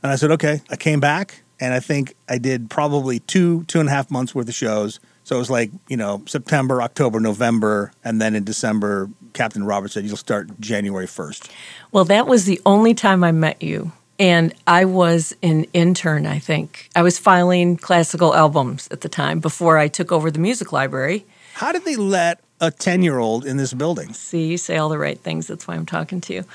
and 0.04 0.12
I 0.12 0.16
said, 0.16 0.32
"Okay." 0.32 0.62
I 0.70 0.76
came 0.76 1.00
back, 1.00 1.44
and 1.60 1.74
I 1.74 1.80
think 1.80 2.16
I 2.28 2.38
did 2.38 2.70
probably 2.70 3.20
two 3.20 3.64
two 3.66 3.80
and 3.80 3.88
a 3.88 3.92
half 3.92 4.12
months 4.12 4.36
worth 4.36 4.48
of 4.50 4.56
shows. 4.56 5.00
So 5.24 5.36
it 5.36 5.40
was 5.40 5.50
like 5.50 5.72
you 5.88 5.98
know 5.98 6.22
September, 6.28 6.82
October, 6.82 7.20
November, 7.20 7.92
and 8.04 8.22
then 8.22 8.36
in 8.36 8.44
December, 8.44 9.10
Captain 9.34 9.64
Robert 9.64 9.92
said, 9.92 10.06
"You'll 10.06 10.18
start 10.18 10.60
January 10.60 11.08
1st. 11.08 11.50
Well, 11.92 12.06
that 12.06 12.28
was 12.28 12.46
the 12.46 12.62
only 12.66 12.94
time 12.94 13.24
I 13.24 13.32
met 13.32 13.62
you. 13.62 13.92
And 14.18 14.54
I 14.66 14.86
was 14.86 15.36
an 15.44 15.66
intern, 15.74 16.26
I 16.26 16.40
think. 16.40 16.90
I 16.96 17.02
was 17.02 17.20
filing 17.20 17.76
classical 17.76 18.34
albums 18.34 18.88
at 18.92 19.02
the 19.02 19.10
time 19.10 19.40
before 19.40 19.78
I 19.78 19.88
took 19.88 20.12
over 20.12 20.32
the 20.32 20.40
music 20.40 20.72
library. 20.72 21.26
How 21.54 21.72
did 21.72 21.86
they 21.86 21.96
let 21.96 22.40
a 22.62 22.72
ten 22.72 23.04
year 23.04 23.20
old 23.20 23.46
in 23.46 23.58
this 23.58 23.74
building? 23.74 24.14
See, 24.14 24.46
you 24.46 24.58
say 24.58 24.78
all 24.78 24.90
the 24.90 24.98
right 24.98 25.20
things. 25.20 25.48
That's 25.48 25.68
why 25.68 25.76
I'm 25.76 25.86
talking 25.86 26.22
to 26.22 26.34
you. 26.34 26.46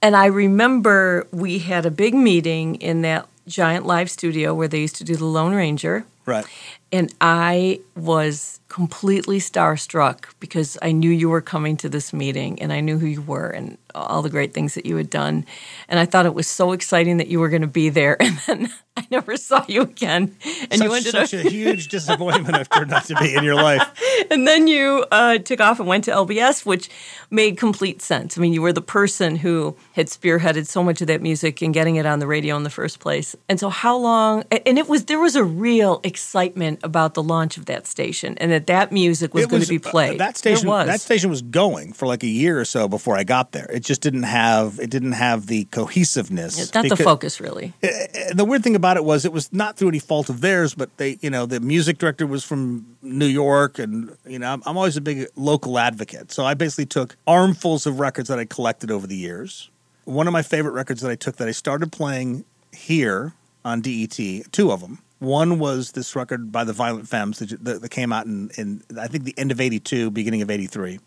And 0.00 0.16
I 0.16 0.26
remember 0.26 1.26
we 1.30 1.58
had 1.60 1.86
a 1.86 1.90
big 1.90 2.14
meeting 2.14 2.76
in 2.76 3.02
that 3.02 3.26
giant 3.46 3.86
live 3.86 4.10
studio 4.10 4.54
where 4.54 4.68
they 4.68 4.80
used 4.80 4.96
to 4.96 5.04
do 5.04 5.16
the 5.16 5.24
Lone 5.24 5.54
Ranger. 5.54 6.04
Right. 6.26 6.46
And 6.92 7.12
I 7.20 7.80
was 7.96 8.60
completely 8.74 9.38
starstruck 9.38 10.24
because 10.40 10.76
I 10.82 10.90
knew 10.90 11.08
you 11.08 11.28
were 11.28 11.40
coming 11.40 11.76
to 11.76 11.88
this 11.88 12.12
meeting 12.12 12.60
and 12.60 12.72
I 12.72 12.80
knew 12.80 12.98
who 12.98 13.06
you 13.06 13.22
were 13.22 13.48
and 13.48 13.78
all 13.94 14.20
the 14.20 14.28
great 14.28 14.52
things 14.52 14.74
that 14.74 14.84
you 14.84 14.96
had 14.96 15.10
done. 15.10 15.46
And 15.88 16.00
I 16.00 16.06
thought 16.06 16.26
it 16.26 16.34
was 16.34 16.48
so 16.48 16.72
exciting 16.72 17.18
that 17.18 17.28
you 17.28 17.38
were 17.38 17.48
going 17.48 17.62
to 17.62 17.68
be 17.68 17.88
there. 17.88 18.16
And 18.24 18.38
then 18.46 18.72
I 18.96 19.06
never 19.10 19.36
saw 19.36 19.64
you 19.66 19.82
again. 19.82 20.36
And 20.70 20.74
such, 20.74 20.88
you 20.88 20.94
ended 20.94 21.12
such 21.12 21.34
up, 21.34 21.46
a 21.46 21.50
huge 21.50 21.88
disappointment 21.88 22.54
I've 22.54 22.70
turned 22.70 22.92
out 22.92 23.04
to 23.06 23.16
be 23.16 23.34
in 23.34 23.42
your 23.42 23.56
life. 23.56 23.82
and 24.30 24.46
then 24.46 24.68
you 24.68 25.04
uh, 25.10 25.38
took 25.38 25.60
off 25.60 25.80
and 25.80 25.88
went 25.88 26.04
to 26.04 26.12
LBS, 26.12 26.64
which 26.64 26.88
made 27.30 27.56
complete 27.56 28.02
sense. 28.02 28.38
I 28.38 28.40
mean, 28.40 28.52
you 28.52 28.62
were 28.62 28.72
the 28.72 28.82
person 28.82 29.36
who 29.36 29.76
had 29.92 30.06
spearheaded 30.06 30.66
so 30.66 30.84
much 30.84 31.00
of 31.00 31.08
that 31.08 31.22
music 31.22 31.60
and 31.60 31.74
getting 31.74 31.96
it 31.96 32.06
on 32.06 32.20
the 32.20 32.26
radio 32.26 32.56
in 32.56 32.62
the 32.62 32.70
first 32.70 33.00
place. 33.00 33.34
And 33.48 33.58
so, 33.58 33.68
how 33.68 33.96
long? 33.96 34.44
And 34.50 34.78
it 34.78 34.88
was 34.88 35.06
there 35.06 35.18
was 35.18 35.34
a 35.34 35.44
real 35.44 36.00
excitement 36.04 36.80
about 36.84 37.14
the 37.14 37.22
launch 37.22 37.56
of 37.56 37.66
that 37.66 37.88
station, 37.88 38.38
and 38.38 38.52
that 38.52 38.63
that 38.66 38.92
music 38.92 39.34
was 39.34 39.44
It 39.44 39.50
going 39.50 39.62
to 39.62 39.68
be 39.68 39.78
uh, 39.78 39.90
played. 39.90 40.20
that 40.20 40.36
station 40.36 40.68
was. 40.68 40.86
that 40.86 41.00
station 41.00 41.30
was 41.30 41.42
going 41.42 41.92
for 41.92 42.06
like 42.06 42.22
a 42.22 42.28
year 42.28 42.58
or 42.58 42.64
so 42.64 42.88
before 42.88 43.16
I 43.16 43.24
got 43.24 43.52
there. 43.52 43.66
It 43.70 43.80
just 43.84 44.00
didn't 44.00 44.24
have 44.24 44.78
it 44.80 44.90
didn't 44.90 45.12
have 45.12 45.46
the 45.46 45.64
cohesiveness. 45.66 46.58
It's 46.60 46.74
not 46.74 46.88
the 46.88 46.96
focus, 46.96 47.40
really. 47.40 47.72
And 47.82 48.38
the 48.38 48.44
weird 48.44 48.62
thing 48.62 48.76
about 48.76 48.96
it 48.96 49.04
was 49.04 49.24
it 49.24 49.32
was 49.32 49.52
not 49.52 49.76
through 49.76 49.88
any 49.88 49.98
fault 49.98 50.28
of 50.28 50.40
theirs, 50.40 50.74
but 50.74 50.96
they, 50.96 51.18
you 51.20 51.30
know, 51.30 51.46
the 51.46 51.60
music 51.60 51.98
director 51.98 52.26
was 52.26 52.44
from 52.44 52.86
New 53.02 53.26
York, 53.26 53.78
and 53.78 54.16
you 54.26 54.38
know, 54.38 54.52
I'm, 54.52 54.62
I'm 54.66 54.76
always 54.76 54.96
a 54.96 55.00
big 55.00 55.26
local 55.36 55.78
advocate. 55.78 56.32
So 56.32 56.44
I 56.44 56.54
basically 56.54 56.86
took 56.86 57.16
armfuls 57.26 57.86
of 57.86 58.00
records 58.00 58.28
that 58.28 58.38
I 58.38 58.44
collected 58.44 58.90
over 58.90 59.06
the 59.06 59.16
years. 59.16 59.70
One 60.04 60.26
of 60.26 60.32
my 60.32 60.42
favorite 60.42 60.72
records 60.72 61.00
that 61.00 61.10
I 61.10 61.14
took 61.14 61.36
that 61.36 61.48
I 61.48 61.52
started 61.52 61.90
playing 61.92 62.44
here 62.72 63.32
on 63.64 63.80
DET, 63.80 64.18
two 64.52 64.70
of 64.70 64.80
them. 64.80 64.98
One 65.24 65.58
was 65.58 65.92
this 65.92 66.14
record 66.14 66.52
by 66.52 66.64
the 66.64 66.72
Violent 66.72 67.08
Femmes 67.08 67.38
that, 67.38 67.64
that, 67.64 67.82
that 67.82 67.88
came 67.90 68.12
out 68.12 68.26
in, 68.26 68.50
in, 68.56 68.82
I 68.98 69.08
think, 69.08 69.24
the 69.24 69.34
end 69.38 69.50
of 69.50 69.60
82, 69.60 70.10
beginning 70.10 70.42
of 70.42 70.50
83. 70.50 71.00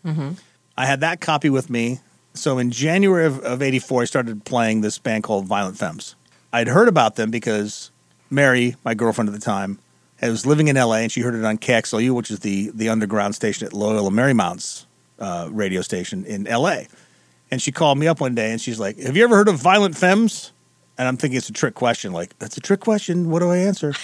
I 0.76 0.86
had 0.86 1.00
that 1.00 1.20
copy 1.20 1.50
with 1.50 1.70
me. 1.70 2.00
So 2.34 2.58
in 2.58 2.70
January 2.70 3.26
of, 3.26 3.40
of 3.40 3.62
84, 3.62 4.02
I 4.02 4.04
started 4.04 4.44
playing 4.44 4.80
this 4.80 4.98
band 4.98 5.24
called 5.24 5.46
Violent 5.46 5.76
Femmes. 5.76 6.14
I'd 6.52 6.68
heard 6.68 6.88
about 6.88 7.16
them 7.16 7.30
because 7.30 7.90
Mary, 8.30 8.76
my 8.84 8.94
girlfriend 8.94 9.28
at 9.28 9.34
the 9.34 9.40
time, 9.40 9.78
was 10.22 10.46
living 10.46 10.68
in 10.68 10.76
LA 10.76 10.96
and 10.96 11.12
she 11.12 11.20
heard 11.20 11.34
it 11.34 11.44
on 11.44 11.58
KXLU, 11.58 12.12
which 12.12 12.30
is 12.30 12.40
the, 12.40 12.70
the 12.74 12.88
underground 12.88 13.34
station 13.34 13.66
at 13.66 13.72
Loyola 13.72 14.10
Marymount's 14.10 14.86
uh, 15.18 15.48
radio 15.50 15.82
station 15.82 16.24
in 16.24 16.44
LA. 16.44 16.82
And 17.50 17.62
she 17.62 17.72
called 17.72 17.98
me 17.98 18.06
up 18.06 18.20
one 18.20 18.34
day 18.34 18.50
and 18.50 18.60
she's 18.60 18.78
like, 18.78 18.98
Have 18.98 19.16
you 19.16 19.24
ever 19.24 19.36
heard 19.36 19.48
of 19.48 19.56
Violent 19.56 19.96
Femmes? 19.96 20.52
And 20.98 21.06
I'm 21.06 21.16
thinking 21.16 21.38
it's 21.38 21.48
a 21.48 21.52
trick 21.52 21.74
question. 21.74 22.12
Like, 22.12 22.38
that's 22.38 22.56
a 22.56 22.60
trick 22.60 22.80
question. 22.80 23.30
What 23.30 23.38
do 23.38 23.50
I 23.50 23.58
answer? 23.58 23.94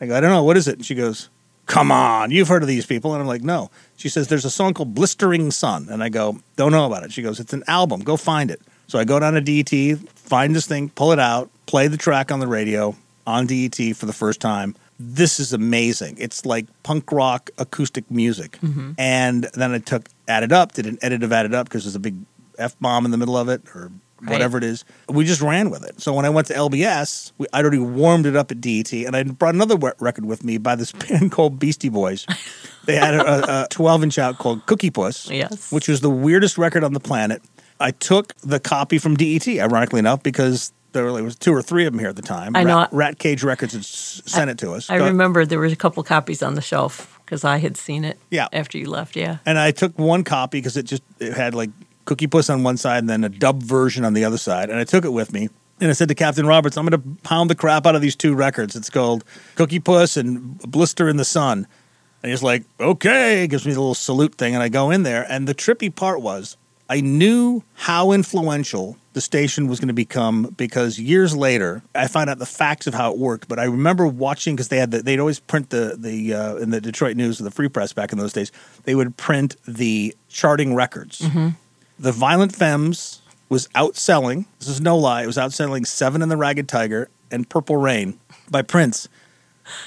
I 0.00 0.06
go, 0.06 0.16
I 0.16 0.20
don't 0.20 0.30
know. 0.30 0.44
What 0.44 0.56
is 0.56 0.68
it? 0.68 0.76
And 0.76 0.86
she 0.86 0.94
goes, 0.94 1.28
Come 1.66 1.92
on, 1.92 2.30
you've 2.30 2.48
heard 2.48 2.62
of 2.62 2.68
these 2.68 2.86
people. 2.86 3.12
And 3.12 3.20
I'm 3.20 3.26
like, 3.26 3.42
No. 3.42 3.70
She 3.96 4.08
says, 4.08 4.28
There's 4.28 4.44
a 4.44 4.50
song 4.50 4.72
called 4.74 4.94
Blistering 4.94 5.50
Sun. 5.50 5.88
And 5.90 6.02
I 6.02 6.08
go, 6.08 6.38
Don't 6.56 6.72
know 6.72 6.86
about 6.86 7.02
it. 7.02 7.12
She 7.12 7.22
goes, 7.22 7.40
It's 7.40 7.52
an 7.52 7.64
album. 7.66 8.00
Go 8.00 8.16
find 8.16 8.50
it. 8.50 8.62
So 8.86 8.98
I 8.98 9.04
go 9.04 9.18
down 9.18 9.34
to 9.34 9.40
DET, 9.40 9.98
find 10.14 10.56
this 10.56 10.66
thing, 10.66 10.88
pull 10.90 11.12
it 11.12 11.18
out, 11.18 11.50
play 11.66 11.88
the 11.88 11.98
track 11.98 12.32
on 12.32 12.40
the 12.40 12.46
radio 12.46 12.96
on 13.26 13.46
DET 13.46 13.76
for 13.94 14.06
the 14.06 14.14
first 14.14 14.40
time. 14.40 14.74
This 14.98 15.38
is 15.38 15.52
amazing. 15.52 16.16
It's 16.18 16.46
like 16.46 16.66
punk 16.82 17.12
rock 17.12 17.50
acoustic 17.58 18.10
music. 18.10 18.58
Mm-hmm. 18.62 18.92
And 18.96 19.44
then 19.54 19.72
I 19.72 19.78
took 19.78 20.08
Add 20.26 20.42
It 20.42 20.52
Up, 20.52 20.72
did 20.72 20.86
an 20.86 20.98
edit 21.02 21.22
of 21.22 21.32
Add 21.32 21.46
It 21.46 21.54
Up 21.54 21.68
because 21.68 21.84
there's 21.84 21.94
a 21.94 22.00
big 22.00 22.16
F 22.56 22.78
bomb 22.80 23.04
in 23.04 23.10
the 23.10 23.18
middle 23.18 23.36
of 23.36 23.48
it 23.48 23.62
or 23.74 23.92
Right. 24.20 24.32
whatever 24.32 24.58
it 24.58 24.64
is. 24.64 24.84
We 25.08 25.24
just 25.24 25.40
ran 25.40 25.70
with 25.70 25.84
it. 25.84 26.00
So 26.00 26.12
when 26.12 26.24
I 26.24 26.28
went 26.30 26.48
to 26.48 26.54
LBS, 26.54 27.30
we, 27.38 27.46
I'd 27.52 27.62
already 27.64 27.78
warmed 27.78 28.26
it 28.26 28.34
up 28.34 28.50
at 28.50 28.60
DET, 28.60 28.92
and 28.92 29.14
I 29.14 29.22
brought 29.22 29.54
another 29.54 29.76
record 30.00 30.24
with 30.24 30.42
me 30.44 30.58
by 30.58 30.74
this 30.74 30.90
band 31.08 31.30
called 31.32 31.58
Beastie 31.58 31.88
Boys. 31.88 32.26
They 32.86 32.96
had 32.96 33.14
a, 33.14 33.64
a 33.64 33.68
12 33.68 34.02
inch 34.02 34.18
out 34.18 34.38
called 34.38 34.66
Cookie 34.66 34.90
Puss, 34.90 35.30
Yes. 35.30 35.70
which 35.70 35.88
was 35.88 36.00
the 36.00 36.10
weirdest 36.10 36.58
record 36.58 36.82
on 36.84 36.94
the 36.94 37.00
planet. 37.00 37.42
I 37.80 37.92
took 37.92 38.34
the 38.38 38.58
copy 38.58 38.98
from 38.98 39.16
DET, 39.16 39.46
ironically 39.46 40.00
enough, 40.00 40.22
because 40.22 40.72
there 40.92 41.04
really 41.04 41.22
was 41.22 41.36
two 41.36 41.52
or 41.54 41.62
three 41.62 41.86
of 41.86 41.92
them 41.92 42.00
here 42.00 42.08
at 42.08 42.16
the 42.16 42.22
time. 42.22 42.56
I 42.56 42.64
know. 42.64 42.78
Rat, 42.78 42.88
Rat 42.92 43.18
Cage 43.18 43.44
Records 43.44 43.74
had 43.74 43.84
sent 43.84 44.50
it 44.50 44.58
to 44.58 44.72
us. 44.72 44.90
I 44.90 44.98
Go- 44.98 45.04
remember 45.04 45.44
there 45.46 45.60
was 45.60 45.72
a 45.72 45.76
couple 45.76 46.02
copies 46.02 46.42
on 46.42 46.54
the 46.54 46.62
shelf 46.62 47.20
because 47.24 47.44
I 47.44 47.58
had 47.58 47.76
seen 47.76 48.04
it. 48.04 48.18
Yeah. 48.30 48.48
After 48.52 48.78
you 48.78 48.88
left, 48.90 49.14
yeah. 49.14 49.36
And 49.46 49.58
I 49.58 49.70
took 49.70 49.96
one 49.98 50.24
copy 50.24 50.58
because 50.58 50.76
it 50.76 50.84
just 50.84 51.02
it 51.20 51.34
had 51.34 51.54
like 51.54 51.70
Cookie 52.08 52.26
Puss 52.26 52.48
on 52.48 52.62
one 52.62 52.78
side 52.78 53.00
and 53.00 53.10
then 53.10 53.22
a 53.22 53.28
dub 53.28 53.62
version 53.62 54.02
on 54.02 54.14
the 54.14 54.24
other 54.24 54.38
side. 54.38 54.70
And 54.70 54.78
I 54.78 54.84
took 54.84 55.04
it 55.04 55.12
with 55.12 55.30
me. 55.30 55.50
And 55.78 55.90
I 55.90 55.92
said 55.92 56.08
to 56.08 56.14
Captain 56.14 56.46
Roberts, 56.46 56.78
I'm 56.78 56.86
going 56.86 57.00
to 57.00 57.22
pound 57.22 57.50
the 57.50 57.54
crap 57.54 57.86
out 57.86 57.94
of 57.94 58.00
these 58.00 58.16
two 58.16 58.34
records. 58.34 58.74
It's 58.74 58.88
called 58.88 59.24
Cookie 59.56 59.78
Puss 59.78 60.16
and 60.16 60.58
Blister 60.58 61.08
in 61.08 61.18
the 61.18 61.24
Sun. 61.24 61.66
And 62.22 62.30
he's 62.30 62.42
like, 62.42 62.64
okay, 62.80 63.46
gives 63.46 63.66
me 63.66 63.74
the 63.74 63.80
little 63.80 63.94
salute 63.94 64.36
thing. 64.36 64.54
And 64.54 64.62
I 64.62 64.70
go 64.70 64.90
in 64.90 65.02
there. 65.02 65.26
And 65.28 65.46
the 65.46 65.54
trippy 65.54 65.94
part 65.94 66.22
was 66.22 66.56
I 66.88 67.02
knew 67.02 67.62
how 67.74 68.12
influential 68.12 68.96
the 69.12 69.20
station 69.20 69.68
was 69.68 69.78
going 69.78 69.88
to 69.88 69.94
become 69.94 70.54
because 70.56 70.98
years 70.98 71.36
later 71.36 71.82
I 71.94 72.08
found 72.08 72.30
out 72.30 72.38
the 72.38 72.46
facts 72.46 72.86
of 72.86 72.94
how 72.94 73.12
it 73.12 73.18
worked. 73.18 73.48
But 73.48 73.58
I 73.58 73.64
remember 73.64 74.06
watching 74.06 74.56
because 74.56 74.68
they 74.68 74.78
had 74.78 74.92
the, 74.92 75.02
they'd 75.02 75.20
always 75.20 75.40
print 75.40 75.68
the 75.68 75.96
the 75.98 76.32
uh, 76.32 76.56
in 76.56 76.70
the 76.70 76.80
Detroit 76.80 77.16
News 77.16 77.38
or 77.38 77.44
the 77.44 77.50
Free 77.50 77.68
Press 77.68 77.92
back 77.92 78.12
in 78.12 78.18
those 78.18 78.32
days. 78.32 78.50
They 78.84 78.94
would 78.94 79.16
print 79.18 79.56
the 79.66 80.16
charting 80.28 80.74
records. 80.74 81.20
The 81.98 82.12
Violent 82.12 82.54
Femmes 82.54 83.22
was 83.48 83.68
outselling. 83.68 84.46
This 84.58 84.68
is 84.68 84.80
no 84.80 84.96
lie. 84.96 85.22
It 85.22 85.26
was 85.26 85.36
outselling 85.36 85.86
Seven 85.86 86.22
and 86.22 86.30
the 86.30 86.36
Ragged 86.36 86.68
Tiger 86.68 87.10
and 87.30 87.48
Purple 87.48 87.76
Rain 87.76 88.18
by 88.50 88.62
Prince 88.62 89.08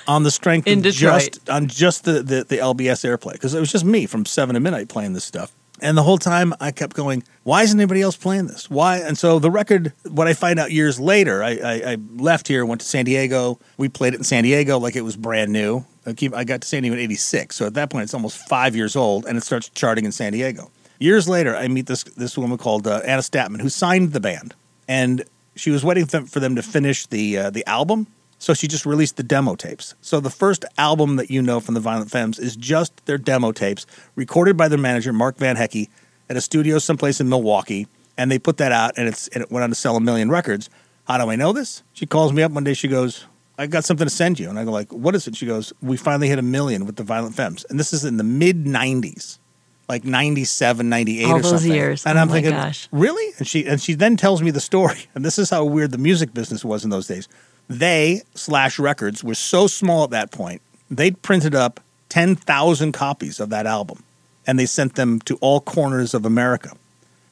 on 0.08 0.24
the 0.24 0.32
strength 0.32 0.68
In 0.68 0.80
of 0.80 0.84
Detroit. 0.84 1.22
just 1.34 1.50
on 1.50 1.68
just 1.68 2.04
the 2.04 2.24
the, 2.24 2.44
the 2.44 2.58
LBS 2.58 3.06
airplay 3.06 3.34
because 3.34 3.54
it 3.54 3.60
was 3.60 3.72
just 3.72 3.86
me 3.86 4.06
from 4.06 4.26
seven 4.26 4.54
to 4.54 4.60
midnight 4.60 4.90
playing 4.90 5.14
this 5.14 5.24
stuff. 5.24 5.52
And 5.84 5.98
the 5.98 6.04
whole 6.04 6.20
time 6.20 6.54
I 6.60 6.70
kept 6.70 6.96
going, 6.96 7.24
why 7.42 7.64
isn't 7.64 7.80
anybody 7.80 8.04
else 8.04 8.16
playing 8.16 8.46
this? 8.46 8.70
Why? 8.70 9.00
And 9.00 9.18
so 9.18 9.40
the 9.40 9.50
record, 9.50 9.94
what 10.08 10.28
I 10.28 10.34
find 10.34 10.60
out 10.60 10.72
years 10.72 11.00
later, 11.00 11.44
I, 11.44 11.58
I, 11.58 11.74
I 11.94 11.98
left 12.18 12.48
here, 12.48 12.64
went 12.68 12.82
to 12.82 12.88
San 12.88 13.04
Diego. 13.06 13.60
We 13.78 13.90
played 13.90 14.14
it 14.14 14.18
in 14.18 14.24
San 14.24 14.44
Diego 14.44 14.78
like 14.78 14.96
it 14.96 15.02
was 15.02 15.16
brand 15.16 15.52
new. 15.52 15.84
I, 16.06 16.14
keep, 16.14 16.36
I 16.36 16.44
got 16.44 16.62
to 16.62 16.68
San 16.68 16.84
Diego 16.84 16.96
in 16.96 17.02
'86, 17.02 17.56
so 17.56 17.66
at 17.66 17.74
that 17.74 17.90
point 17.90 18.04
it's 18.04 18.14
almost 18.14 18.38
five 18.48 18.76
years 18.76 18.96
old, 18.96 19.26
and 19.26 19.38
it 19.38 19.44
starts 19.44 19.70
charting 19.70 20.06
in 20.06 20.12
San 20.12 20.34
Diego. 20.34 20.70
Years 21.02 21.28
later, 21.28 21.56
I 21.56 21.68
meet 21.68 21.88
this 21.88 22.04
this 22.04 22.38
woman 22.38 22.60
called 22.60 22.86
uh, 22.86 23.02
Anna 23.04 23.24
Statman 23.24 23.60
who 23.60 23.70
signed 23.70 24.14
the 24.14 24.20
band, 24.20 24.54
and 24.88 25.26
she 25.56 25.72
was 25.72 25.84
waiting 25.84 26.06
for 26.06 26.40
them, 26.40 26.56
to 26.56 26.62
finish 26.62 27.08
the 27.08 27.40
uh, 27.40 27.50
the 27.50 27.66
album. 27.66 28.06
So 28.38 28.54
she 28.54 28.68
just 28.68 28.86
released 28.86 29.18
the 29.18 29.24
demo 29.24 29.56
tapes. 29.56 29.96
So 30.02 30.20
the 30.20 30.30
first 30.30 30.64
album 30.78 31.16
that 31.16 31.32
you 31.32 31.42
know 31.42 31.60
from 31.60 31.74
the 31.74 31.80
Violent 31.80 32.12
Femmes 32.12 32.38
is 32.38 32.56
just 32.56 33.04
their 33.08 33.18
demo 33.18 33.52
tapes, 33.52 33.88
recorded 34.16 34.58
by 34.58 34.68
their 34.68 34.78
manager 34.78 35.12
Mark 35.12 35.38
Van 35.38 35.56
Hecke 35.56 35.90
at 36.30 36.38
a 36.38 36.42
studio 36.42 36.78
someplace 36.78 37.20
in 37.20 37.28
Milwaukee, 37.28 37.88
and 38.16 38.32
they 38.32 38.38
put 38.38 38.58
that 38.58 38.72
out, 38.72 38.94
and 38.96 39.08
it's 39.08 39.28
and 39.30 39.42
it 39.42 39.50
went 39.50 39.64
on 39.64 39.70
to 39.70 39.76
sell 39.76 39.96
a 39.96 40.02
million 40.02 40.30
records. 40.30 40.70
How 41.06 41.18
do 41.18 41.32
I 41.32 41.36
know 41.36 41.52
this? 41.52 41.82
She 41.94 42.06
calls 42.06 42.32
me 42.32 42.44
up 42.44 42.52
one 42.52 42.64
day. 42.64 42.76
She 42.76 42.88
goes, 42.88 43.26
"I 43.58 43.66
got 43.66 43.86
something 43.86 44.06
to 44.06 44.14
send 44.14 44.40
you," 44.40 44.52
and 44.52 44.60
I 44.60 44.66
go 44.66 44.72
like, 44.72 44.94
"What 44.94 45.16
is 45.16 45.28
it?" 45.28 45.36
She 45.36 45.48
goes, 45.48 45.74
"We 45.82 45.98
finally 45.98 46.28
hit 46.28 46.38
a 46.38 46.44
million 46.44 46.86
with 46.86 46.98
the 46.98 47.04
Violent 47.04 47.34
Femmes, 47.34 47.66
and 47.72 47.80
this 47.80 47.92
is 47.92 48.06
in 48.06 48.18
the 48.18 48.24
mid 48.24 48.66
'90s." 48.66 49.40
Like 49.90 50.06
97, 50.06 50.88
98 50.88 51.26
All 51.26 51.32
or 51.32 51.42
those 51.42 51.50
something. 51.52 51.72
years. 51.72 52.06
And 52.06 52.18
Oh 52.18 52.22
I'm 52.22 52.30
thinking, 52.30 52.52
gosh. 52.54 52.88
really? 52.92 53.34
And 53.38 53.48
she 53.48 53.66
and 53.66 53.82
she 53.82 53.94
then 53.94 54.16
tells 54.16 54.42
me 54.42 54.52
the 54.52 54.62
story. 54.62 55.06
And 55.16 55.26
this 55.26 55.38
is 55.38 55.50
how 55.50 55.66
weird 55.66 55.92
the 55.92 55.98
music 55.98 56.34
business 56.34 56.64
was 56.64 56.84
in 56.86 56.90
those 56.90 57.08
days. 57.08 57.28
They 57.70 58.22
slash 58.36 58.80
records 58.80 59.24
were 59.24 59.36
so 59.36 59.68
small 59.68 60.04
at 60.06 60.10
that 60.12 60.32
point. 60.32 60.62
They'd 60.90 61.22
printed 61.22 61.56
up 61.56 61.80
ten 62.10 62.36
thousand 62.36 62.94
copies 62.94 63.40
of 63.40 63.50
that 63.50 63.66
album, 63.66 64.04
and 64.48 64.58
they 64.58 64.66
sent 64.66 64.96
them 64.96 65.20
to 65.22 65.36
all 65.42 65.60
corners 65.62 66.14
of 66.14 66.26
America. 66.26 66.72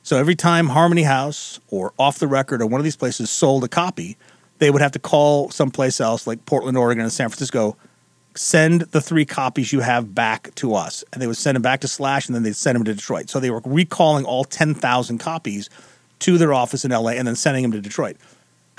So 0.03 0.17
every 0.17 0.35
time 0.35 0.67
Harmony 0.69 1.03
House 1.03 1.59
or 1.69 1.93
Off 1.97 2.19
the 2.19 2.27
Record 2.27 2.61
or 2.61 2.65
one 2.65 2.79
of 2.81 2.85
these 2.85 2.95
places 2.95 3.29
sold 3.29 3.63
a 3.63 3.67
copy, 3.67 4.17
they 4.57 4.71
would 4.71 4.81
have 4.81 4.93
to 4.93 4.99
call 4.99 5.49
someplace 5.51 6.01
else, 6.01 6.25
like 6.25 6.45
Portland, 6.45 6.77
Oregon, 6.77 7.03
and 7.03 7.11
San 7.11 7.29
Francisco. 7.29 7.77
Send 8.35 8.81
the 8.81 9.01
three 9.01 9.25
copies 9.25 9.73
you 9.73 9.81
have 9.81 10.13
back 10.15 10.53
to 10.55 10.73
us, 10.75 11.03
and 11.11 11.21
they 11.21 11.27
would 11.27 11.37
send 11.37 11.55
them 11.55 11.61
back 11.61 11.81
to 11.81 11.87
Slash, 11.87 12.27
and 12.27 12.35
then 12.35 12.43
they'd 12.43 12.55
send 12.55 12.75
them 12.75 12.85
to 12.85 12.93
Detroit. 12.93 13.29
So 13.29 13.39
they 13.39 13.49
were 13.49 13.61
recalling 13.65 14.25
all 14.25 14.43
ten 14.43 14.73
thousand 14.73 15.17
copies 15.17 15.69
to 16.19 16.37
their 16.37 16.53
office 16.53 16.85
in 16.85 16.91
LA, 16.91 17.11
and 17.11 17.27
then 17.27 17.35
sending 17.35 17.63
them 17.63 17.71
to 17.71 17.81
Detroit. 17.81 18.17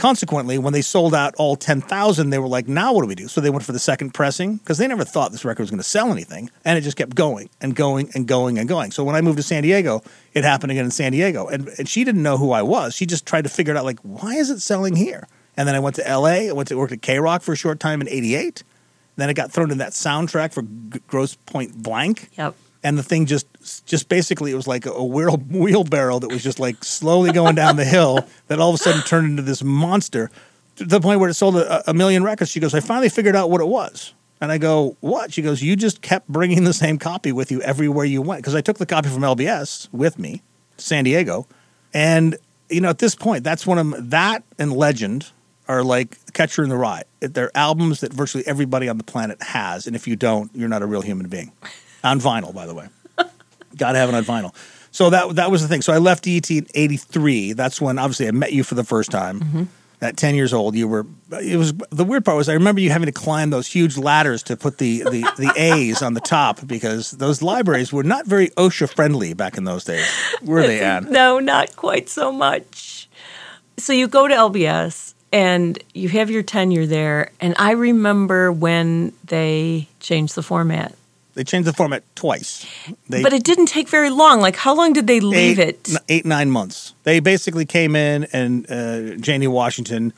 Consequently, 0.00 0.56
when 0.56 0.72
they 0.72 0.80
sold 0.80 1.14
out 1.14 1.34
all 1.36 1.56
10,000, 1.56 2.30
they 2.30 2.38
were 2.38 2.48
like, 2.48 2.66
now 2.66 2.94
what 2.94 3.02
do 3.02 3.06
we 3.06 3.14
do? 3.14 3.28
So 3.28 3.42
they 3.42 3.50
went 3.50 3.66
for 3.66 3.72
the 3.72 3.78
second 3.78 4.14
pressing 4.14 4.56
because 4.56 4.78
they 4.78 4.88
never 4.88 5.04
thought 5.04 5.30
this 5.30 5.44
record 5.44 5.64
was 5.64 5.70
going 5.70 5.76
to 5.76 5.84
sell 5.84 6.10
anything. 6.10 6.50
And 6.64 6.78
it 6.78 6.80
just 6.80 6.96
kept 6.96 7.14
going 7.14 7.50
and 7.60 7.76
going 7.76 8.10
and 8.14 8.26
going 8.26 8.58
and 8.58 8.66
going. 8.66 8.92
So 8.92 9.04
when 9.04 9.14
I 9.14 9.20
moved 9.20 9.36
to 9.36 9.42
San 9.42 9.62
Diego, 9.62 10.02
it 10.32 10.42
happened 10.42 10.72
again 10.72 10.86
in 10.86 10.90
San 10.90 11.12
Diego. 11.12 11.48
And, 11.48 11.68
and 11.76 11.86
she 11.86 12.02
didn't 12.02 12.22
know 12.22 12.38
who 12.38 12.50
I 12.50 12.62
was. 12.62 12.94
She 12.94 13.04
just 13.04 13.26
tried 13.26 13.42
to 13.42 13.50
figure 13.50 13.74
it 13.74 13.76
out, 13.76 13.84
like, 13.84 14.00
why 14.00 14.36
is 14.36 14.48
it 14.48 14.60
selling 14.60 14.96
here? 14.96 15.28
And 15.54 15.68
then 15.68 15.74
I 15.74 15.80
went 15.80 15.96
to 15.96 16.02
LA. 16.02 16.48
I 16.48 16.52
went 16.52 16.68
to 16.70 16.78
work 16.78 16.92
at 16.92 17.02
K 17.02 17.18
Rock 17.18 17.42
for 17.42 17.52
a 17.52 17.56
short 17.56 17.78
time 17.78 18.00
in 18.00 18.08
88. 18.08 18.62
Then 19.20 19.30
it 19.30 19.34
got 19.34 19.52
thrown 19.52 19.70
in 19.70 19.78
that 19.78 19.92
soundtrack 19.92 20.52
for 20.52 20.62
G- 20.62 21.00
Grosse 21.06 21.36
Pointe 21.46 21.74
Blank. 21.82 22.30
Yep. 22.38 22.54
and 22.82 22.96
the 22.98 23.02
thing 23.02 23.26
just 23.26 23.46
just 23.86 24.08
basically 24.08 24.52
it 24.52 24.54
was 24.54 24.66
like 24.66 24.86
a 24.86 25.04
wheel, 25.04 25.36
wheelbarrow 25.36 26.18
that 26.18 26.28
was 26.28 26.42
just 26.42 26.58
like 26.58 26.82
slowly 26.82 27.30
going 27.32 27.54
down 27.54 27.76
the 27.76 27.84
hill 27.84 28.26
that 28.48 28.58
all 28.58 28.70
of 28.70 28.74
a 28.74 28.78
sudden 28.78 29.02
turned 29.02 29.26
into 29.30 29.42
this 29.42 29.62
monster 29.62 30.30
to 30.76 30.84
the 30.84 31.00
point 31.00 31.20
where 31.20 31.28
it 31.28 31.34
sold 31.34 31.56
a, 31.56 31.90
a 31.90 31.92
million 31.92 32.24
records. 32.24 32.50
She 32.50 32.58
goes 32.60 32.72
i 32.74 32.80
finally 32.80 33.10
figured 33.10 33.36
out 33.36 33.50
what 33.50 33.60
it 33.60 33.68
was. 33.68 34.14
And 34.40 34.50
i 34.50 34.56
go 34.56 34.96
what? 35.00 35.32
She 35.32 35.42
goes 35.42 35.62
you 35.62 35.76
just 35.76 36.00
kept 36.00 36.26
bringing 36.28 36.64
the 36.64 36.72
same 36.72 36.98
copy 36.98 37.32
with 37.32 37.50
you 37.52 37.60
everywhere 37.60 38.06
you 38.06 38.22
went. 38.22 38.40
Because 38.40 38.54
i 38.54 38.62
took 38.62 38.78
the 38.78 38.86
copy 38.86 39.10
from 39.10 39.22
lbs 39.22 39.88
with 39.92 40.18
me 40.18 40.42
to 40.78 40.84
san 40.84 41.04
diego. 41.04 41.46
And 41.92 42.36
you 42.70 42.80
know 42.80 42.88
at 42.88 42.98
this 42.98 43.14
point 43.14 43.44
that's 43.44 43.66
one 43.66 43.76
of 43.78 44.10
that 44.10 44.42
and 44.58 44.72
legend 44.72 45.26
are 45.70 45.84
like 45.84 46.18
catcher 46.32 46.62
in 46.62 46.68
the 46.68 46.76
rye 46.76 47.04
they're 47.20 47.50
albums 47.56 48.00
that 48.00 48.12
virtually 48.12 48.46
everybody 48.46 48.88
on 48.88 48.98
the 48.98 49.04
planet 49.04 49.40
has 49.42 49.86
and 49.86 49.94
if 49.94 50.08
you 50.08 50.16
don't 50.16 50.50
you're 50.54 50.68
not 50.68 50.82
a 50.82 50.86
real 50.86 51.02
human 51.02 51.28
being 51.28 51.52
on 52.04 52.20
vinyl, 52.20 52.54
by 52.54 52.66
the 52.66 52.74
way. 52.74 52.88
Got 53.76 53.92
to 53.92 53.98
have 53.98 54.08
it 54.08 54.14
on 54.14 54.24
vinyl. 54.24 54.54
So 54.90 55.10
that 55.10 55.36
that 55.36 55.50
was 55.50 55.62
the 55.62 55.68
thing. 55.68 55.82
So 55.82 55.92
I 55.92 55.98
left 55.98 56.26
ET 56.26 56.50
in 56.50 56.66
'83. 56.74 57.52
That's 57.52 57.80
when 57.80 57.98
obviously 57.98 58.26
I 58.28 58.32
met 58.32 58.52
you 58.52 58.64
for 58.64 58.74
the 58.74 58.84
first 58.84 59.10
time. 59.10 59.40
Mm-hmm. 59.40 59.62
At 60.02 60.16
10 60.16 60.34
years 60.34 60.54
old, 60.54 60.76
you 60.76 60.88
were. 60.88 61.04
It 61.30 61.58
was 61.58 61.74
the 61.90 62.04
weird 62.04 62.24
part 62.24 62.34
was 62.38 62.48
I 62.48 62.54
remember 62.54 62.80
you 62.80 62.88
having 62.88 63.04
to 63.04 63.12
climb 63.12 63.50
those 63.50 63.66
huge 63.66 63.98
ladders 63.98 64.42
to 64.44 64.56
put 64.56 64.78
the 64.78 65.02
the, 65.02 65.20
the 65.36 65.52
A's 65.58 66.00
on 66.00 66.14
the 66.14 66.22
top 66.22 66.66
because 66.66 67.10
those 67.10 67.42
libraries 67.42 67.92
were 67.92 68.02
not 68.02 68.26
very 68.26 68.48
OSHA 68.50 68.94
friendly 68.94 69.34
back 69.34 69.58
in 69.58 69.64
those 69.64 69.84
days. 69.84 70.10
Were 70.42 70.62
they, 70.62 70.80
Ann? 70.80 71.04
No, 71.10 71.38
not 71.38 71.76
quite 71.76 72.08
so 72.08 72.32
much. 72.32 73.10
So 73.76 73.92
you 73.92 74.08
go 74.08 74.26
to 74.26 74.34
LBS 74.34 75.12
and 75.32 75.78
you 75.94 76.08
have 76.08 76.30
your 76.30 76.42
tenure 76.42 76.86
there. 76.86 77.30
And 77.40 77.54
I 77.58 77.72
remember 77.72 78.50
when 78.52 79.12
they 79.24 79.88
changed 80.00 80.34
the 80.34 80.42
format. 80.42 80.94
They 81.34 81.44
changed 81.44 81.68
the 81.68 81.72
format 81.72 82.02
twice. 82.16 82.66
They, 83.08 83.22
But 83.22 83.32
it 83.32 83.44
didn't 83.44 83.66
take 83.66 83.88
very 83.88 84.10
long. 84.10 84.40
Like, 84.40 84.56
how 84.56 84.74
long 84.74 84.92
did 84.92 85.06
they 85.06 85.20
leave 85.20 85.58
eight, 85.58 85.88
it? 85.88 85.96
eight 86.08 86.26
nine 86.26 86.50
months. 86.50 86.92
They 87.04 87.20
basically 87.20 87.64
came 87.64 87.94
in 87.94 88.24
and 88.32 88.70
uh, 88.70 89.14
Janie 89.16 89.46
Washington. 89.46 90.12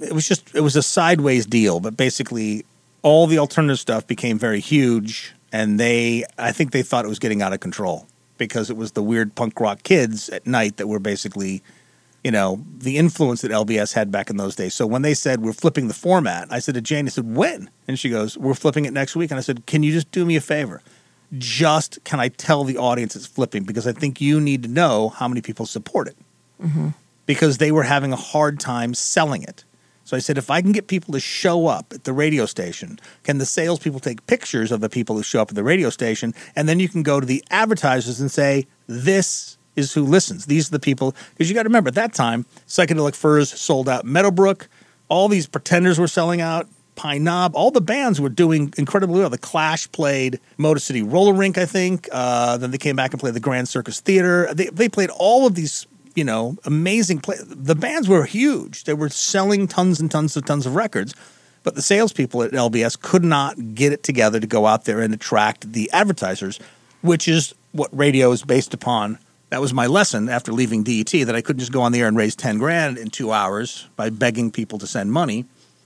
It 0.00 0.12
was 0.12 0.26
just 0.26 0.54
it 0.54 0.62
was 0.62 0.74
a 0.76 0.82
sideways 0.82 1.46
deal, 1.46 1.80
but 1.80 1.96
basically 1.96 2.64
all 3.02 3.26
the 3.26 3.38
alternative 3.38 3.78
stuff 3.78 4.06
became 4.06 4.38
very 4.38 4.58
huge, 4.58 5.32
and 5.52 5.78
they, 5.78 6.24
I 6.38 6.50
think 6.50 6.72
they 6.72 6.82
thought 6.82 7.04
it 7.04 7.08
was 7.08 7.20
getting 7.20 7.40
out 7.40 7.52
of 7.52 7.60
control 7.60 8.08
because 8.36 8.68
it 8.68 8.76
was 8.76 8.92
the 8.92 9.02
weird 9.02 9.34
punk 9.36 9.60
rock 9.60 9.84
kids 9.84 10.28
at 10.28 10.44
night 10.46 10.76
that 10.78 10.88
were 10.88 10.98
basically, 10.98 11.62
you 12.26 12.32
know, 12.32 12.64
the 12.76 12.96
influence 12.96 13.42
that 13.42 13.52
LBS 13.52 13.92
had 13.92 14.10
back 14.10 14.30
in 14.30 14.36
those 14.36 14.56
days. 14.56 14.74
So 14.74 14.84
when 14.84 15.02
they 15.02 15.14
said 15.14 15.42
we're 15.42 15.52
flipping 15.52 15.86
the 15.86 15.94
format, 15.94 16.48
I 16.50 16.58
said 16.58 16.74
to 16.74 16.80
Jane, 16.80 17.06
I 17.06 17.10
said, 17.10 17.36
when? 17.36 17.70
And 17.86 18.00
she 18.00 18.10
goes, 18.10 18.36
we're 18.36 18.54
flipping 18.54 18.84
it 18.84 18.92
next 18.92 19.14
week. 19.14 19.30
And 19.30 19.38
I 19.38 19.42
said, 19.42 19.64
can 19.66 19.84
you 19.84 19.92
just 19.92 20.10
do 20.10 20.26
me 20.26 20.34
a 20.34 20.40
favor? 20.40 20.82
Just 21.38 22.02
can 22.02 22.18
I 22.18 22.30
tell 22.30 22.64
the 22.64 22.78
audience 22.78 23.14
it's 23.14 23.28
flipping? 23.28 23.62
Because 23.62 23.86
I 23.86 23.92
think 23.92 24.20
you 24.20 24.40
need 24.40 24.64
to 24.64 24.68
know 24.68 25.10
how 25.10 25.28
many 25.28 25.40
people 25.40 25.66
support 25.66 26.08
it. 26.08 26.16
Mm-hmm. 26.60 26.88
Because 27.26 27.58
they 27.58 27.70
were 27.70 27.84
having 27.84 28.12
a 28.12 28.16
hard 28.16 28.58
time 28.58 28.92
selling 28.92 29.44
it. 29.44 29.62
So 30.02 30.16
I 30.16 30.18
said, 30.18 30.36
if 30.36 30.50
I 30.50 30.60
can 30.62 30.72
get 30.72 30.88
people 30.88 31.12
to 31.12 31.20
show 31.20 31.68
up 31.68 31.92
at 31.92 32.02
the 32.02 32.12
radio 32.12 32.44
station, 32.46 32.98
can 33.22 33.38
the 33.38 33.46
salespeople 33.46 34.00
take 34.00 34.26
pictures 34.26 34.72
of 34.72 34.80
the 34.80 34.88
people 34.88 35.14
who 35.14 35.22
show 35.22 35.42
up 35.42 35.50
at 35.50 35.54
the 35.54 35.62
radio 35.62 35.90
station? 35.90 36.34
And 36.56 36.68
then 36.68 36.80
you 36.80 36.88
can 36.88 37.04
go 37.04 37.20
to 37.20 37.26
the 37.26 37.44
advertisers 37.52 38.20
and 38.20 38.32
say, 38.32 38.66
this 38.88 39.55
is 39.76 39.92
who 39.92 40.04
listens. 40.04 40.46
These 40.46 40.68
are 40.68 40.72
the 40.72 40.80
people. 40.80 41.14
Because 41.30 41.48
you 41.48 41.54
got 41.54 41.62
to 41.62 41.68
remember, 41.68 41.88
at 41.88 41.94
that 41.94 42.14
time, 42.14 42.46
Psychedelic 42.66 43.14
Furs 43.14 43.50
sold 43.50 43.88
out 43.88 44.04
Meadowbrook. 44.04 44.68
All 45.08 45.28
these 45.28 45.46
pretenders 45.46 45.98
were 45.98 46.08
selling 46.08 46.40
out. 46.40 46.66
Pine 46.96 47.24
Knob, 47.24 47.54
all 47.54 47.70
the 47.70 47.82
bands 47.82 48.22
were 48.22 48.30
doing 48.30 48.72
incredibly 48.78 49.20
well. 49.20 49.28
The 49.28 49.36
Clash 49.36 49.92
played 49.92 50.40
Motor 50.56 50.80
City 50.80 51.02
Roller 51.02 51.34
Rink, 51.34 51.58
I 51.58 51.66
think. 51.66 52.08
Uh, 52.10 52.56
then 52.56 52.70
they 52.70 52.78
came 52.78 52.96
back 52.96 53.12
and 53.12 53.20
played 53.20 53.34
the 53.34 53.40
Grand 53.40 53.68
Circus 53.68 54.00
Theater. 54.00 54.48
They, 54.54 54.68
they 54.68 54.88
played 54.88 55.10
all 55.10 55.46
of 55.46 55.54
these 55.54 55.86
you 56.16 56.24
know, 56.24 56.56
amazing 56.64 57.20
play. 57.20 57.36
The 57.40 57.74
bands 57.76 58.08
were 58.08 58.24
huge. 58.24 58.84
They 58.84 58.94
were 58.94 59.10
selling 59.10 59.68
tons 59.68 60.00
and 60.00 60.10
tons 60.10 60.36
of 60.36 60.46
tons 60.46 60.66
of 60.66 60.74
records, 60.74 61.14
but 61.62 61.74
the 61.74 61.82
salespeople 61.82 62.42
at 62.42 62.52
LBS 62.52 63.00
could 63.00 63.22
not 63.22 63.74
get 63.74 63.92
it 63.92 64.02
together 64.02 64.40
to 64.40 64.46
go 64.46 64.66
out 64.66 64.86
there 64.86 65.00
and 65.00 65.12
attract 65.12 65.72
the 65.72 65.90
advertisers, 65.92 66.58
which 67.02 67.28
is 67.28 67.54
what 67.72 67.90
radio 67.96 68.32
is 68.32 68.42
based 68.42 68.72
upon. 68.72 69.18
That 69.50 69.60
was 69.60 69.72
my 69.72 69.86
lesson 69.86 70.28
after 70.28 70.52
leaving 70.52 70.82
DET 70.82 71.10
that 71.12 71.36
I 71.36 71.40
couldn't 71.40 71.60
just 71.60 71.72
go 71.72 71.82
on 71.82 71.92
the 71.92 72.00
air 72.00 72.08
and 72.08 72.16
raise 72.16 72.34
10 72.34 72.58
grand 72.58 72.98
in 72.98 73.10
two 73.10 73.32
hours 73.32 73.88
by 73.94 74.10
begging 74.10 74.50
people 74.50 74.78
to 74.78 74.86
send 74.86 75.12
money. 75.12 75.44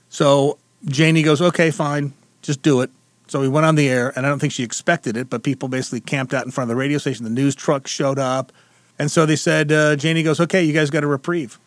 So 0.09 0.57
Janie 0.85 1.21
goes, 1.21 1.41
okay, 1.41 1.69
fine, 1.69 2.13
just 2.41 2.61
do 2.61 2.81
it. 2.81 2.89
So 3.27 3.39
we 3.39 3.47
went 3.47 3.65
on 3.65 3.75
the 3.75 3.87
air, 3.87 4.11
and 4.15 4.25
I 4.25 4.29
don't 4.29 4.39
think 4.39 4.51
she 4.51 4.63
expected 4.63 5.15
it, 5.15 5.29
but 5.29 5.43
people 5.43 5.69
basically 5.69 6.01
camped 6.01 6.33
out 6.33 6.43
in 6.43 6.51
front 6.51 6.69
of 6.69 6.75
the 6.75 6.79
radio 6.79 6.97
station. 6.97 7.23
The 7.23 7.29
news 7.29 7.55
truck 7.55 7.87
showed 7.87 8.19
up. 8.19 8.51
And 8.99 9.09
so 9.09 9.25
they 9.25 9.37
said, 9.37 9.71
uh, 9.71 9.95
Janie 9.95 10.21
goes, 10.21 10.41
okay, 10.41 10.63
you 10.63 10.73
guys 10.73 10.89
got 10.89 11.03
a 11.03 11.07
reprieve. 11.07 11.57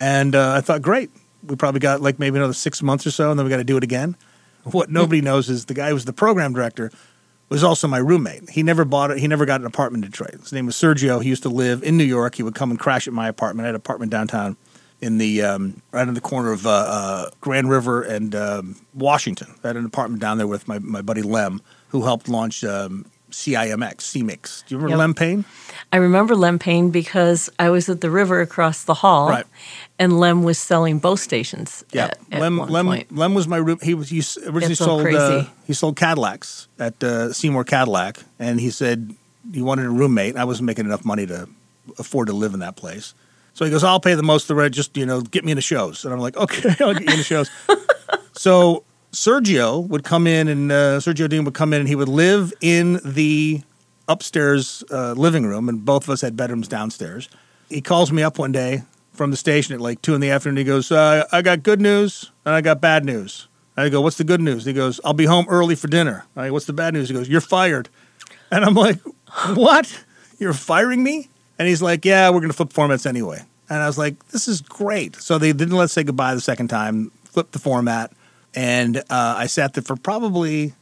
And 0.00 0.36
uh, 0.36 0.54
I 0.54 0.60
thought, 0.60 0.80
great. 0.80 1.10
We 1.44 1.56
probably 1.56 1.80
got 1.80 2.00
like 2.00 2.18
maybe 2.18 2.36
another 2.36 2.52
six 2.52 2.82
months 2.82 3.06
or 3.06 3.10
so, 3.10 3.30
and 3.30 3.38
then 3.38 3.44
we 3.44 3.50
got 3.50 3.56
to 3.56 3.64
do 3.64 3.76
it 3.76 3.82
again. 3.82 4.16
What 4.64 4.90
nobody 4.90 5.20
knows 5.22 5.48
is 5.48 5.64
the 5.64 5.74
guy 5.74 5.88
who 5.88 5.94
was 5.94 6.04
the 6.04 6.12
program 6.12 6.52
director 6.52 6.92
was 7.48 7.64
also 7.64 7.88
my 7.88 7.98
roommate. 7.98 8.50
He 8.50 8.62
never 8.62 8.84
bought 8.84 9.10
it. 9.10 9.18
He 9.18 9.26
never 9.26 9.46
got 9.46 9.60
an 9.60 9.66
apartment 9.66 10.04
in 10.04 10.10
Detroit. 10.10 10.32
His 10.32 10.52
name 10.52 10.66
was 10.66 10.76
Sergio. 10.76 11.22
He 11.22 11.28
used 11.28 11.42
to 11.44 11.48
live 11.48 11.82
in 11.82 11.96
New 11.96 12.04
York. 12.04 12.34
He 12.34 12.42
would 12.42 12.54
come 12.54 12.70
and 12.70 12.78
crash 12.78 13.06
at 13.06 13.14
my 13.14 13.28
apartment. 13.28 13.64
I 13.64 13.68
had 13.68 13.74
an 13.74 13.80
apartment 13.80 14.12
downtown 14.12 14.56
in 15.00 15.18
the 15.18 15.42
um, 15.42 15.82
right 15.92 16.06
in 16.06 16.14
the 16.14 16.20
corner 16.20 16.52
of 16.52 16.66
uh, 16.66 16.70
uh, 16.70 17.30
Grand 17.40 17.70
River 17.70 18.02
and 18.02 18.34
um, 18.34 18.76
Washington. 18.94 19.54
I 19.62 19.68
had 19.68 19.76
an 19.76 19.84
apartment 19.84 20.20
down 20.20 20.38
there 20.38 20.46
with 20.46 20.66
my, 20.68 20.78
my 20.80 21.02
buddy 21.02 21.22
Lem, 21.22 21.62
who 21.88 22.02
helped 22.02 22.28
launch 22.28 22.64
um, 22.64 23.06
CIMX, 23.30 23.96
CMix. 23.96 24.64
Do 24.66 24.74
you 24.74 24.78
remember 24.78 24.90
Yep. 24.90 24.98
Lem 24.98 25.14
Payne? 25.14 25.44
I 25.92 25.96
remember 25.98 26.34
Lem 26.34 26.58
Payne 26.58 26.90
because 26.90 27.50
I 27.58 27.70
was 27.70 27.88
at 27.88 28.00
the 28.00 28.10
river 28.10 28.40
across 28.40 28.84
the 28.84 28.94
hall, 28.94 29.28
Right. 29.28 29.46
and 29.98 30.18
Lem 30.18 30.42
was 30.42 30.58
selling 30.58 30.98
bow 30.98 31.14
stations. 31.16 31.84
Yeah, 31.92 32.06
at, 32.06 32.18
at 32.32 32.40
Lem. 32.40 32.58
Lem. 32.58 32.86
point. 32.86 33.14
Lem 33.16 33.34
was 33.34 33.46
my 33.46 33.56
room. 33.58 33.78
He 33.82 33.94
was. 33.94 34.08
He 34.08 34.18
originally 34.46 34.74
so 34.74 34.84
sold. 34.84 35.06
Uh, 35.14 35.44
he 35.66 35.72
sold 35.74 35.96
Cadillacs 35.96 36.68
at 36.78 37.02
uh, 37.02 37.32
Seymour 37.32 37.64
Cadillac, 37.64 38.18
and 38.38 38.60
he 38.60 38.70
said 38.70 39.14
he 39.52 39.62
wanted 39.62 39.86
a 39.86 39.90
roommate. 39.90 40.36
I 40.36 40.44
wasn't 40.44 40.66
making 40.66 40.86
enough 40.86 41.04
money 41.04 41.26
to 41.26 41.48
afford 41.98 42.26
to 42.28 42.32
live 42.34 42.54
in 42.54 42.60
that 42.60 42.76
place. 42.76 43.14
So 43.54 43.64
he 43.64 43.70
goes, 43.70 43.82
"I'll 43.84 44.00
pay 44.00 44.14
the 44.14 44.22
most 44.22 44.44
of 44.44 44.48
the 44.48 44.54
rent. 44.56 44.74
Just 44.74 44.96
you 44.96 45.04
know, 45.06 45.20
get 45.20 45.44
me 45.44 45.52
into 45.52 45.62
shows." 45.62 46.04
And 46.04 46.12
I'm 46.14 46.20
like, 46.20 46.36
"Okay, 46.36 46.74
I'll 46.84 46.92
get 46.94 47.02
you 47.04 47.12
into 47.12 47.24
shows." 47.24 47.50
so 48.32 48.84
Sergio 49.12 49.86
would 49.88 50.04
come 50.04 50.26
in, 50.26 50.48
and 50.48 50.70
uh, 50.70 50.98
Sergio 50.98 51.28
Dean 51.28 51.44
would 51.44 51.54
come 51.54 51.72
in, 51.72 51.80
and 51.80 51.88
he 51.88 51.94
would 51.94 52.08
live 52.08 52.52
in 52.60 53.00
the 53.04 53.62
upstairs 54.06 54.82
uh, 54.90 55.12
living 55.12 55.46
room, 55.46 55.68
and 55.68 55.84
both 55.84 56.04
of 56.04 56.10
us 56.10 56.20
had 56.20 56.36
bedrooms 56.36 56.68
downstairs. 56.68 57.28
He 57.68 57.80
calls 57.80 58.10
me 58.12 58.22
up 58.22 58.38
one 58.38 58.52
day 58.52 58.82
from 59.12 59.30
the 59.30 59.36
station 59.36 59.74
at 59.74 59.80
like 59.80 60.00
two 60.00 60.14
in 60.14 60.20
the 60.20 60.30
afternoon. 60.30 60.56
He 60.56 60.64
goes, 60.64 60.90
uh, 60.90 61.26
"I 61.30 61.42
got 61.42 61.62
good 61.62 61.80
news 61.80 62.30
and 62.44 62.54
I 62.54 62.60
got 62.60 62.80
bad 62.80 63.04
news." 63.04 63.48
I 63.76 63.88
go, 63.90 64.00
"What's 64.00 64.16
the 64.16 64.24
good 64.24 64.40
news?" 64.40 64.64
He 64.64 64.72
goes, 64.72 65.00
"I'll 65.04 65.12
be 65.12 65.26
home 65.26 65.46
early 65.48 65.74
for 65.74 65.88
dinner." 65.88 66.24
I 66.36 66.48
go, 66.48 66.54
"What's 66.54 66.66
the 66.66 66.72
bad 66.72 66.94
news?" 66.94 67.08
He 67.08 67.14
goes, 67.14 67.28
"You're 67.28 67.40
fired." 67.40 67.88
And 68.50 68.64
I'm 68.64 68.74
like, 68.74 68.98
"What? 69.54 70.04
You're 70.38 70.54
firing 70.54 71.02
me?" 71.02 71.28
And 71.58 71.68
he's 71.68 71.82
like, 71.82 72.04
"Yeah, 72.04 72.30
we're 72.30 72.40
to 72.40 72.52
flip 72.52 72.72
formats 72.72 73.06
anyway." 73.06 73.42
And 73.68 73.82
I 73.82 73.86
was 73.86 73.98
like, 73.98 74.28
"This 74.28 74.48
is 74.48 74.62
great." 74.62 75.16
So 75.16 75.36
they 75.36 75.52
didn't 75.52 75.76
let 75.76 75.84
us 75.84 75.92
say 75.92 76.04
goodbye 76.04 76.34
the 76.34 76.40
second 76.40 76.68
time. 76.68 77.10
Flipped 77.24 77.52
the 77.52 77.58
format, 77.58 78.12
and 78.54 78.96
uh, 78.96 79.02
I 79.10 79.46
sat 79.46 79.74
there 79.74 79.82
for 79.82 79.96
probably, 79.96 80.74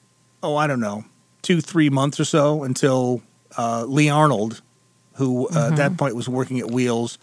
oh, 0.43 0.57
I 0.57 0.67
don't 0.67 0.81
know, 0.81 1.05
two, 1.43 1.61
three 1.61 1.91
months 1.91 2.19
or 2.19 2.25
so 2.25 2.65
until 2.65 3.23
uh, 3.57 3.85
Lee 3.85 4.09
Arnold, 4.09 4.63
who 5.15 5.49
uh, 5.49 5.71
at 5.71 5.77
that 5.77 5.97
point 5.97 6.15
was 6.15 6.29
working 6.29 6.59
at 6.59 6.71
Wheels, 6.71 7.19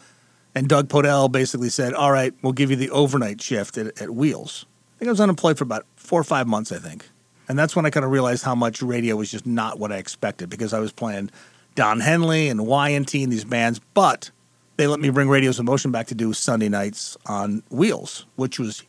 and 0.55 0.67
Doug 0.67 0.87
Podell 0.87 1.31
basically 1.31 1.69
said, 1.69 1.93
"All 1.93 2.11
right, 2.11 2.33
we'll 2.41 2.53
give 2.53 2.69
you 2.69 2.75
the 2.75 2.89
overnight 2.89 3.41
shift 3.41 3.77
at, 3.77 4.01
at 4.01 4.11
Wheels." 4.11 4.65
I 4.95 4.99
think 4.99 5.09
I 5.09 5.11
was 5.11 5.21
unemployed 5.21 5.57
for 5.57 5.63
about 5.63 5.85
four 5.95 6.19
or 6.19 6.23
five 6.23 6.47
months, 6.47 6.71
I 6.71 6.77
think, 6.77 7.07
and 7.47 7.57
that's 7.57 7.75
when 7.75 7.85
I 7.85 7.89
kind 7.89 8.05
of 8.05 8.11
realized 8.11 8.43
how 8.43 8.55
much 8.55 8.81
radio 8.81 9.15
was 9.15 9.31
just 9.31 9.45
not 9.45 9.79
what 9.79 9.91
I 9.91 9.97
expected 9.97 10.49
because 10.49 10.73
I 10.73 10.79
was 10.79 10.91
playing 10.91 11.29
Don 11.75 11.99
Henley 11.99 12.49
and 12.49 12.65
Y&T 12.65 13.23
and 13.23 13.31
these 13.31 13.45
bands, 13.45 13.79
but 13.93 14.31
they 14.77 14.87
let 14.87 14.99
me 14.99 15.09
bring 15.09 15.29
Radios 15.29 15.59
in 15.59 15.65
Motion 15.65 15.91
back 15.91 16.07
to 16.07 16.15
do 16.15 16.33
Sunday 16.33 16.69
nights 16.69 17.17
on 17.25 17.63
Wheels, 17.69 18.25
which 18.35 18.59
was 18.59 18.83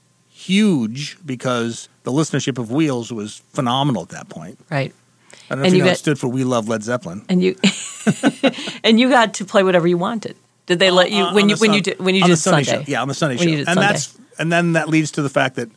huge 0.44 1.16
because 1.24 1.88
the 2.04 2.12
listenership 2.12 2.58
of 2.58 2.70
Wheels 2.70 3.12
was 3.12 3.42
phenomenal 3.52 4.02
at 4.02 4.10
that 4.10 4.28
point. 4.28 4.58
Right. 4.70 4.92
I 5.50 5.54
don't 5.54 5.58
know 5.60 5.64
And 5.64 5.74
if 5.74 5.78
you 5.78 5.84
know, 5.84 5.90
it 5.90 5.96
stood 5.96 6.18
for 6.18 6.28
We 6.28 6.44
Love 6.44 6.68
Led 6.68 6.82
Zeppelin. 6.82 7.24
And 7.28 7.42
you 7.42 7.56
and 8.84 8.98
you 9.00 9.08
got 9.10 9.34
to 9.34 9.44
play 9.44 9.62
whatever 9.62 9.86
you 9.86 9.98
wanted. 9.98 10.36
Did 10.66 10.78
they 10.78 10.90
let 10.90 11.10
you 11.10 11.24
Uh, 11.24 11.34
when 11.34 11.48
you 11.48 11.56
the 11.56 11.60
when 11.60 11.72
you 11.74 11.80
did 11.80 11.98
when 11.98 12.14
you 12.14 12.22
on 12.22 12.30
did 12.30 12.36
Sunday? 12.36 12.62
show. 12.64 12.82
Yeah, 12.86 13.02
on 13.02 13.08
the 13.08 13.14
Sunday 13.14 13.36
When 13.36 13.48
show. 13.48 13.54
and 13.58 13.66
Sunday. 13.66 13.80
that's 13.82 14.18
and 14.38 14.52
then 14.52 14.72
that 14.72 14.88
leads 14.88 15.10
to 15.12 15.22
the 15.22 15.28
fact 15.28 15.56
that 15.56 15.68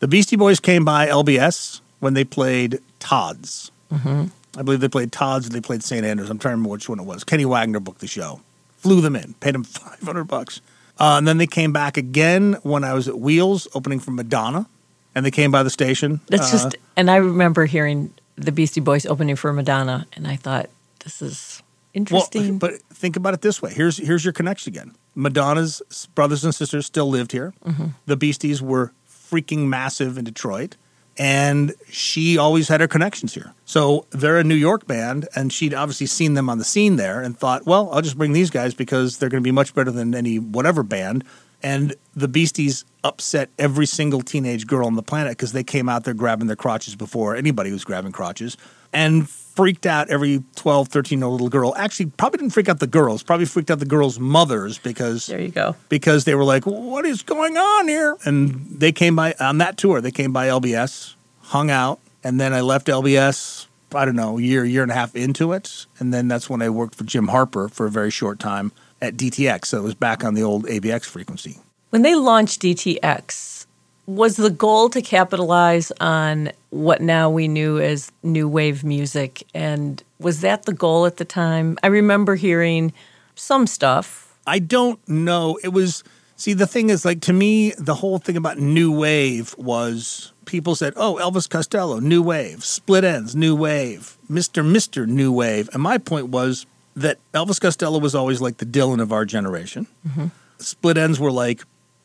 the 0.00 0.08
Beastie 0.08 0.36
Boys 0.36 0.58
came 0.60 0.84
by 0.84 1.06
LBS 1.06 1.80
when 2.00 2.14
they 2.14 2.24
played 2.24 2.80
Todd's. 2.98 3.70
Mm-hmm. 3.92 4.24
I 4.58 4.62
believe 4.62 4.80
they 4.80 4.88
played 4.88 5.12
Todd's 5.12 5.46
and 5.46 5.54
they 5.54 5.60
played 5.60 5.82
St. 5.84 6.04
Andrews. 6.04 6.28
I'm 6.28 6.38
trying 6.38 6.52
to 6.52 6.56
remember 6.56 6.70
which 6.72 6.88
one 6.88 6.98
it 6.98 7.04
was. 7.06 7.22
Kenny 7.24 7.44
Wagner 7.44 7.80
booked 7.80 8.00
the 8.00 8.06
show, 8.06 8.40
flew 8.78 9.00
them 9.00 9.14
in, 9.16 9.34
paid 9.34 9.54
them 9.54 9.64
500 9.64 10.24
bucks. 10.24 10.60
Uh, 10.98 11.16
and 11.18 11.26
then 11.26 11.38
they 11.38 11.46
came 11.46 11.72
back 11.72 11.96
again 11.96 12.54
when 12.62 12.84
I 12.84 12.92
was 12.94 13.08
at 13.08 13.18
Wheels 13.18 13.66
opening 13.74 13.98
for 13.98 14.10
Madonna, 14.12 14.66
and 15.14 15.24
they 15.26 15.30
came 15.30 15.50
by 15.50 15.62
the 15.62 15.70
station. 15.70 16.20
That's 16.28 16.48
Uh, 16.48 16.52
just 16.52 16.76
and 16.96 17.10
I 17.10 17.16
remember 17.16 17.66
hearing 17.66 18.12
the 18.36 18.52
Beastie 18.52 18.80
Boys 18.80 19.06
opening 19.06 19.36
for 19.36 19.52
Madonna, 19.52 20.06
and 20.12 20.26
I 20.26 20.36
thought 20.36 20.68
this 21.04 21.20
is 21.22 21.62
interesting. 21.94 22.58
Well, 22.58 22.58
but 22.70 22.82
think 22.96 23.16
about 23.16 23.34
it 23.34 23.40
this 23.42 23.60
way. 23.60 23.72
Here's 23.72 23.96
here's 23.96 24.24
your 24.24 24.32
connection 24.32 24.72
again. 24.72 24.94
Madonna's 25.14 25.82
brothers 26.14 26.44
and 26.44 26.54
sisters 26.54 26.86
still 26.86 27.08
lived 27.08 27.32
here. 27.32 27.52
Mm-hmm. 27.66 27.86
The 28.06 28.16
Beasties 28.16 28.62
were 28.62 28.92
freaking 29.08 29.66
massive 29.68 30.16
in 30.18 30.24
Detroit, 30.24 30.76
and 31.18 31.74
she 31.88 32.38
always 32.38 32.68
had 32.68 32.80
her 32.80 32.88
connections 32.88 33.34
here. 33.34 33.52
So 33.64 34.06
they're 34.10 34.38
a 34.38 34.44
New 34.44 34.54
York 34.54 34.86
band, 34.86 35.28
and 35.34 35.52
she'd 35.52 35.74
obviously 35.74 36.06
seen 36.06 36.34
them 36.34 36.48
on 36.48 36.58
the 36.58 36.64
scene 36.64 36.96
there, 36.96 37.20
and 37.20 37.38
thought, 37.38 37.66
well, 37.66 37.90
I'll 37.92 38.02
just 38.02 38.18
bring 38.18 38.32
these 38.32 38.50
guys 38.50 38.74
because 38.74 39.18
they're 39.18 39.28
going 39.28 39.42
to 39.42 39.46
be 39.46 39.52
much 39.52 39.74
better 39.74 39.90
than 39.90 40.14
any 40.14 40.38
whatever 40.38 40.82
band. 40.82 41.24
And 41.62 41.94
the 42.14 42.28
Beasties 42.28 42.84
upset 43.04 43.50
every 43.58 43.86
single 43.86 44.20
teenage 44.20 44.66
girl 44.66 44.86
on 44.86 44.96
the 44.96 45.02
planet 45.02 45.32
because 45.32 45.52
they 45.52 45.62
came 45.62 45.88
out 45.88 46.04
there 46.04 46.14
grabbing 46.14 46.46
their 46.48 46.56
crotches 46.56 46.96
before 46.96 47.36
anybody 47.36 47.70
was 47.70 47.84
grabbing 47.84 48.12
crotches 48.12 48.56
and 48.92 49.28
freaked 49.54 49.86
out 49.86 50.08
every 50.10 50.42
12, 50.56 50.88
13 50.88 51.18
year 51.18 51.26
old 51.26 51.34
little 51.34 51.48
girl. 51.48 51.74
Actually, 51.76 52.06
probably 52.06 52.38
didn't 52.38 52.52
freak 52.52 52.68
out 52.68 52.80
the 52.80 52.86
girls, 52.86 53.22
probably 53.22 53.46
freaked 53.46 53.70
out 53.70 53.78
the 53.78 53.84
girls' 53.86 54.18
mothers 54.18 54.78
because 54.78 55.26
there 55.26 55.40
you 55.40 55.48
go. 55.50 55.76
because 55.88 56.24
they 56.24 56.34
were 56.34 56.44
like, 56.44 56.64
"What 56.66 57.04
is 57.04 57.22
going 57.22 57.56
on 57.56 57.88
here?" 57.88 58.16
And 58.24 58.66
they 58.70 58.92
came 58.92 59.16
by 59.16 59.34
on 59.40 59.58
that 59.58 59.76
tour. 59.76 60.00
They 60.00 60.10
came 60.10 60.32
by 60.32 60.48
LBS, 60.48 61.14
hung 61.42 61.70
out, 61.70 61.98
and 62.24 62.40
then 62.40 62.52
I 62.52 62.60
left 62.60 62.86
LBS. 62.88 63.66
I 63.94 64.06
don't 64.06 64.16
know, 64.16 64.38
year, 64.38 64.64
year 64.64 64.82
and 64.82 64.90
a 64.90 64.94
half 64.94 65.14
into 65.14 65.52
it, 65.52 65.84
and 65.98 66.14
then 66.14 66.26
that's 66.26 66.48
when 66.48 66.62
I 66.62 66.70
worked 66.70 66.94
for 66.94 67.04
Jim 67.04 67.28
Harper 67.28 67.68
for 67.68 67.84
a 67.84 67.90
very 67.90 68.10
short 68.10 68.38
time 68.38 68.72
at 69.02 69.18
DTX. 69.18 69.66
So 69.66 69.78
it 69.78 69.82
was 69.82 69.94
back 69.94 70.24
on 70.24 70.32
the 70.32 70.42
old 70.42 70.64
ABX 70.64 71.04
frequency. 71.04 71.58
When 71.90 72.00
they 72.00 72.14
launched 72.14 72.62
DTX, 72.62 73.61
was 74.06 74.36
the 74.36 74.50
goal 74.50 74.88
to 74.90 75.02
capitalize 75.02 75.92
on 76.00 76.52
what 76.70 77.00
now 77.00 77.30
we 77.30 77.48
knew 77.48 77.78
as 77.78 78.10
new 78.22 78.48
wave 78.48 78.84
music? 78.84 79.46
And 79.54 80.02
was 80.18 80.40
that 80.40 80.64
the 80.64 80.72
goal 80.72 81.06
at 81.06 81.18
the 81.18 81.24
time? 81.24 81.78
I 81.82 81.86
remember 81.88 82.34
hearing 82.34 82.92
some 83.34 83.66
stuff. 83.66 84.36
I 84.46 84.58
don't 84.58 85.06
know. 85.08 85.58
It 85.62 85.68
was 85.68 86.02
See, 86.42 86.54
the 86.54 86.66
thing 86.66 86.90
is, 86.90 87.04
like, 87.04 87.20
to 87.20 87.32
me, 87.32 87.70
the 87.78 87.94
whole 87.94 88.18
thing 88.18 88.36
about 88.36 88.58
new 88.58 88.90
wave 88.90 89.54
was 89.56 90.32
people 90.44 90.74
said, 90.74 90.92
oh, 90.96 91.16
Elvis 91.22 91.48
Costello, 91.48 92.00
new 92.00 92.20
wave, 92.20 92.64
Split 92.64 93.04
Enz, 93.04 93.36
new 93.36 93.54
wave, 93.54 94.18
Mr. 94.28 94.68
Mr. 94.68 95.06
New 95.06 95.30
Wave. 95.30 95.70
And 95.72 95.80
my 95.80 95.98
point 95.98 96.30
was 96.30 96.66
that 96.96 97.18
Elvis 97.32 97.60
Costello 97.60 98.00
was 98.00 98.16
always 98.16 98.40
like 98.40 98.56
the 98.56 98.66
Dylan 98.66 99.00
of 99.00 99.12
our 99.12 99.24
generation. 99.24 99.86
Mm-hmm. 100.04 100.26
Split 100.58 100.96
Enz 100.96 101.20
were 101.20 101.30
like 101.30 101.62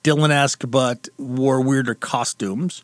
Dylan 0.07 0.29
esque, 0.29 0.63
but 0.65 1.09
wore 1.17 1.61
weirder 1.61 1.93
costumes. 1.93 2.83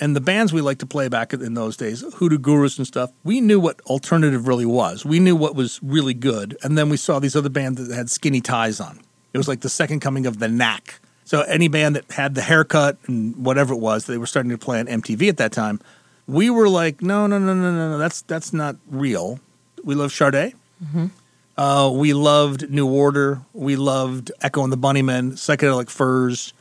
And 0.00 0.16
the 0.16 0.20
bands 0.20 0.52
we 0.52 0.62
liked 0.62 0.80
to 0.80 0.86
play 0.86 1.08
back 1.08 1.34
in 1.34 1.52
those 1.52 1.76
days, 1.76 2.02
Hoodoo 2.14 2.38
Gurus 2.38 2.78
and 2.78 2.86
stuff, 2.86 3.12
we 3.24 3.40
knew 3.42 3.60
what 3.60 3.80
alternative 3.82 4.48
really 4.48 4.64
was. 4.64 5.04
We 5.04 5.20
knew 5.20 5.36
what 5.36 5.54
was 5.54 5.78
really 5.82 6.14
good. 6.14 6.56
And 6.62 6.78
then 6.78 6.88
we 6.88 6.96
saw 6.96 7.18
these 7.18 7.36
other 7.36 7.50
bands 7.50 7.86
that 7.86 7.94
had 7.94 8.10
skinny 8.10 8.40
ties 8.40 8.80
on. 8.80 9.00
It 9.34 9.38
was 9.38 9.48
like 9.48 9.60
the 9.60 9.68
second 9.68 10.00
coming 10.00 10.26
of 10.26 10.38
the 10.38 10.48
knack. 10.48 11.00
So 11.24 11.42
any 11.42 11.68
band 11.68 11.96
that 11.96 12.10
had 12.10 12.34
the 12.34 12.42
haircut 12.42 12.96
and 13.06 13.36
whatever 13.44 13.74
it 13.74 13.80
was, 13.80 14.06
they 14.06 14.18
were 14.18 14.26
starting 14.26 14.50
to 14.50 14.58
play 14.58 14.80
on 14.80 14.86
MTV 14.86 15.28
at 15.28 15.36
that 15.36 15.52
time. 15.52 15.78
We 16.26 16.50
were 16.50 16.68
like, 16.68 17.02
no, 17.02 17.26
no, 17.26 17.38
no, 17.38 17.54
no, 17.54 17.70
no, 17.70 17.90
no. 17.90 17.98
That's 17.98 18.22
that's 18.22 18.52
not 18.52 18.76
real. 18.88 19.40
We 19.84 19.94
loved 19.94 20.14
Sade. 20.14 20.54
Uh, 21.56 21.90
we 21.94 22.14
loved 22.14 22.70
New 22.70 22.88
Order. 22.88 23.42
We 23.52 23.76
loved 23.76 24.32
Echo 24.40 24.64
and 24.64 24.72
the 24.72 24.78
Bunnymen, 24.78 25.32
Psychedelic 25.32 25.90
Furs, 25.90 26.54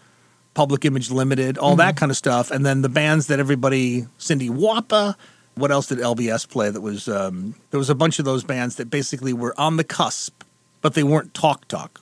Public 0.54 0.84
Image 0.86 1.12
Limited, 1.12 1.58
all 1.58 1.76
that 1.78 1.96
kind 1.96 2.10
of 2.10 2.18
stuff. 2.18 2.52
And 2.52 2.66
then 2.66 2.82
the 2.82 2.90
bands 2.90 3.28
that 3.28 3.40
everybody, 3.40 4.08
Cindy 4.18 4.50
Wappa. 4.50 5.16
What 5.56 5.70
else 5.70 5.88
did 5.88 5.98
LBS 5.98 6.48
play? 6.50 6.70
That 6.70 6.82
was 6.82 7.10
um, 7.10 7.56
there 7.72 7.78
was 7.78 7.90
a 7.90 7.96
bunch 7.96 8.20
of 8.20 8.26
those 8.26 8.44
bands 8.44 8.78
that 8.78 8.90
basically 8.90 9.34
were 9.34 9.54
on 9.60 9.76
the 9.76 9.84
cusp, 9.84 10.44
but 10.82 10.94
they 10.94 11.04
weren't 11.04 11.34
talk 11.34 11.68
talk. 11.68 12.02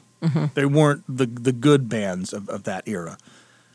They 0.53 0.65
weren't 0.65 1.03
the 1.07 1.25
the 1.25 1.51
good 1.51 1.89
bands 1.89 2.31
of, 2.33 2.47
of 2.49 2.63
that 2.63 2.87
era. 2.87 3.17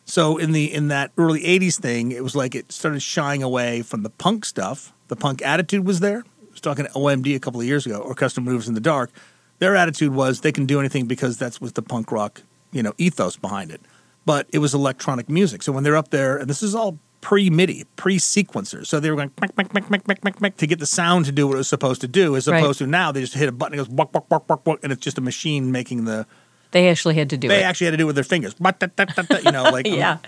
So 0.05 0.37
in 0.37 0.53
the 0.53 0.73
in 0.73 0.89
that 0.89 1.11
early 1.17 1.41
'80s 1.43 1.81
thing, 1.81 2.13
it 2.13 2.23
was 2.23 2.37
like 2.37 2.55
it 2.55 2.71
started 2.71 3.01
shying 3.03 3.43
away 3.43 3.83
from 3.83 4.03
the 4.03 4.11
punk 4.11 4.45
stuff. 4.45 4.93
The 5.09 5.17
punk 5.17 5.43
attitude 5.43 5.87
was 5.87 6.01
there. 6.01 6.19
I 6.19 6.51
was 6.51 6.61
talking 6.61 6.85
to 6.85 6.91
OMD 6.93 7.35
a 7.35 7.41
couple 7.41 7.61
of 7.61 7.67
years 7.67 7.87
ago, 7.87 7.99
Orchestra 7.99 8.43
Moves 8.43 8.69
in 8.69 8.75
the 8.75 8.81
Dark. 8.81 9.11
Their 9.59 9.75
attitude 9.75 10.13
was 10.13 10.43
they 10.43 10.53
can 10.53 10.67
do 10.67 10.79
anything 10.79 11.07
because 11.07 11.37
that's 11.37 11.61
what 11.61 11.75
the 11.75 11.83
punk 11.83 12.13
rock 12.13 12.43
you 12.71 12.83
know 12.83 12.93
ethos 12.99 13.37
behind 13.37 13.71
it. 13.71 13.81
But 14.27 14.47
it 14.53 14.59
was 14.59 14.73
electronic 14.75 15.29
music. 15.29 15.63
So 15.63 15.73
when 15.73 15.85
they're 15.85 15.97
up 15.97 16.09
there, 16.11 16.37
and 16.39 16.49
this 16.49 16.63
is 16.63 16.75
all 16.75 16.99
pre 17.21 17.51
MIDI, 17.51 17.85
pre 17.97 18.19
sequencers. 18.19 18.87
So 18.87 19.01
they 19.01 19.11
were 19.11 19.17
going 19.17 19.31
mic, 19.41 19.57
mic, 19.57 19.73
mic, 19.75 19.91
mic, 19.91 20.09
mic, 20.09 20.25
mic, 20.25 20.41
mic, 20.41 20.57
to 20.59 20.67
get 20.67 20.79
the 20.79 20.87
sound 20.87 21.25
to 21.27 21.33
do 21.33 21.47
what 21.47 21.55
it 21.55 21.59
was 21.59 21.69
supposed 21.69 22.01
to 22.03 22.09
do, 22.09 22.37
as 22.37 22.47
Right. 22.49 22.59
opposed 22.63 22.79
to 22.79 22.87
now 22.87 23.13
they 23.13 23.21
just 23.21 23.35
hit 23.35 23.49
a 23.49 23.53
button, 23.53 23.79
and 23.79 23.81
it 23.81 23.85
goes 23.89 23.95
buck, 23.95 24.13
buck, 24.13 24.29
buck, 24.29 24.65
buck, 24.65 24.79
and 24.83 24.93
it's 24.93 25.01
just 25.03 25.19
a 25.19 25.21
machine 25.21 25.71
making 25.73 26.05
the. 26.07 26.27
They 26.71 26.89
actually 26.89 27.15
had 27.15 27.31
to 27.31 27.37
do 27.37 27.47
They 27.49 27.61
it. 27.61 27.65
actually 27.65 27.85
had 27.87 27.91
to 27.93 27.97
do 27.99 28.03
it 28.03 28.07
with 28.07 28.17
their 28.17 28.25
fingers. 28.25 28.55
You 28.59 29.53
know, 29.53 29.63
like 29.65 29.87
um, 29.89 29.95
yeah. 29.95 30.19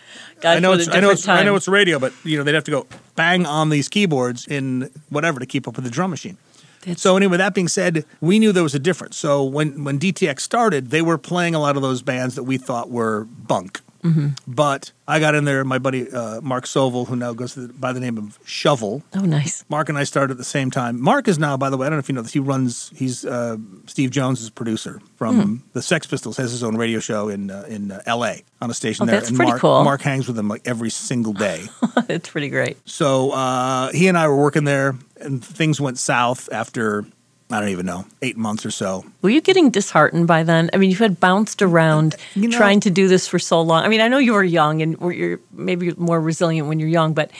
Gosh, 0.40 0.56
I 0.56 0.60
know 0.60 0.72
it's 0.74 0.88
I 0.88 1.00
know 1.00 1.10
it's 1.10 1.26
I 1.26 1.42
know 1.42 1.56
it's 1.56 1.66
radio, 1.68 1.98
but 1.98 2.12
you 2.22 2.36
know 2.38 2.44
they'd 2.44 2.54
have 2.54 2.64
to 2.64 2.70
go 2.70 2.86
bang 3.16 3.46
on 3.46 3.70
these 3.70 3.88
keyboards 3.88 4.46
in 4.46 4.90
whatever 5.08 5.40
to 5.40 5.46
keep 5.46 5.66
up 5.66 5.74
with 5.76 5.84
the 5.84 5.90
drum 5.90 6.10
machine. 6.10 6.36
That's- 6.82 7.00
so 7.02 7.16
anyway, 7.16 7.36
that 7.38 7.52
being 7.52 7.66
said, 7.66 8.04
we 8.20 8.38
knew 8.38 8.52
there 8.52 8.62
was 8.62 8.76
a 8.76 8.78
difference. 8.78 9.16
So 9.16 9.42
when 9.42 9.82
when 9.82 9.98
DTX 9.98 10.40
started, 10.40 10.90
they 10.90 11.02
were 11.02 11.18
playing 11.18 11.56
a 11.56 11.58
lot 11.58 11.74
of 11.74 11.82
those 11.82 12.00
bands 12.00 12.36
that 12.36 12.44
we 12.44 12.58
thought 12.58 12.90
were 12.90 13.24
bunk. 13.24 13.80
Mm-hmm. 14.10 14.28
But 14.46 14.92
I 15.08 15.20
got 15.20 15.34
in 15.34 15.44
there. 15.44 15.64
My 15.64 15.78
buddy 15.78 16.10
uh, 16.10 16.40
Mark 16.40 16.64
Sovel, 16.66 17.06
who 17.06 17.16
now 17.16 17.32
goes 17.32 17.54
the, 17.54 17.68
by 17.68 17.92
the 17.92 18.00
name 18.00 18.18
of 18.18 18.38
Shovel. 18.44 19.02
Oh, 19.14 19.20
nice. 19.20 19.64
Mark 19.68 19.88
and 19.88 19.98
I 19.98 20.04
started 20.04 20.32
at 20.32 20.38
the 20.38 20.44
same 20.44 20.70
time. 20.70 21.00
Mark 21.00 21.28
is 21.28 21.38
now, 21.38 21.56
by 21.56 21.70
the 21.70 21.76
way, 21.76 21.86
I 21.86 21.90
don't 21.90 21.96
know 21.96 22.00
if 22.00 22.08
you 22.08 22.14
know 22.14 22.22
this. 22.22 22.32
He 22.32 22.38
runs. 22.40 22.90
He's 22.94 23.24
uh, 23.24 23.56
Steve 23.86 24.10
Jones's 24.10 24.50
producer 24.50 25.00
from 25.16 25.40
Hmm. 25.40 25.56
the 25.72 25.82
Sex 25.82 26.06
Pistols. 26.06 26.36
Has 26.36 26.50
his 26.52 26.62
own 26.62 26.76
radio 26.76 26.98
show 27.00 27.28
in 27.28 27.50
uh, 27.50 27.64
in 27.68 27.90
uh, 27.92 28.02
L.A. 28.06 28.42
on 28.60 28.70
a 28.70 28.74
station 28.74 29.02
Oh, 29.04 29.06
there. 29.06 29.16
that's 29.16 29.28
and 29.28 29.36
pretty 29.36 29.50
Mark, 29.52 29.60
cool. 29.60 29.84
Mark 29.84 30.00
hangs 30.02 30.28
with 30.28 30.38
him 30.38 30.48
like 30.48 30.62
every 30.66 30.90
single 30.90 31.32
day. 31.32 31.64
it's 32.08 32.28
pretty 32.28 32.48
great. 32.48 32.76
so 32.88 33.30
uh, 33.32 33.90
he 33.92 34.08
and 34.08 34.16
I 34.18 34.28
were 34.28 34.36
working 34.36 34.64
there, 34.64 34.94
and 35.20 35.44
things 35.44 35.80
went 35.80 35.98
south 35.98 36.48
after 36.52 37.04
I 37.50 37.60
don't 37.60 37.68
even 37.68 37.86
know 37.86 38.04
eight 38.22 38.36
months 38.36 38.66
or 38.66 38.70
so. 38.70 39.04
Were 39.22 39.30
you 39.30 39.40
getting 39.40 39.70
disheartened 39.70 40.26
by 40.26 40.42
then? 40.42 40.68
I 40.72 40.78
mean, 40.78 40.90
you 40.90 40.96
had 40.96 41.20
bounced 41.20 41.62
around 41.62 42.16
You 42.34 42.48
know- 42.48 42.56
trying 42.56 42.80
to 42.80 42.90
do 42.90 43.06
this 43.06 43.28
for 43.28 43.38
so 43.38 43.60
long. 43.62 43.84
I 43.84 43.88
mean, 43.88 44.00
I 44.00 44.08
know 44.08 44.18
you 44.18 44.32
were 44.32 44.42
young 44.44 44.82
and 44.82 44.96
you're 45.00 45.38
maybe 45.52 45.92
more 45.96 46.20
resilient 46.20 46.66
when 46.68 46.80
you're 46.80 46.88
young, 46.88 47.14
but 47.14 47.30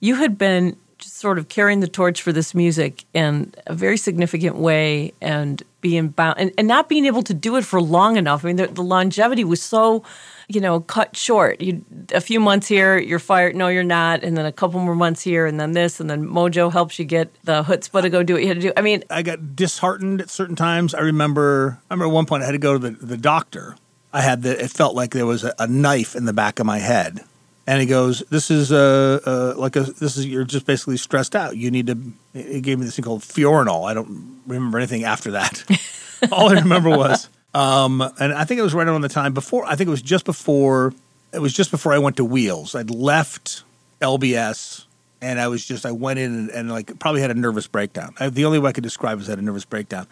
you 0.00 0.14
had 0.14 0.38
been 0.38 0.76
just 0.98 1.16
sort 1.16 1.38
of 1.38 1.48
carrying 1.48 1.80
the 1.80 1.88
torch 1.88 2.22
for 2.22 2.32
this 2.32 2.54
music 2.54 3.04
in 3.14 3.52
a 3.66 3.74
very 3.74 3.96
significant 3.96 4.56
way 4.56 5.12
and 5.20 5.62
being 5.80 6.08
bound 6.08 6.38
and, 6.38 6.52
and 6.58 6.66
not 6.68 6.88
being 6.88 7.06
able 7.06 7.22
to 7.22 7.34
do 7.34 7.56
it 7.56 7.64
for 7.64 7.80
long 7.80 8.16
enough. 8.16 8.44
I 8.44 8.48
mean, 8.48 8.56
the, 8.56 8.66
the 8.68 8.82
longevity 8.82 9.44
was 9.44 9.62
so, 9.62 10.02
you 10.48 10.60
know, 10.60 10.80
cut 10.80 11.14
short. 11.14 11.60
You 11.60 11.84
a 12.12 12.20
few 12.20 12.40
months 12.40 12.66
here, 12.66 12.98
you're 12.98 13.18
fired. 13.18 13.54
No, 13.54 13.68
you're 13.68 13.84
not. 13.84 14.24
And 14.24 14.36
then 14.36 14.46
a 14.46 14.52
couple 14.52 14.80
more 14.80 14.94
months 14.94 15.20
here, 15.20 15.46
and 15.46 15.60
then 15.60 15.72
this, 15.72 16.00
and 16.00 16.08
then 16.08 16.26
Mojo 16.26 16.72
helps 16.72 16.98
you 16.98 17.04
get 17.04 17.32
the 17.44 17.62
chutzpah 17.62 18.02
to 18.02 18.10
go 18.10 18.22
do 18.22 18.32
what 18.34 18.42
you 18.42 18.48
had 18.48 18.56
to 18.56 18.60
do. 18.60 18.72
I 18.76 18.80
mean, 18.80 19.04
I 19.10 19.22
got 19.22 19.54
disheartened 19.54 20.22
at 20.22 20.30
certain 20.30 20.56
times. 20.56 20.94
I 20.94 21.00
remember. 21.00 21.78
I 21.90 21.94
remember 21.94 22.10
at 22.10 22.14
one 22.14 22.26
point 22.26 22.42
I 22.42 22.46
had 22.46 22.52
to 22.52 22.58
go 22.58 22.78
to 22.78 22.78
the, 22.78 22.90
the 22.90 23.18
doctor. 23.18 23.76
I 24.12 24.22
had 24.22 24.42
the. 24.42 24.64
It 24.64 24.70
felt 24.70 24.94
like 24.94 25.10
there 25.10 25.26
was 25.26 25.44
a, 25.44 25.54
a 25.58 25.66
knife 25.66 26.16
in 26.16 26.24
the 26.24 26.32
back 26.32 26.58
of 26.58 26.66
my 26.66 26.78
head, 26.78 27.22
and 27.66 27.80
he 27.80 27.86
goes, 27.86 28.20
"This 28.30 28.50
is 28.50 28.72
a, 28.72 29.20
a 29.26 29.32
like 29.60 29.76
a. 29.76 29.82
This 29.82 30.16
is 30.16 30.24
you're 30.24 30.44
just 30.44 30.64
basically 30.64 30.96
stressed 30.96 31.36
out. 31.36 31.58
You 31.58 31.70
need 31.70 31.88
to." 31.88 31.98
He 32.32 32.62
gave 32.62 32.78
me 32.78 32.86
this 32.86 32.96
thing 32.96 33.04
called 33.04 33.20
Fiorinal. 33.20 33.88
I 33.88 33.92
don't 33.92 34.40
remember 34.46 34.78
anything 34.78 35.04
after 35.04 35.32
that. 35.32 35.62
All 36.32 36.48
I 36.48 36.60
remember 36.60 36.88
was, 36.90 37.28
um, 37.54 38.02
and 38.20 38.32
I 38.32 38.44
think 38.44 38.58
it 38.58 38.62
was 38.62 38.74
right 38.74 38.86
around 38.86 39.00
the 39.00 39.08
time 39.08 39.32
before. 39.32 39.64
I 39.64 39.74
think 39.74 39.88
it 39.88 39.90
was 39.90 40.02
just 40.02 40.24
before. 40.24 40.92
It 41.32 41.40
was 41.40 41.52
just 41.52 41.70
before 41.70 41.92
I 41.92 41.98
went 41.98 42.16
to 42.16 42.24
Wheels. 42.24 42.74
I'd 42.74 42.90
left 42.90 43.62
LBS 44.00 44.84
and 45.20 45.40
I 45.40 45.48
was 45.48 45.64
just 45.64 45.84
I 45.84 45.92
went 45.92 46.18
in 46.18 46.34
and, 46.34 46.50
and 46.50 46.70
like 46.70 46.98
probably 46.98 47.20
had 47.20 47.30
a 47.30 47.34
nervous 47.34 47.66
breakdown. 47.66 48.14
I, 48.20 48.30
the 48.30 48.44
only 48.44 48.58
way 48.58 48.70
I 48.70 48.72
could 48.72 48.84
describe 48.84 49.18
was 49.18 49.26
had 49.26 49.38
a 49.38 49.42
nervous 49.42 49.64
breakdown. 49.64 50.06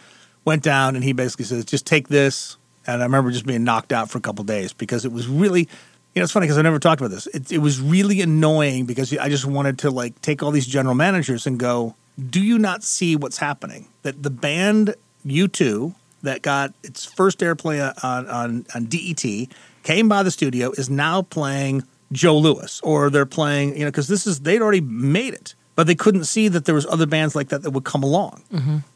Went 0.45 0.63
down 0.63 0.95
and 0.95 1.05
he 1.05 1.13
basically 1.13 1.45
says, 1.45 1.65
"Just 1.65 1.87
take 1.87 2.09
this." 2.09 2.57
And 2.87 3.03
I 3.03 3.05
remember 3.05 3.31
just 3.31 3.47
being 3.47 3.65
knocked 3.65 3.93
out 3.93 4.11
for 4.11 4.19
a 4.19 4.21
couple 4.21 4.45
days 4.45 4.73
because 4.73 5.05
it 5.05 5.11
was 5.11 5.27
really, 5.27 5.63
you 5.63 6.21
know, 6.21 6.23
it's 6.23 6.33
funny 6.33 6.45
because 6.45 6.57
I 6.57 6.63
never 6.63 6.79
talked 6.79 7.01
about 7.01 7.11
this. 7.11 7.27
It, 7.29 7.51
it 7.51 7.59
was 7.59 7.81
really 7.81 8.21
annoying 8.21 8.87
because 8.87 9.17
I 9.17 9.29
just 9.29 9.45
wanted 9.45 9.81
to 9.81 9.91
like 9.91 10.21
take 10.23 10.43
all 10.43 10.53
these 10.53 10.67
general 10.67 10.95
managers 10.95 11.47
and 11.47 11.59
go, 11.59 11.95
"Do 12.31 12.41
you 12.41 12.59
not 12.59 12.85
see 12.85 13.17
what's 13.17 13.39
happening? 13.39 13.89
That 14.03 14.23
the 14.23 14.31
band 14.31 14.95
U2 15.27 15.95
that 16.23 16.43
got 16.43 16.73
its 16.83 17.05
first 17.05 17.41
airplay 17.41 17.93
on 18.03 18.29
on 18.29 18.67
on 18.75 18.85
DET 18.87 19.49
came 19.83 20.09
by 20.09 20.23
the 20.23 20.31
studio 20.31 20.71
is 20.73 20.91
now 20.91 21.23
playing 21.23 21.83
Joe 22.13 22.39
Louis 22.39 22.81
or 22.83 23.11
they're 23.11 23.27
playing 23.27 23.75
you 23.77 23.81
know 23.81 23.91
because 23.91 24.09
this 24.09 24.27
is 24.27 24.41
they'd 24.41 24.63
already 24.63 24.81
made 24.81 25.35
it 25.35 25.55
but 25.77 25.87
they 25.87 25.95
couldn't 25.95 26.25
see 26.25 26.49
that 26.49 26.65
there 26.65 26.75
was 26.75 26.87
other 26.87 27.07
bands 27.07 27.37
like 27.37 27.49
that 27.51 27.63
that 27.63 27.71
would 27.71 27.85
come 27.85 28.03
along. 28.03 28.43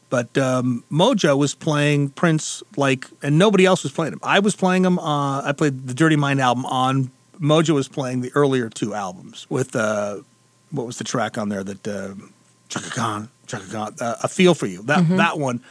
But 0.09 0.37
um, 0.37 0.83
Mojo 0.91 1.37
was 1.37 1.55
playing 1.55 2.09
Prince 2.09 2.63
like, 2.75 3.05
and 3.21 3.37
nobody 3.37 3.65
else 3.65 3.83
was 3.83 3.93
playing 3.93 4.11
him. 4.13 4.19
I 4.23 4.39
was 4.39 4.55
playing 4.57 4.83
him. 4.83 4.99
Uh, 4.99 5.41
I 5.43 5.53
played 5.53 5.87
the 5.87 5.93
Dirty 5.93 6.17
Mind 6.17 6.41
album 6.41 6.65
on. 6.65 7.11
Mojo 7.39 7.75
was 7.75 7.87
playing 7.87 8.21
the 8.21 8.31
earlier 8.35 8.67
two 8.67 8.93
albums 8.93 9.47
with 9.49 9.75
uh, 9.75 10.17
what 10.71 10.85
was 10.85 10.97
the 10.97 11.03
track 11.03 11.37
on 11.37 11.49
there 11.49 11.63
that 11.63 11.87
uh, 11.87 12.13
Chaka 12.67 12.89
Khan, 12.89 13.29
Chaka 13.47 13.71
Khan, 13.71 13.95
uh, 14.01 14.15
a 14.23 14.27
feel 14.27 14.53
for 14.53 14.65
you. 14.65 14.81
That 14.83 15.07
that 15.17 15.39
one, 15.39 15.61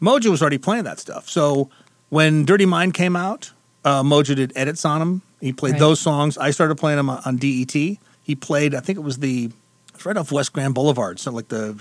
Mojo 0.00 0.30
was 0.30 0.40
already 0.42 0.58
playing 0.58 0.84
that 0.84 0.98
stuff. 0.98 1.28
So 1.28 1.70
when 2.08 2.44
Dirty 2.44 2.66
Mind 2.66 2.94
came 2.94 3.16
out, 3.16 3.52
uh, 3.84 4.02
Mojo 4.02 4.34
did 4.36 4.52
edits 4.56 4.84
on 4.84 5.00
them. 5.00 5.22
He 5.40 5.52
played 5.52 5.72
Right. 5.72 5.80
those 5.80 6.00
songs. 6.00 6.36
I 6.38 6.50
started 6.50 6.76
playing 6.76 6.96
them 6.96 7.10
on, 7.10 7.20
on 7.24 7.36
DET. 7.36 7.72
He 7.72 8.34
played, 8.34 8.74
I 8.74 8.80
think 8.80 8.98
it 8.98 9.02
was 9.02 9.18
the, 9.18 9.44
it 9.46 9.52
was 9.94 10.04
right 10.06 10.16
off 10.16 10.30
West 10.32 10.52
Grand 10.52 10.74
Boulevard, 10.74 11.18
so 11.18 11.30
like 11.32 11.48
the 11.48 11.78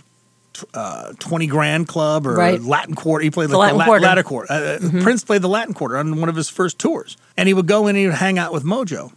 uh, 0.73 1.13
20 1.19 1.45
Grand 1.47 1.87
Club 1.87 2.25
or 2.25 2.33
Right. 2.35 2.59
Latin 2.61 2.95
Quarter. 2.95 3.23
He 3.23 3.29
played 3.31 3.49
The 3.49 3.57
like 3.57 3.73
Latin 3.73 3.77
the, 3.79 3.85
Quarter. 3.85 4.05
Latin 4.05 4.23
Quarter. 4.23 4.51
Uh, 4.53 5.01
Prince 5.03 5.23
played 5.23 5.41
the 5.43 5.49
Latin 5.49 5.73
Quarter 5.73 5.97
on 5.97 6.19
one 6.19 6.29
of 6.29 6.35
his 6.35 6.49
first 6.49 6.79
tours. 6.79 7.15
And 7.35 7.47
he 7.47 7.53
would 7.53 7.67
go 7.67 7.83
in 7.87 7.89
and 7.95 7.97
he 7.99 8.05
would 8.07 8.15
hang 8.15 8.39
out 8.39 8.51
with 8.53 8.63
Mojo. 8.63 9.11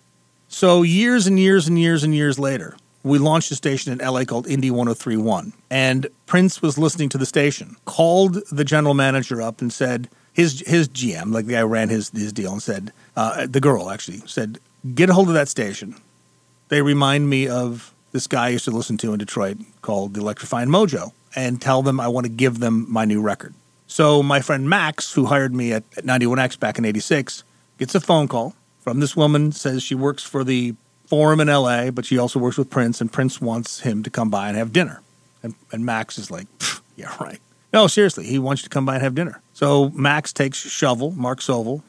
So 0.48 0.82
years 0.82 1.26
and 1.26 1.38
years 1.38 1.66
and 1.68 1.78
years 1.78 2.02
and 2.04 2.14
years 2.14 2.38
later, 2.38 2.76
we 3.02 3.18
launched 3.18 3.50
a 3.50 3.54
station 3.54 3.92
in 3.92 4.06
LA 4.06 4.24
called 4.24 4.46
Indie 4.46 4.70
1031. 4.70 5.52
And 5.70 6.06
Prince 6.26 6.60
was 6.60 6.78
listening 6.78 7.08
to 7.10 7.18
the 7.18 7.26
station, 7.26 7.76
called 7.84 8.38
the 8.50 8.64
general 8.64 8.94
manager 8.94 9.40
up 9.40 9.60
and 9.60 9.72
said, 9.72 10.08
his 10.32 10.62
his 10.66 10.88
GM, 10.88 11.32
like 11.32 11.46
the 11.46 11.54
guy 11.54 11.62
ran 11.62 11.88
his, 11.88 12.10
his 12.10 12.32
deal, 12.32 12.52
and 12.52 12.62
said, 12.62 12.92
uh, 13.16 13.46
the 13.46 13.60
girl 13.60 13.90
actually 13.90 14.22
said, 14.26 14.58
get 14.94 15.10
a 15.10 15.14
hold 15.14 15.28
of 15.28 15.34
that 15.34 15.48
station. 15.48 15.96
They 16.68 16.82
remind 16.82 17.28
me 17.28 17.48
of 17.48 17.92
this 18.12 18.26
guy 18.26 18.46
I 18.46 18.48
used 18.50 18.64
to 18.66 18.70
listen 18.70 18.96
to 18.98 19.12
in 19.12 19.18
Detroit 19.18 19.58
called 19.82 20.14
the 20.14 20.20
Electrifying 20.20 20.68
Mojo 20.68 21.12
and 21.34 21.60
tell 21.60 21.82
them 21.82 22.00
I 22.00 22.08
want 22.08 22.26
to 22.26 22.30
give 22.30 22.60
them 22.60 22.86
my 22.88 23.04
new 23.04 23.20
record. 23.20 23.54
So 23.86 24.22
my 24.22 24.40
friend 24.40 24.68
Max, 24.68 25.12
who 25.12 25.26
hired 25.26 25.54
me 25.54 25.72
at, 25.72 25.82
at 25.96 26.04
91X 26.04 26.58
back 26.60 26.78
in 26.78 26.84
86, 26.84 27.42
gets 27.78 27.94
a 27.94 28.00
phone 28.00 28.28
call 28.28 28.54
from 28.78 29.00
this 29.00 29.16
woman, 29.16 29.52
says 29.52 29.82
she 29.82 29.94
works 29.94 30.22
for 30.22 30.44
the 30.44 30.74
forum 31.10 31.40
in 31.40 31.48
LA, 31.48 31.90
but 31.90 32.06
she 32.06 32.16
also 32.16 32.38
works 32.38 32.56
with 32.56 32.70
Prince, 32.70 33.00
and 33.00 33.12
Prince 33.12 33.40
wants 33.40 33.80
him 33.80 34.02
to 34.04 34.10
come 34.10 34.30
by 34.30 34.48
and 34.48 34.56
have 34.56 34.72
dinner. 34.72 35.02
And, 35.42 35.54
and 35.72 35.84
Max 35.84 36.16
is 36.16 36.30
like, 36.30 36.46
"Pfft, 36.58 36.80
yeah, 36.96 37.14
right. 37.20 37.40
No, 37.72 37.86
seriously, 37.88 38.24
he 38.24 38.38
wants 38.38 38.62
you 38.62 38.68
to 38.68 38.70
come 38.70 38.86
by 38.86 38.94
and 38.94 39.02
have 39.02 39.14
dinner. 39.14 39.42
So 39.52 39.90
Max 39.90 40.32
takes 40.32 40.58
Shovel, 40.58 41.12
Mark 41.12 41.40
Sovel, 41.40 41.82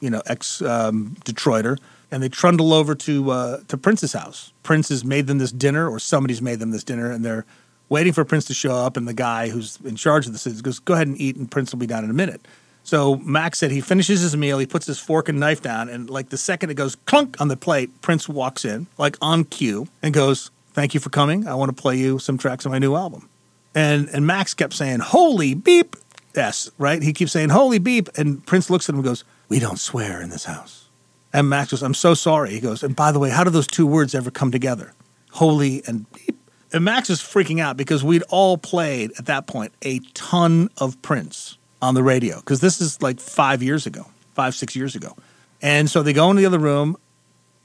you 0.00 0.10
know, 0.10 0.22
ex 0.26 0.60
um, 0.62 1.16
Detroiter, 1.24 1.78
and 2.10 2.22
they 2.22 2.28
trundle 2.28 2.72
over 2.72 2.94
to 2.96 3.30
uh, 3.30 3.60
to 3.68 3.76
Prince's 3.76 4.12
house. 4.12 4.52
Prince 4.62 4.88
has 4.88 5.04
made 5.04 5.28
them 5.28 5.38
this 5.38 5.52
dinner, 5.52 5.88
or 5.88 5.98
somebody's 5.98 6.42
made 6.42 6.58
them 6.58 6.72
this 6.72 6.84
dinner, 6.84 7.10
and 7.10 7.24
they're 7.24 7.46
waiting 7.88 8.12
for 8.12 8.24
Prince 8.24 8.44
to 8.46 8.54
show 8.54 8.74
up. 8.74 8.96
And 8.96 9.06
the 9.06 9.14
guy 9.14 9.48
who's 9.50 9.78
in 9.84 9.96
charge 9.96 10.26
of 10.26 10.32
the 10.32 10.38
city 10.38 10.60
goes, 10.60 10.80
"Go 10.80 10.94
ahead 10.94 11.06
and 11.06 11.20
eat, 11.20 11.36
and 11.36 11.50
Prince 11.50 11.72
will 11.72 11.78
be 11.78 11.86
down 11.86 12.04
in 12.04 12.10
a 12.10 12.14
minute." 12.14 12.46
So 12.84 13.16
Max 13.16 13.58
said 13.58 13.70
he 13.70 13.80
finishes 13.80 14.20
his 14.20 14.36
meal, 14.36 14.58
he 14.58 14.66
puts 14.66 14.86
his 14.86 14.98
fork 14.98 15.30
and 15.30 15.40
knife 15.40 15.62
down, 15.62 15.88
and 15.88 16.08
like 16.10 16.28
the 16.28 16.36
second 16.36 16.68
it 16.70 16.74
goes 16.74 16.96
clunk 17.06 17.40
on 17.40 17.48
the 17.48 17.56
plate, 17.56 18.02
Prince 18.02 18.28
walks 18.28 18.64
in, 18.64 18.86
like 18.98 19.16
on 19.22 19.44
cue, 19.44 19.88
and 20.02 20.12
goes, 20.12 20.50
Thank 20.74 20.92
you 20.92 21.00
for 21.00 21.08
coming. 21.08 21.46
I 21.46 21.54
want 21.54 21.74
to 21.74 21.80
play 21.80 21.96
you 21.96 22.18
some 22.18 22.36
tracks 22.36 22.66
of 22.66 22.72
my 22.72 22.78
new 22.78 22.94
album. 22.94 23.28
And 23.74 24.08
and 24.10 24.26
Max 24.26 24.52
kept 24.54 24.74
saying, 24.74 25.00
Holy 25.00 25.54
beep. 25.54 25.96
Yes, 26.36 26.70
right? 26.78 27.02
He 27.02 27.12
keeps 27.12 27.32
saying, 27.32 27.48
Holy 27.48 27.78
beep. 27.78 28.08
And 28.18 28.44
Prince 28.44 28.68
looks 28.68 28.88
at 28.88 28.92
him 28.92 28.96
and 28.96 29.04
goes, 29.04 29.24
We 29.48 29.58
don't 29.58 29.78
swear 29.78 30.20
in 30.20 30.28
this 30.28 30.44
house. 30.44 30.88
And 31.32 31.48
Max 31.48 31.70
goes, 31.70 31.82
I'm 31.82 31.94
so 31.94 32.12
sorry. 32.12 32.50
He 32.50 32.60
goes, 32.60 32.82
And 32.82 32.94
by 32.94 33.12
the 33.12 33.18
way, 33.18 33.30
how 33.30 33.44
do 33.44 33.50
those 33.50 33.66
two 33.66 33.86
words 33.86 34.14
ever 34.14 34.30
come 34.30 34.50
together? 34.50 34.92
Holy 35.30 35.82
and 35.86 36.12
beep. 36.12 36.36
And 36.72 36.84
Max 36.84 37.08
is 37.08 37.20
freaking 37.20 37.60
out 37.60 37.76
because 37.76 38.04
we'd 38.04 38.24
all 38.28 38.58
played 38.58 39.12
at 39.16 39.26
that 39.26 39.46
point 39.46 39.72
a 39.82 40.00
ton 40.12 40.68
of 40.76 41.00
Prince 41.02 41.56
on 41.84 41.94
the 41.94 42.02
radio 42.02 42.36
because 42.36 42.60
this 42.60 42.80
is 42.80 43.00
like 43.02 43.20
five 43.20 43.62
years 43.62 43.86
ago, 43.86 44.06
five, 44.34 44.54
six 44.54 44.74
years 44.74 44.96
ago. 44.96 45.14
And 45.60 45.88
so 45.88 46.02
they 46.02 46.12
go 46.12 46.30
into 46.30 46.40
the 46.40 46.46
other 46.46 46.58
room. 46.58 46.96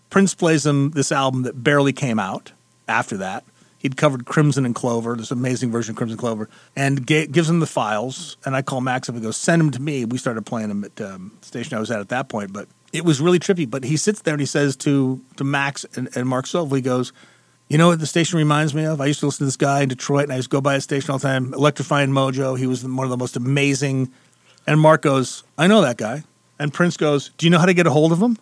Prince 0.10 0.36
plays 0.36 0.64
them 0.64 0.92
this 0.92 1.12
album 1.12 1.44
that 1.44 1.64
barely 1.64 1.94
came 1.94 2.20
out 2.20 2.52
after 2.88 3.18
that. 3.18 3.46
He'd 3.78 3.96
covered 3.96 4.26
Crimson 4.26 4.66
and 4.66 4.76
Clover, 4.76 5.16
this 5.16 5.32
amazing 5.32 5.72
version 5.72 5.94
of 5.94 5.98
Crimson 5.98 6.14
and 6.14 6.20
Clover, 6.20 6.50
and 6.76 7.06
ga- 7.06 7.28
gives 7.28 7.48
them 7.48 7.62
the 7.62 7.68
files. 7.68 8.36
And 8.46 8.54
I 8.54 8.62
call 8.62 8.82
Max 8.82 9.08
up 9.08 9.16
and 9.16 9.24
goes, 9.24 9.38
send 9.38 9.62
them 9.62 9.72
to 9.72 9.82
me. 9.82 10.04
We 10.04 10.18
started 10.18 10.46
playing 10.46 10.68
them 10.68 10.84
at 10.84 11.00
um, 11.00 11.38
station 11.42 11.78
I 11.78 11.80
was 11.80 11.90
at 11.90 12.02
at 12.02 12.10
that 12.10 12.28
point. 12.28 12.52
But 12.52 12.68
it 12.92 13.06
was 13.06 13.22
really 13.22 13.40
trippy. 13.40 13.70
But 13.70 13.86
he 13.86 13.96
sits 13.96 14.22
there 14.22 14.34
and 14.34 14.42
he 14.42 14.46
says 14.46 14.76
to, 14.78 15.22
to 15.38 15.44
Max 15.46 15.86
and, 15.96 16.10
and 16.14 16.28
Mark 16.28 16.46
Sovel, 16.46 16.76
he 16.76 16.82
goes, 16.82 17.14
you 17.70 17.78
know 17.78 17.88
what 17.90 18.00
the 18.00 18.08
station 18.08 18.38
reminds 18.38 18.74
me 18.74 18.84
of? 18.86 19.00
I 19.00 19.06
used 19.06 19.20
to 19.20 19.28
listen 19.28 19.40
to 19.40 19.46
this 19.46 19.56
guy 19.58 19.82
in 19.84 19.90
Detroit, 19.90 20.24
and 20.24 20.34
I 20.34 20.38
used 20.38 20.50
to 20.50 20.56
go 20.56 20.62
by 20.62 20.74
his 20.74 20.84
station 20.84 21.12
all 21.12 21.20
the 21.20 21.28
time, 21.28 21.54
Electrifying 21.54 22.10
Mojo. 22.10 22.58
He 22.58 22.66
was 22.68 22.84
one 22.84 23.04
of 23.06 23.10
the 23.10 23.18
most 23.18 23.36
amazing. 23.38 24.12
And 24.66 24.80
Mark 24.80 25.04
goes, 25.04 25.44
I 25.58 25.68
know 25.68 25.82
that 25.82 25.98
guy. 25.98 26.24
And 26.58 26.74
Prince 26.74 26.98
goes, 26.98 27.30
Do 27.38 27.46
you 27.46 27.50
know 27.52 27.60
how 27.60 27.66
to 27.66 27.74
get 27.74 27.88
a 27.88 27.92
hold 27.92 28.12
of 28.12 28.22
him? 28.22 28.38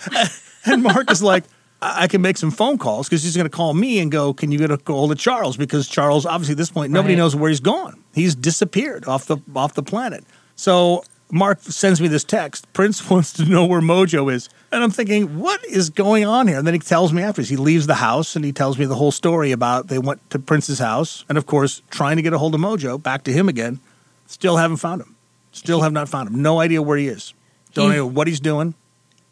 and 0.66 0.82
Mark 0.82 1.10
is 1.10 1.22
like, 1.22 1.44
I 1.80 2.06
can 2.06 2.22
make 2.22 2.36
some 2.36 2.50
phone 2.50 2.78
calls 2.78 3.08
because 3.08 3.22
he's 3.22 3.36
going 3.36 3.48
to 3.48 3.50
call 3.56 3.74
me 3.74 3.98
and 3.98 4.10
go, 4.10 4.32
Can 4.32 4.50
you 4.52 4.58
get 4.58 4.70
a 4.70 4.78
hold 4.86 5.12
of 5.12 5.18
Charles? 5.18 5.56
Because 5.56 5.86
Charles, 5.88 6.24
obviously, 6.26 6.52
at 6.52 6.58
this 6.58 6.70
point, 6.70 6.92
nobody 6.92 7.14
Right. 7.14 7.18
knows 7.18 7.36
where 7.36 7.50
he's 7.50 7.60
gone. 7.60 8.02
He's 8.14 8.34
disappeared 8.34 9.06
off 9.06 9.26
the 9.26 9.38
off 9.54 9.74
the 9.74 9.82
planet. 9.82 10.24
So 10.56 11.04
Mark 11.34 11.60
sends 11.62 11.98
me 12.00 12.08
this 12.08 12.24
text. 12.24 12.70
Prince 12.74 13.08
wants 13.10 13.32
to 13.32 13.44
know 13.44 13.64
where 13.64 13.80
Mojo 13.80 14.32
is. 14.32 14.48
And 14.70 14.82
I'm 14.84 14.90
thinking, 14.90 15.38
what 15.38 15.64
is 15.64 15.90
going 15.90 16.24
on 16.26 16.46
here? 16.46 16.58
And 16.58 16.66
then 16.66 16.74
he 16.74 16.80
tells 16.80 17.12
me 17.12 17.22
afterwards. 17.22 17.48
He 17.48 17.56
leaves 17.56 17.86
the 17.86 17.94
house 17.96 18.36
and 18.36 18.44
he 18.44 18.52
tells 18.52 18.78
me 18.78 18.84
the 18.84 18.94
whole 18.96 19.10
story 19.10 19.50
about 19.50 19.88
they 19.88 19.98
went 19.98 20.28
to 20.30 20.38
Prince's 20.38 20.78
house 20.78 21.24
and, 21.28 21.36
of 21.38 21.46
course, 21.46 21.82
trying 21.90 22.16
to 22.16 22.22
get 22.22 22.32
a 22.34 22.38
hold 22.38 22.54
of 22.54 22.60
Mojo, 22.60 23.02
back 23.02 23.24
to 23.24 23.32
him 23.32 23.48
again. 23.48 23.80
Still 24.26 24.58
haven't 24.58 24.76
found 24.76 25.00
him. 25.02 25.14
Still 25.52 25.80
have 25.82 25.92
not 25.92 26.08
found 26.08 26.28
him. 26.28 26.40
No 26.42 26.60
idea 26.60 26.80
where 26.82 26.96
he 26.98 27.08
is. 27.08 27.34
Don't 27.74 27.90
He- 27.90 27.96
know 27.96 28.06
what 28.06 28.26
he's 28.28 28.40
doing. 28.40 28.74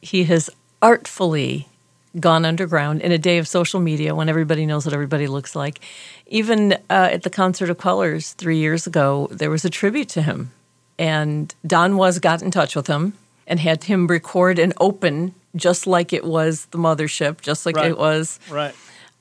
he 0.03 0.25
has 0.25 0.49
artfully 0.83 1.69
gone 2.19 2.45
underground 2.45 3.01
in 3.03 3.13
a 3.13 3.19
day 3.19 3.39
of 3.39 3.47
social 3.47 3.79
media 3.81 4.15
when 4.15 4.29
everybody 4.29 4.67
knows 4.67 4.85
what 4.85 4.93
everybody 4.95 5.27
looks 5.27 5.55
like. 5.55 5.81
Even 6.27 6.73
uh, 6.73 7.09
at 7.13 7.23
the 7.23 7.31
Concert 7.31 7.71
of 7.71 7.79
Colors 7.79 8.33
three 8.33 8.57
years 8.59 8.87
ago, 8.87 9.29
there 9.31 9.51
was 9.51 9.65
a 9.65 9.71
tribute 9.71 10.09
to 10.11 10.23
him. 10.23 10.51
And 11.01 11.53
Don 11.67 11.97
Was 11.97 12.19
got 12.19 12.43
in 12.43 12.51
touch 12.51 12.77
with 12.77 12.87
him 12.87 13.15
and 13.47 13.59
had 13.59 13.85
him 13.85 14.07
record 14.07 14.59
and 14.59 14.75
open 14.79 15.35
just 15.57 15.87
like 15.87 16.13
it 16.13 16.25
was 16.25 16.67
the 16.67 16.79
mothership, 16.79 17.41
just 17.41 17.65
like 17.67 17.75
Right. 17.77 17.91
it 17.91 17.99
was 17.99 18.39
Right. 18.51 18.75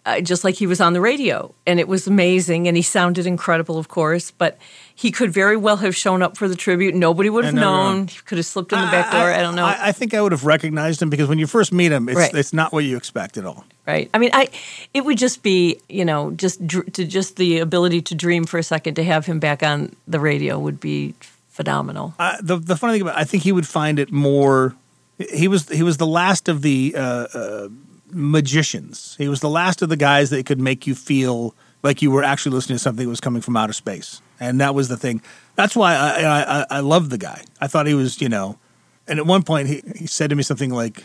uh, 0.06 0.20
just 0.20 0.44
like 0.44 0.56
he 0.56 0.68
was 0.68 0.82
on 0.82 0.92
the 0.94 1.00
radio. 1.02 1.54
And 1.66 1.80
it 1.80 1.88
was 1.88 2.06
amazing. 2.06 2.68
And 2.68 2.76
he 2.76 2.84
sounded 2.84 3.26
incredible, 3.26 3.78
of 3.78 3.88
course. 3.88 4.30
But 4.32 4.58
he 4.94 5.10
could 5.10 5.32
very 5.32 5.56
well 5.56 5.78
have 5.78 5.96
shown 5.96 6.22
up 6.22 6.38
for 6.38 6.48
the 6.50 6.56
tribute. 6.56 6.94
Nobody 6.96 7.30
would 7.30 7.46
have 7.46 7.54
know, 7.54 7.62
known. 7.94 8.08
He 8.08 8.20
could 8.26 8.38
have 8.38 8.46
slipped 8.46 8.74
in 8.74 8.80
the 8.82 8.88
back 8.88 9.10
door. 9.12 9.32
I, 9.32 9.42
don't 9.42 9.56
know. 9.56 9.66
I, 9.66 9.88
I 9.88 9.92
think 9.94 10.14
I 10.14 10.22
would 10.22 10.34
have 10.34 10.44
recognized 10.46 11.02
him 11.02 11.10
because 11.10 11.30
when 11.30 11.40
you 11.40 11.48
first 11.48 11.72
meet 11.72 11.92
him, 11.94 12.10
it's, 12.10 12.18
Right. 12.18 12.34
it's 12.36 12.52
not 12.54 12.74
what 12.74 12.84
you 12.84 12.98
expect 12.98 13.38
at 13.38 13.46
all. 13.46 13.64
right. 13.88 14.10
I 14.14 14.18
mean, 14.20 14.32
I 14.34 14.50
it 14.94 15.06
would 15.06 15.18
just 15.18 15.42
be 15.44 15.80
you 15.88 16.04
know 16.06 16.32
just 16.32 16.66
dr- 16.68 16.92
to 16.94 17.06
just 17.06 17.38
the 17.38 17.60
ability 17.60 18.02
to 18.04 18.16
dream 18.16 18.44
for 18.44 18.58
a 18.60 18.64
second 18.64 18.96
to 18.96 19.04
have 19.06 19.26
him 19.26 19.40
back 19.40 19.64
on 19.64 19.96
the 20.08 20.20
radio 20.20 20.60
would 20.60 20.80
be 20.82 21.14
phenomenal. 21.60 22.14
I, 22.18 22.38
the 22.41 22.55
the 22.55 22.78
funny 22.78 22.93
thing 22.93 23.01
about 23.01 23.18
I 23.18 23.26
think 23.26 23.43
he 23.43 23.51
would 23.51 23.68
find 23.68 23.99
it 23.99 24.12
more. 24.12 24.76
He 25.18 25.49
was 25.49 25.68
he 25.68 25.84
was 25.84 25.97
the 25.97 26.07
last 26.07 26.47
of 26.47 26.62
the 26.62 26.95
uh, 26.95 27.28
uh, 27.34 27.70
magicians. 28.12 29.16
He 29.18 29.28
was 29.28 29.41
the 29.41 29.49
last 29.49 29.82
of 29.82 29.89
the 29.89 29.97
guys 29.97 30.30
that 30.30 30.45
could 30.45 30.62
make 30.62 30.88
you 30.88 30.95
feel 30.95 31.53
like 31.84 32.01
you 32.01 32.12
were 32.12 32.24
actually 32.24 32.55
listening 32.55 32.78
to 32.78 32.80
something 32.80 33.05
that 33.05 33.10
was 33.10 33.20
coming 33.20 33.41
from 33.41 33.57
outer 33.57 33.74
space, 33.74 34.22
and 34.39 34.62
that 34.62 34.74
was 34.74 34.88
the 34.88 34.95
thing. 34.95 35.22
That's 35.55 35.76
why 35.76 35.95
I 35.95 36.62
I, 36.62 36.66
I, 36.78 36.80
loved 36.80 37.12
the 37.12 37.18
guy. 37.18 37.43
I 37.60 37.68
thought 37.68 37.88
he 37.88 37.93
was 37.93 38.22
you 38.22 38.30
know, 38.30 38.57
and 39.05 39.20
at 39.20 39.26
one 39.26 39.43
point 39.43 39.68
he 39.68 39.84
he 39.97 40.07
said 40.07 40.30
to 40.30 40.38
me 40.38 40.43
something 40.43 40.72
like, 40.72 41.03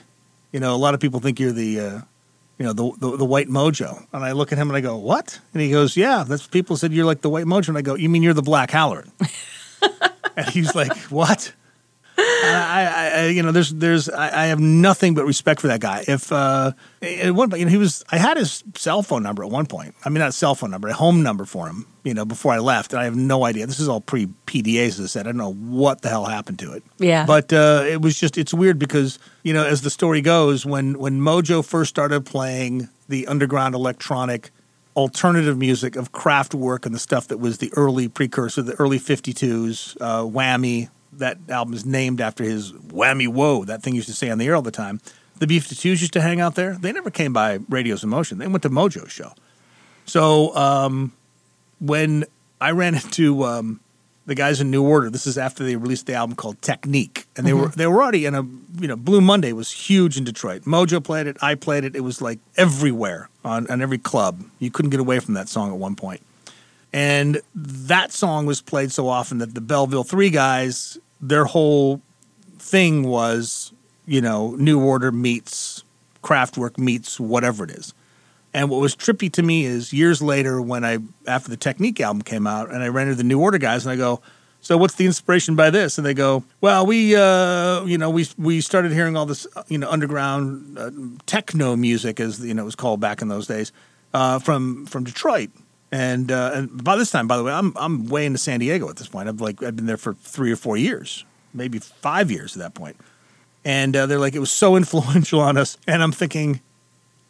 you 0.52 0.61
know, 0.61 0.72
a 0.72 0.78
lot 0.78 0.94
of 0.94 1.00
people 1.00 1.18
think 1.20 1.40
you're 1.40 1.52
the. 1.52 1.80
Uh, 1.80 2.00
you 2.57 2.64
know 2.64 2.72
the, 2.72 2.92
the 3.00 3.16
the 3.16 3.24
white 3.24 3.48
mojo, 3.48 4.07
and 4.12 4.24
I 4.24 4.30
look 4.30 4.52
at 4.52 4.59
him 4.59 4.70
and 4.70 4.76
I 4.76 4.80
go, 4.80 4.96
"What?" 4.96 5.40
And 5.52 5.61
he 5.61 5.72
goes, 5.72 5.96
"Yeah, 5.96 6.22
that's 6.22 6.46
people 6.46 6.76
said 6.76 6.92
you're 6.92 7.05
like 7.05 7.20
the 7.20 7.28
white 7.28 7.46
mojo." 7.46 7.70
And 7.70 7.76
I 7.76 7.82
go, 7.82 7.96
"You 7.96 8.09
mean 8.09 8.22
you're 8.22 8.32
the 8.32 8.42
black 8.42 8.70
Halloran?" 8.70 9.11
and 10.37 10.47
he's 10.49 10.74
like, 10.74 10.97
"What?" 11.11 11.53
And 12.16 12.57
I, 12.57 12.85
I, 12.85 13.09
I, 13.09 13.26
you 13.26 13.43
know, 13.43 13.51
there's, 13.51 13.70
there's, 13.70 14.09
I, 14.09 14.45
I 14.45 14.47
have 14.47 14.61
nothing 14.61 15.14
but 15.14 15.24
respect 15.24 15.61
for 15.61 15.66
that 15.66 15.80
guy. 15.80 16.05
If 16.07 16.30
uh, 16.30 16.72
at 17.03 17.35
one 17.35 17.51
point, 17.51 17.61
you 17.61 17.66
know, 17.66 17.70
he 17.70 17.76
was, 17.76 18.05
I 18.11 18.18
had 18.18 18.37
his 18.37 18.62
cell 18.76 19.03
phone 19.03 19.22
number 19.22 19.43
at 19.43 19.51
one 19.51 19.66
point. 19.66 19.95
I 20.05 20.11
mean, 20.11 20.20
not 20.20 20.28
a 20.28 20.32
cell 20.32 20.55
phone 20.55 20.70
number, 20.70 20.89
a 20.89 20.93
home 20.95 21.22
number 21.22 21.45
for 21.45 21.66
him. 21.66 21.87
You 22.05 22.14
know, 22.14 22.24
before 22.24 22.53
I 22.53 22.59
left, 22.59 22.93
and 22.93 23.01
I 23.01 23.05
have 23.05 23.16
no 23.16 23.45
idea. 23.45 23.66
This 23.66 23.80
is 23.80 23.89
all 23.89 24.01
pre 24.01 24.26
PDAs, 24.47 24.89
as 24.89 25.01
I 25.01 25.07
said. 25.07 25.26
I 25.26 25.30
don't 25.30 25.39
know 25.39 25.55
what 25.55 26.03
the 26.03 26.11
hell 26.11 26.26
happened 26.26 26.59
to 26.59 26.74
it. 26.74 26.82
Yeah. 26.99 27.24
But 27.24 27.51
uh, 27.51 27.85
it 27.89 28.03
was 28.03 28.20
just, 28.20 28.37
it's 28.37 28.53
weird 28.53 28.78
because 28.78 29.18
you 29.43 29.55
know, 29.55 29.64
as 29.64 29.80
the 29.80 29.91
story 29.91 30.20
goes, 30.20 30.66
when 30.66 30.99
when 30.99 31.20
Mojo 31.20 31.64
first 31.64 31.89
started 31.89 32.26
playing 32.26 32.91
the 33.09 33.26
underground 33.26 33.74
electronic 33.74 34.51
alternative 34.97 35.59
music 35.59 35.97
of 35.97 36.12
Kraftwerk 36.12 36.86
and 36.86 36.95
the 36.95 36.99
stuff 36.99 37.28
that 37.28 37.38
was 37.38 37.59
the 37.59 37.72
early 37.74 38.09
precursor, 38.09 38.62
the 38.62 38.74
early 38.74 38.99
52s, 38.99 39.97
uh, 40.01 40.22
Whammy. 40.22 40.88
That 41.12 41.38
album 41.49 41.74
is 41.74 41.86
named 41.86 42.20
after 42.20 42.42
his 42.42 42.72
Whammy 42.72 43.28
Whoa, 43.28 43.64
that 43.64 43.82
thing 43.82 43.95
used 43.95 44.09
to 44.09 44.14
say 44.14 44.30
on 44.30 44.38
the 44.38 44.47
air 44.47 44.57
all 44.57 44.62
the 44.62 44.72
time. 44.72 45.01
The 45.38 45.47
B 45.47 45.59
52s 45.59 45.84
used 45.84 46.12
to 46.14 46.20
hang 46.20 46.40
out 46.40 46.55
there. 46.55 46.74
They 46.74 46.92
never 46.92 47.11
came 47.11 47.32
by 47.32 47.61
Radios 47.68 48.03
in 48.03 48.09
Motion. 48.09 48.38
They 48.38 48.47
went 48.47 48.62
to 48.62 48.70
Mojo's 48.70 49.12
show. 49.12 49.32
So 50.07 50.55
um, 50.57 51.12
when 51.80 52.24
I 52.61 52.70
ran 52.72 52.95
into 53.05 53.45
um, 53.45 53.80
the 54.27 54.35
guys 54.35 54.61
in 54.61 54.70
New 54.70 54.83
Order, 54.83 55.11
this 55.11 55.27
is 55.27 55.37
after 55.37 55.64
they 55.64 55.77
released 55.77 56.07
the 56.07 56.14
album 56.14 56.37
called 56.37 56.61
Technique, 56.62 57.27
and 57.37 57.47
they 57.47 57.51
mm-hmm. 57.51 57.62
were 57.62 57.68
they 57.68 57.87
were 57.87 58.03
already 58.03 58.27
in 58.27 58.35
a 58.35 58.43
you 58.81 58.89
know 58.89 58.97
Blue 58.97 59.20
Monday 59.20 59.53
was 59.53 59.70
huge 59.70 60.16
in 60.16 60.25
Detroit. 60.25 60.62
Mojo 60.62 61.03
played 61.03 61.27
it, 61.27 61.37
I 61.43 61.55
played 61.55 61.85
it. 61.85 61.95
It 61.95 62.01
was 62.01 62.22
like 62.22 62.39
everywhere 62.57 63.29
on 63.45 63.66
on 63.70 63.83
every 63.83 63.99
club. 63.99 64.43
You 64.59 64.70
couldn't 64.70 64.91
get 64.91 65.01
away 65.01 65.20
from 65.20 65.35
that 65.35 65.49
song 65.49 65.70
at 65.70 65.79
one 65.79 65.97
point. 65.97 66.22
And 66.93 67.43
that 67.55 68.12
song 68.12 68.47
was 68.47 68.62
played 68.62 68.93
so 68.93 69.09
often 69.09 69.39
that 69.39 69.55
the 69.55 69.61
Belleville 69.61 70.05
Three 70.05 70.31
guys, 70.31 70.97
their 71.20 71.45
whole 71.45 72.01
thing 72.59 73.03
was, 73.03 73.72
you 74.07 74.20
know, 74.20 74.55
New 74.57 74.81
Order 74.81 75.12
meets 75.12 75.83
Kraftwerk 76.22 76.79
meets 76.79 77.20
whatever 77.20 77.64
it 77.64 77.70
is. 77.70 77.93
And 78.55 78.70
what 78.70 78.80
was 78.80 78.94
trippy 78.94 79.30
to 79.32 79.42
me 79.42 79.64
is 79.64 79.92
years 79.92 80.22
later 80.22 80.62
when 80.62 80.84
I 80.84 80.98
after 81.26 81.50
the 81.50 81.57
Technique 81.57 82.00
album 82.00 82.22
came 82.22 82.46
out 82.46 82.70
and 82.70 82.82
I 82.82 82.88
ran 82.88 83.09
into 83.09 83.16
the 83.16 83.24
New 83.24 83.40
Order 83.40 83.59
guys 83.59 83.84
and 83.84 83.92
I 83.92 83.96
go, 83.96 84.22
so 84.61 84.78
what's 84.78 84.94
the 84.94 85.05
inspiration 85.05 85.57
by 85.57 85.70
this? 85.70 85.98
And 85.98 86.07
they 86.07 86.14
go, 86.14 86.44
well, 86.61 86.86
we 86.86 87.16
uh, 87.16 87.84
you 87.84 87.98
know 87.98 88.11
we 88.11 88.26
we 88.38 88.61
started 88.61 88.92
hearing 88.92 89.16
all 89.16 89.26
this 89.26 89.46
uh, 89.57 89.64
you 89.66 89.76
know 89.76 89.90
underground 89.90 90.78
uh, 90.78 90.90
techno 91.26 91.74
music 91.74 92.20
as 92.20 92.40
you 92.40 92.55
know 92.55 92.62
it 92.62 92.66
was 92.66 92.76
called 92.76 93.00
back 93.00 93.20
in 93.20 93.28
those 93.28 93.48
days 93.48 93.72
uh, 94.14 94.38
from 94.38 94.86
from 94.86 95.02
Detroit. 95.02 95.50
And 95.90 96.30
uh, 96.30 96.52
and 96.55 96.84
by 96.84 96.96
this 96.96 97.11
time, 97.11 97.26
by 97.26 97.36
the 97.36 97.42
way, 97.42 97.52
I'm 97.52 97.72
I'm 97.76 98.07
way 98.07 98.24
into 98.24 98.38
San 98.38 98.61
Diego 98.61 98.88
at 98.88 98.96
this 98.96 99.09
point. 99.09 99.28
I've 99.28 99.40
like 99.40 99.62
I've 99.62 99.76
been 99.76 99.86
there 99.86 99.96
for 99.96 100.14
three 100.14 100.52
or 100.52 100.57
four 100.57 100.76
years, 100.76 101.24
maybe 101.52 101.80
five 101.80 102.30
years 102.30 102.57
at 102.57 102.62
that 102.62 102.74
point. 102.74 102.96
And 103.64 103.96
uh, 103.96 104.07
they're 104.07 104.18
like, 104.18 104.34
it 104.34 104.40
was 104.40 104.50
so 104.50 104.76
influential 104.76 105.40
on 105.40 105.57
us. 105.57 105.76
And 105.86 106.02
I'm 106.02 106.12
thinking, 106.12 106.61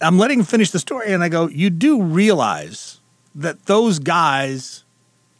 I'm 0.01 0.19
letting 0.19 0.41
him 0.41 0.45
finish 0.45 0.71
the 0.71 0.79
story, 0.79 1.13
and 1.13 1.23
I 1.23 1.29
go, 1.29 1.49
you 1.49 1.71
do 1.71 2.03
realize 2.03 3.01
that 3.35 3.67
those 3.67 3.99
guys 3.99 4.85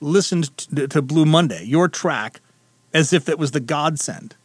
listened 0.01 0.57
to, 0.59 0.89
to 0.89 1.03
Blue 1.03 1.25
Monday, 1.25 1.65
your 1.65 1.89
track, 1.89 2.41
as 2.93 3.13
if 3.13 3.29
it 3.29 3.39
was 3.39 3.51
the 3.51 3.61
godsend. 3.61 4.37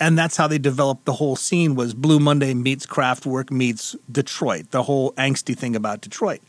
And 0.00 0.16
that's 0.16 0.36
how 0.36 0.46
they 0.46 0.58
developed 0.58 1.04
the 1.04 1.14
whole 1.14 1.36
scene 1.36 1.74
was 1.74 1.92
Blue 1.92 2.20
Monday 2.20 2.54
meets 2.54 2.86
Kraftwerk 2.86 3.50
meets 3.50 3.96
Detroit, 4.10 4.70
the 4.70 4.84
whole 4.84 5.12
angsty 5.12 5.56
thing 5.56 5.74
about 5.74 6.00
Detroit. 6.00 6.40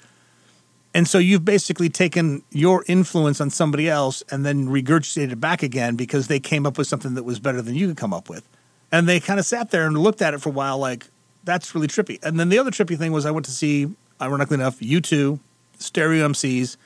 And 0.93 1.07
so 1.07 1.17
you've 1.17 1.45
basically 1.45 1.89
taken 1.89 2.43
your 2.51 2.84
influence 2.88 3.39
on 3.41 3.49
somebody 3.49 3.89
else 3.89 4.24
and 4.32 4.45
then 4.45 4.67
regurgitated 4.67 5.34
it 5.34 5.39
back 5.39 5.61
again 5.61 5.95
because 5.95 6.28
they 6.28 6.39
came 6.39 6.65
up 6.65 6.78
with 6.78 6.88
something 6.88 7.13
that 7.15 7.24
was 7.24 7.39
better 7.39 7.61
than 7.61 7.76
you 7.76 7.88
could 7.88 7.97
come 7.97 8.13
up 8.13 8.30
with. 8.30 8.47
And 8.91 9.07
they 9.07 9.20
kind 9.20 9.39
of 9.39 9.45
sat 9.45 9.70
there 9.70 9.86
and 9.86 9.97
looked 9.97 10.22
at 10.22 10.34
it 10.34 10.41
for 10.41 10.49
a 10.49 10.51
while, 10.51 10.80
like, 10.80 11.07
that's 11.49 11.73
really 11.73 11.87
trippy. 11.87 12.23
And 12.23 12.39
then 12.39 12.49
the 12.49 12.59
other 12.59 12.71
trippy 12.71 12.97
thing 12.97 13.11
was 13.11 13.25
I 13.25 13.31
went 13.31 13.45
to 13.47 13.51
see, 13.51 13.87
ironically 14.21 14.55
enough, 14.55 14.79
U2, 14.79 15.39
Stereo 15.79 16.27
MCs, 16.27 16.77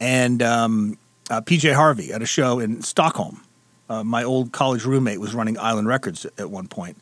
and 0.00 0.42
um, 0.42 0.98
uh, 1.30 1.40
PJ 1.40 1.74
Harvey 1.74 2.12
at 2.12 2.22
a 2.22 2.26
show 2.26 2.60
in 2.60 2.82
Stockholm. 2.82 3.42
Uh, 3.88 4.04
my 4.04 4.22
old 4.22 4.52
college 4.52 4.84
roommate 4.84 5.20
was 5.20 5.34
running 5.34 5.58
Island 5.58 5.88
Records 5.88 6.24
at 6.38 6.50
one 6.50 6.68
point. 6.68 6.96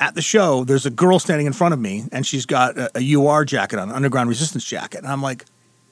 At 0.00 0.14
the 0.14 0.22
show, 0.22 0.64
there's 0.64 0.84
a 0.84 0.90
girl 0.90 1.18
standing 1.18 1.46
in 1.46 1.52
front 1.52 1.74
of 1.74 1.80
me, 1.80 2.04
and 2.10 2.26
she's 2.26 2.44
got 2.44 2.76
a, 2.76 2.90
a 2.98 3.14
UR 3.14 3.44
jacket 3.44 3.78
on, 3.78 3.88
an 3.88 3.94
underground 3.94 4.28
resistance 4.28 4.64
jacket. 4.64 4.98
And 4.98 5.06
I'm 5.06 5.22
like, 5.22 5.44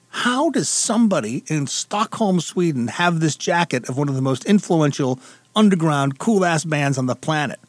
how 0.09 0.51
does 0.51 0.69
somebody 0.69 1.45
in 1.47 1.69
Stockholm, 1.69 2.41
Sweden, 2.41 2.89
have 2.89 3.21
this 3.21 3.37
jacket 3.37 3.89
of 3.89 3.97
one 3.97 4.09
of 4.09 4.17
the 4.17 4.23
most 4.23 4.45
influential 4.45 5.21
underground 5.55 6.19
cool 6.19 6.45
ass 6.45 6.65
bands 6.65 6.99
on 6.99 7.07
the 7.07 7.15
planet? 7.15 7.61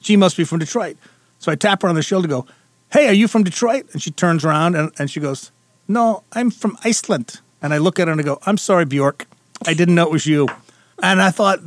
She 0.00 0.16
must 0.16 0.36
be 0.36 0.42
from 0.42 0.58
Detroit. 0.58 0.96
So 1.42 1.50
I 1.50 1.56
tap 1.56 1.82
her 1.82 1.88
on 1.88 1.96
the 1.96 2.02
shoulder, 2.02 2.28
go, 2.28 2.46
"Hey, 2.92 3.08
are 3.08 3.12
you 3.12 3.26
from 3.26 3.42
Detroit?" 3.42 3.86
And 3.92 4.00
she 4.00 4.12
turns 4.12 4.44
around 4.44 4.76
and, 4.76 4.92
and 4.96 5.10
she 5.10 5.18
goes, 5.18 5.50
"No, 5.88 6.22
I'm 6.32 6.52
from 6.52 6.78
Iceland." 6.84 7.40
And 7.60 7.74
I 7.74 7.78
look 7.78 7.98
at 7.98 8.06
her 8.06 8.12
and 8.12 8.20
I 8.20 8.24
go, 8.24 8.38
"I'm 8.46 8.56
sorry, 8.56 8.84
Bjork, 8.84 9.26
I 9.66 9.74
didn't 9.74 9.96
know 9.96 10.04
it 10.04 10.12
was 10.12 10.24
you." 10.24 10.46
And 11.02 11.20
I 11.20 11.32
thought, 11.32 11.58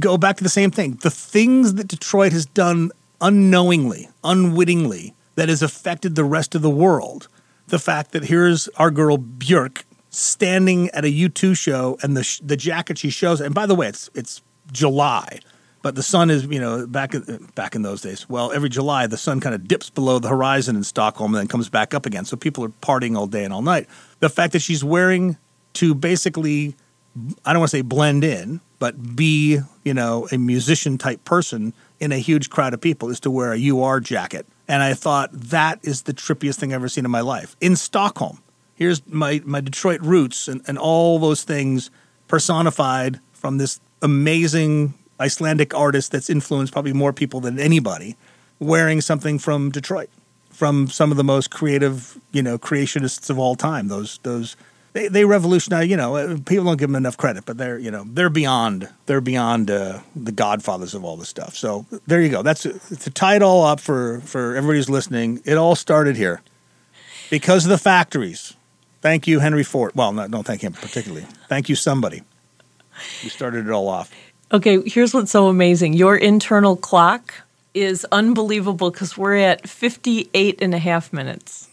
go 0.00 0.16
back 0.16 0.38
to 0.38 0.42
the 0.42 0.48
same 0.48 0.70
thing. 0.70 0.98
The 1.02 1.10
things 1.10 1.74
that 1.74 1.88
Detroit 1.88 2.32
has 2.32 2.46
done 2.46 2.90
unknowingly, 3.20 4.08
unwittingly, 4.24 5.14
that 5.34 5.50
has 5.50 5.62
affected 5.62 6.14
the 6.14 6.24
rest 6.24 6.54
of 6.54 6.62
the 6.62 6.70
world. 6.70 7.28
The 7.66 7.78
fact 7.78 8.12
that 8.12 8.24
here's 8.24 8.66
our 8.78 8.90
girl 8.90 9.18
Björk 9.18 9.82
standing 10.08 10.88
at 10.90 11.04
a 11.04 11.08
U2 11.08 11.54
show 11.54 11.98
and 12.02 12.16
the 12.16 12.24
sh- 12.24 12.40
the 12.42 12.56
jacket 12.56 12.96
she 12.96 13.10
shows, 13.10 13.42
and 13.42 13.54
by 13.54 13.66
the 13.66 13.74
way, 13.74 13.88
it's 13.88 14.08
it's 14.14 14.40
July, 14.72 15.40
but 15.82 15.94
the 15.94 16.02
sun 16.02 16.30
is 16.30 16.44
you 16.44 16.60
know 16.60 16.86
back 16.86 17.14
in, 17.14 17.48
back 17.54 17.74
in 17.74 17.82
those 17.82 18.00
days. 18.00 18.28
Well, 18.28 18.52
every 18.52 18.68
July 18.68 19.06
the 19.06 19.16
sun 19.16 19.40
kind 19.40 19.54
of 19.54 19.68
dips 19.68 19.90
below 19.90 20.18
the 20.18 20.28
horizon 20.28 20.76
in 20.76 20.84
Stockholm 20.84 21.34
and 21.34 21.40
then 21.40 21.48
comes 21.48 21.68
back 21.68 21.94
up 21.94 22.06
again. 22.06 22.24
So 22.24 22.36
people 22.36 22.64
are 22.64 22.68
partying 22.68 23.16
all 23.16 23.26
day 23.26 23.44
and 23.44 23.52
all 23.52 23.62
night. 23.62 23.88
The 24.20 24.28
fact 24.28 24.52
that 24.52 24.60
she's 24.60 24.82
wearing 24.82 25.36
to 25.74 25.94
basically 25.94 26.76
I 27.44 27.52
don't 27.52 27.60
want 27.60 27.70
to 27.70 27.76
say 27.78 27.82
blend 27.82 28.24
in, 28.24 28.60
but 28.78 29.16
be, 29.16 29.60
you 29.84 29.94
know, 29.94 30.28
a 30.30 30.38
musician 30.38 30.98
type 30.98 31.24
person 31.24 31.72
in 31.98 32.12
a 32.12 32.18
huge 32.18 32.50
crowd 32.50 32.74
of 32.74 32.80
people 32.80 33.08
is 33.08 33.20
to 33.20 33.30
wear 33.30 33.54
a 33.54 33.68
UR 33.68 34.00
jacket. 34.00 34.46
And 34.68 34.82
I 34.82 34.94
thought 34.94 35.30
that 35.32 35.78
is 35.82 36.02
the 36.02 36.12
trippiest 36.12 36.56
thing 36.56 36.72
I've 36.72 36.76
ever 36.76 36.88
seen 36.88 37.04
in 37.04 37.10
my 37.10 37.20
life. 37.20 37.56
In 37.60 37.76
Stockholm, 37.76 38.42
here's 38.74 39.06
my, 39.06 39.40
my 39.44 39.60
Detroit 39.60 40.00
roots 40.02 40.48
and, 40.48 40.60
and 40.66 40.76
all 40.76 41.18
those 41.18 41.44
things 41.44 41.90
personified 42.28 43.20
from 43.32 43.58
this 43.58 43.80
amazing 44.02 44.94
Icelandic 45.20 45.74
artist 45.74 46.12
that's 46.12 46.28
influenced 46.28 46.72
probably 46.72 46.92
more 46.92 47.12
people 47.12 47.40
than 47.40 47.58
anybody, 47.58 48.16
wearing 48.58 49.00
something 49.00 49.38
from 49.38 49.70
Detroit, 49.70 50.10
from 50.50 50.88
some 50.88 51.10
of 51.10 51.16
the 51.16 51.24
most 51.24 51.50
creative, 51.50 52.20
you 52.32 52.42
know, 52.42 52.58
creationists 52.58 53.30
of 53.30 53.38
all 53.38 53.54
time. 53.54 53.88
Those 53.88 54.18
those 54.22 54.56
they, 54.96 55.08
they 55.08 55.24
revolutionized. 55.26 55.90
You 55.90 55.96
know, 55.98 56.16
uh, 56.16 56.38
people 56.46 56.64
don't 56.64 56.78
give 56.78 56.88
them 56.88 56.96
enough 56.96 57.18
credit, 57.18 57.44
but 57.44 57.58
they're 57.58 57.78
you 57.78 57.90
know 57.90 58.04
they're 58.06 58.30
beyond 58.30 58.88
they're 59.04 59.20
beyond 59.20 59.70
uh, 59.70 60.00
the 60.14 60.32
godfathers 60.32 60.94
of 60.94 61.04
all 61.04 61.16
this 61.16 61.28
stuff. 61.28 61.54
So 61.54 61.84
there 62.06 62.22
you 62.22 62.30
go. 62.30 62.42
That's 62.42 62.62
to 62.62 63.10
tie 63.10 63.36
it 63.36 63.42
all 63.42 63.64
up 63.64 63.78
for 63.78 64.20
for 64.20 64.56
everybody 64.56 64.78
who's 64.78 64.90
listening. 64.90 65.42
It 65.44 65.58
all 65.58 65.76
started 65.76 66.16
here 66.16 66.40
because 67.30 67.66
of 67.66 67.70
the 67.70 67.78
factories. 67.78 68.54
Thank 69.02 69.26
you, 69.26 69.40
Henry 69.40 69.62
Ford. 69.62 69.92
Well, 69.94 70.12
no, 70.12 70.26
don't 70.28 70.46
thank 70.46 70.62
him 70.62 70.72
particularly. 70.72 71.26
Thank 71.48 71.68
you, 71.68 71.74
somebody. 71.74 72.22
You 73.22 73.28
started 73.28 73.66
it 73.66 73.70
all 73.70 73.88
off. 73.88 74.10
Okay, 74.52 74.80
here's 74.88 75.12
what's 75.12 75.30
so 75.30 75.48
amazing. 75.48 75.94
Your 75.94 76.16
internal 76.16 76.76
clock 76.76 77.34
is 77.74 78.06
unbelievable 78.12 78.90
because 78.90 79.18
we're 79.18 79.36
at 79.36 79.68
58 79.68 80.58
and 80.62 80.74
a 80.74 80.78
half 80.78 81.12
minutes. 81.12 81.68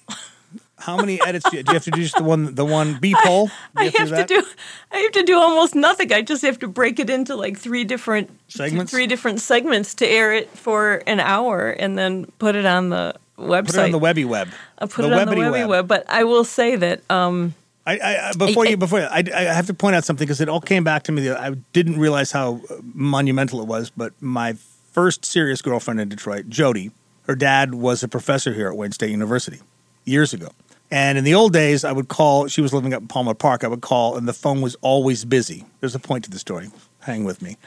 How 0.78 0.98
many 0.98 1.22
edits 1.22 1.50
do 1.50 1.58
you, 1.58 1.64
do 1.64 1.72
you 1.72 1.76
have 1.76 1.84
to 1.86 1.92
do? 1.92 2.02
Just 2.02 2.18
the 2.18 2.24
one, 2.24 2.56
the 2.56 2.66
one 2.66 3.00
B 3.00 3.16
poll. 3.24 3.50
I 3.76 3.86
have 3.86 4.10
to 4.10 4.26
do. 4.26 4.44
I 4.92 4.98
have 4.98 5.12
to 5.14 5.24
do 5.24 5.38
almost 5.38 5.76
nothing. 5.76 6.12
I 6.12 6.22
just 6.22 6.42
have 6.42 6.60
to 6.60 6.68
break 6.68 7.00
it 7.00 7.10
into 7.10 7.38
like 7.38 7.58
three 7.58 7.86
different 7.86 8.30
segments. 8.50 8.92
Three 8.92 9.08
different 9.08 9.40
segments 9.40 9.94
to 9.96 10.08
air 10.08 10.34
it 10.34 10.50
for 10.50 11.02
an 11.08 11.22
hour, 11.22 11.70
and 11.70 11.98
then 11.98 12.26
put 12.38 12.56
it 12.56 12.66
on 12.66 12.90
the 12.90 13.16
website. 13.38 13.68
Put 13.68 13.76
it 13.76 13.84
on 13.84 13.92
the 13.92 14.00
webby 14.00 14.26
web. 14.26 14.50
I 14.78 14.88
put 14.88 15.04
the 15.04 15.08
it 15.08 15.14
on 15.14 15.30
the 15.30 15.36
webby 15.38 15.52
web. 15.52 15.70
web. 15.70 15.88
But 15.88 16.06
I 16.10 16.26
will 16.26 16.44
say 16.44 16.76
that. 16.76 17.10
Um, 17.10 17.56
I, 17.86 18.00
I, 18.00 18.32
before 18.38 18.66
I, 18.66 18.70
you 18.70 18.78
before 18.78 19.02
I, 19.02 19.24
I 19.34 19.42
have 19.42 19.68
to 19.68 19.74
point 19.74 19.96
out 19.96 20.06
something 20.06 20.26
because 20.26 20.40
it 20.40 20.48
all 20.48 20.62
came 20.62 20.84
back 20.84 21.04
to 21.04 21.12
me. 21.12 21.30
I 21.30 21.52
didn't 21.74 22.00
realize 22.00 22.32
how 22.32 22.62
uh, 22.70 22.76
monumental 22.94 23.62
it 23.62 23.68
was. 23.68 23.90
But 23.90 24.14
my 24.22 24.54
first 24.92 25.26
serious 25.26 25.62
girlfriend 25.62 26.00
in 26.00 26.08
Detroit, 26.08 26.48
Jody, 26.48 26.92
her 27.28 27.36
dad 27.36 27.76
was 27.76 28.04
a 28.04 28.08
professor 28.08 28.54
here 28.54 28.70
at 28.70 28.78
Wayne 28.78 28.92
State 28.92 29.12
University 29.12 29.60
years 30.06 30.34
ago. 30.34 30.50
And 30.92 31.18
in 31.18 31.24
the 31.24 31.34
old 31.34 31.54
days, 31.54 31.84
I 31.84 31.92
would 31.92 32.08
call. 32.08 32.48
She 32.48 32.62
was 32.62 32.74
living 32.74 32.94
up 32.94 33.02
in 33.02 33.08
Palmer 33.08 33.34
Park. 33.34 33.64
I 33.64 33.68
would 33.68 33.82
call, 33.82 34.16
and 34.16 34.28
the 34.28 34.34
phone 34.34 34.62
was 34.62 34.76
always 34.82 35.26
busy. 35.26 35.66
There's 35.80 35.96
a 35.96 36.00
point 36.00 36.24
to 36.26 36.30
the 36.30 36.40
story. 36.40 36.70
Hang 37.02 37.24
with 37.24 37.42
me. 37.42 37.58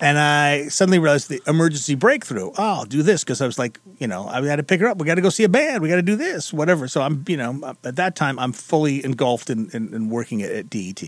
And 0.00 0.18
I 0.18 0.68
suddenly 0.68 0.98
realized 0.98 1.28
the 1.28 1.42
emergency 1.46 1.94
breakthrough. 1.94 2.50
Oh, 2.50 2.54
I'll 2.58 2.84
do 2.84 3.02
this 3.02 3.24
because 3.24 3.40
I 3.40 3.46
was 3.46 3.58
like, 3.58 3.80
you 3.98 4.06
know, 4.06 4.26
I 4.26 4.44
had 4.44 4.56
to 4.56 4.62
pick 4.62 4.80
her 4.80 4.86
up. 4.86 4.98
We 4.98 5.06
got 5.06 5.16
to 5.16 5.20
go 5.20 5.30
see 5.30 5.44
a 5.44 5.48
band. 5.48 5.82
We 5.82 5.88
got 5.88 5.96
to 5.96 6.02
do 6.02 6.16
this, 6.16 6.52
whatever. 6.52 6.88
So 6.88 7.02
I'm, 7.02 7.24
you 7.28 7.36
know, 7.36 7.74
at 7.84 7.96
that 7.96 8.16
time, 8.16 8.38
I'm 8.38 8.52
fully 8.52 9.04
engulfed 9.04 9.50
in, 9.50 9.70
in, 9.72 9.92
in 9.94 10.08
working 10.08 10.42
at, 10.42 10.50
at, 10.50 10.70
DET. 10.70 11.02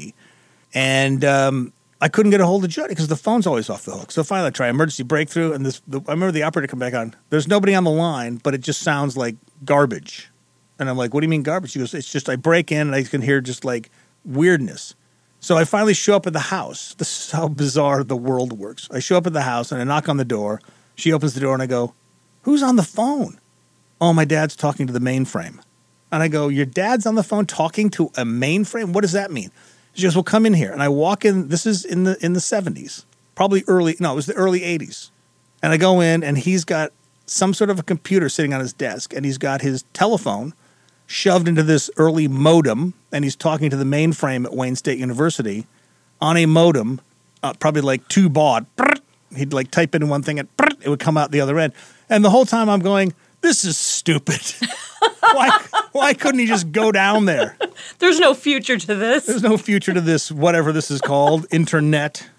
And 0.75 1.25
um, 1.25 1.73
I 2.01 2.09
couldn't 2.09 2.31
get 2.31 2.41
a 2.41 2.47
hold 2.47 2.65
of 2.65 2.71
Jody 2.71 2.91
because 2.91 3.09
the 3.09 3.17
phone's 3.17 3.47
always 3.47 3.71
off 3.71 3.85
the 3.85 3.93
hook. 3.93 4.11
So 4.11 4.25
finally, 4.25 4.49
I 4.49 4.51
try 4.51 4.69
emergency 4.69 5.03
breakthrough, 5.03 5.53
and 5.53 5.65
this. 5.65 5.81
The, 5.87 6.01
I 6.07 6.13
remember 6.13 6.33
the 6.33 6.43
operator 6.43 6.69
come 6.69 6.79
back 6.79 6.95
on. 6.95 7.15
There's 7.31 7.49
nobody 7.49 7.75
on 7.75 7.85
the 7.85 7.91
line, 7.91 8.37
but 8.37 8.55
it 8.55 8.61
just 8.61 8.83
sounds 8.83 9.17
like 9.17 9.37
garbage. 9.65 10.31
And 10.79 10.89
I'm 10.89 10.97
like, 10.97 11.13
what 11.13 11.21
do 11.21 11.27
you 11.27 11.31
mean 11.31 11.43
garbage? 11.43 11.73
She 11.73 11.79
goes, 11.79 11.93
it's 11.93 12.11
just 12.11 12.29
I 12.29 12.37
break 12.37 12.73
in 12.73 12.87
and 12.87 12.95
I 12.95 13.03
can 13.03 13.21
hear 13.21 13.41
just 13.41 13.65
like 13.65 13.91
weirdness. 14.25 14.95
So 15.41 15.57
I 15.57 15.65
finally 15.65 15.95
show 15.95 16.15
up 16.15 16.27
at 16.27 16.33
the 16.33 16.39
house. 16.39 16.95
This 16.99 17.27
is 17.27 17.31
how 17.33 17.49
bizarre 17.49 18.05
the 18.05 18.17
world 18.17 18.53
works. 18.53 18.89
I 18.93 18.99
show 18.99 19.17
up 19.17 19.27
at 19.27 19.33
the 19.33 19.43
house 19.43 19.73
and 19.73 19.81
I 19.81 19.85
knock 19.85 20.09
on 20.09 20.19
the 20.19 20.25
door. 20.25 20.61
She 20.95 21.13
opens 21.13 21.35
the 21.35 21.41
door 21.41 21.55
and 21.55 21.63
I 21.63 21.67
go, 21.67 21.95
Who's 22.43 22.63
on 22.63 22.77
the 22.77 22.83
phone? 22.83 23.39
Oh, 24.01 24.13
my 24.13 24.25
dad's 24.25 24.57
talking 24.57 24.87
to 24.87 24.93
the 24.93 24.99
mainframe. 24.99 25.61
And 26.13 26.23
I 26.23 26.29
go, 26.29 26.49
Your 26.49 26.67
dad's 26.67 27.07
on 27.07 27.15
the 27.15 27.23
phone 27.23 27.47
talking 27.47 27.89
to 27.91 28.07
a 28.09 28.25
mainframe? 28.25 28.93
What 28.93 29.01
does 29.01 29.13
that 29.13 29.31
mean? 29.31 29.51
She 29.95 30.03
goes, 30.03 30.15
Well, 30.15 30.23
come 30.23 30.45
in 30.47 30.55
here. 30.55 30.73
And 30.73 30.83
I 30.83 30.89
walk 30.89 31.25
in. 31.25 31.49
This 31.49 31.67
is 31.67 31.85
in 31.85 32.05
the 32.05 32.23
in 32.25 32.35
the 32.35 32.41
70s, 32.41 33.05
probably 33.35 33.65
early, 33.67 33.97
no, 33.99 34.13
it 34.13 34.17
was 34.17 34.27
the 34.27 34.35
early 34.35 34.61
80s. 34.61 35.11
And 35.63 35.73
I 35.73 35.77
go 35.77 36.01
in 36.01 36.23
and 36.23 36.39
he's 36.39 36.65
got 36.65 36.93
some 37.27 37.55
sort 37.55 37.71
of 37.71 37.79
a 37.79 37.83
computer 37.83 38.29
sitting 38.29 38.53
on 38.53 38.61
his 38.61 38.73
desk 38.73 39.15
and 39.15 39.25
he's 39.25 39.39
got 39.39 39.63
his 39.63 39.85
telephone 39.93 40.53
shoved 41.11 41.49
into 41.49 41.65
this 41.65 41.91
early 41.97 42.29
modem, 42.29 42.95
and 43.11 43.25
he's 43.25 43.35
talking 43.35 43.69
to 43.69 43.77
the 43.77 43.85
mainframe 43.85 44.45
at 44.45 44.55
Wayne 44.55 44.77
State 44.77 44.97
University 44.97 45.67
on 46.21 46.37
a 46.37 46.47
modem, 46.47 47.01
uh, 47.43 47.53
probably 47.55 47.83
like 47.83 48.07
two 48.07 48.29
baud. 48.29 48.65
He'd 49.35 49.53
like 49.53 49.73
type 49.73 49.97
in 49.97 50.09
one 50.09 50.23
thing 50.23 50.39
and 50.39 50.49
it 50.81 50.89
would 50.89 51.01
come 51.01 51.17
out 51.17 51.33
the 51.33 51.41
other 51.41 51.59
end. 51.59 51.73
And 52.09 52.25
the 52.25 52.31
whole 52.31 52.47
time 52.47 52.69
I'm 52.69 52.79
going, 52.79 53.13
this 53.41 53.65
is 53.65 53.77
stupid. 53.77 54.41
why, 55.33 55.61
why 55.91 56.15
couldn't 56.15 56.39
he 56.39 56.47
just 56.47 56.71
go 56.71 56.93
down 56.93 57.25
there? 57.25 57.57
There's 57.99 58.21
no 58.21 58.33
future 58.33 58.77
to 58.77 58.95
this. 58.95 59.27
There's 59.27 59.43
no 59.43 59.57
future 59.57 59.93
to 59.93 60.01
this, 60.01 60.31
whatever 60.31 60.73
this 60.73 60.93
is 60.93 61.01
called, 61.01 61.45
internet. 61.51 62.30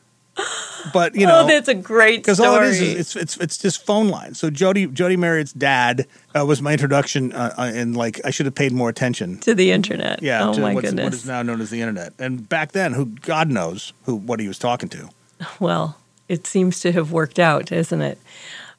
But 0.94 1.16
you 1.16 1.26
know, 1.28 1.42
oh, 1.42 1.48
that's 1.48 1.68
a 1.68 1.74
great 1.74 2.18
because 2.18 2.40
all 2.40 2.56
it 2.56 2.64
is 2.64 2.82
is 2.82 2.96
it's 2.96 3.16
it's 3.16 3.38
it's 3.38 3.58
just 3.58 3.86
phone 3.86 4.10
lines. 4.10 4.40
So 4.40 4.50
Jody 4.50 4.88
Jody 4.88 5.18
Marriott's 5.18 5.54
dad 5.54 6.08
uh, 6.38 6.46
was 6.46 6.62
my 6.62 6.74
introduction, 6.74 7.34
uh, 7.34 7.54
uh, 7.58 7.72
and 7.74 7.96
like 7.96 8.22
I 8.26 8.32
should 8.32 8.46
have 8.46 8.56
paid 8.56 8.72
more 8.72 8.90
attention 8.90 9.38
to 9.40 9.54
the 9.54 9.72
internet. 9.72 10.22
Yeah, 10.22 10.50
oh 10.50 10.60
my 10.60 10.74
goodness, 10.74 11.04
what 11.04 11.14
is 11.14 11.26
now 11.26 11.42
known 11.42 11.62
as 11.62 11.70
the 11.70 11.82
internet. 11.82 12.14
And 12.20 12.48
back 12.48 12.72
then, 12.72 12.94
who 12.94 13.06
God 13.06 13.50
knows 13.50 13.94
who 14.04 14.16
what 14.16 14.40
he 14.40 14.48
was 14.48 14.60
talking 14.60 14.90
to. 14.90 15.10
Well, 15.60 15.98
it 16.30 16.46
seems 16.46 16.80
to 16.82 16.92
have 16.92 17.12
worked 17.12 17.40
out, 17.40 17.72
isn't 17.72 18.02
it? 18.02 18.20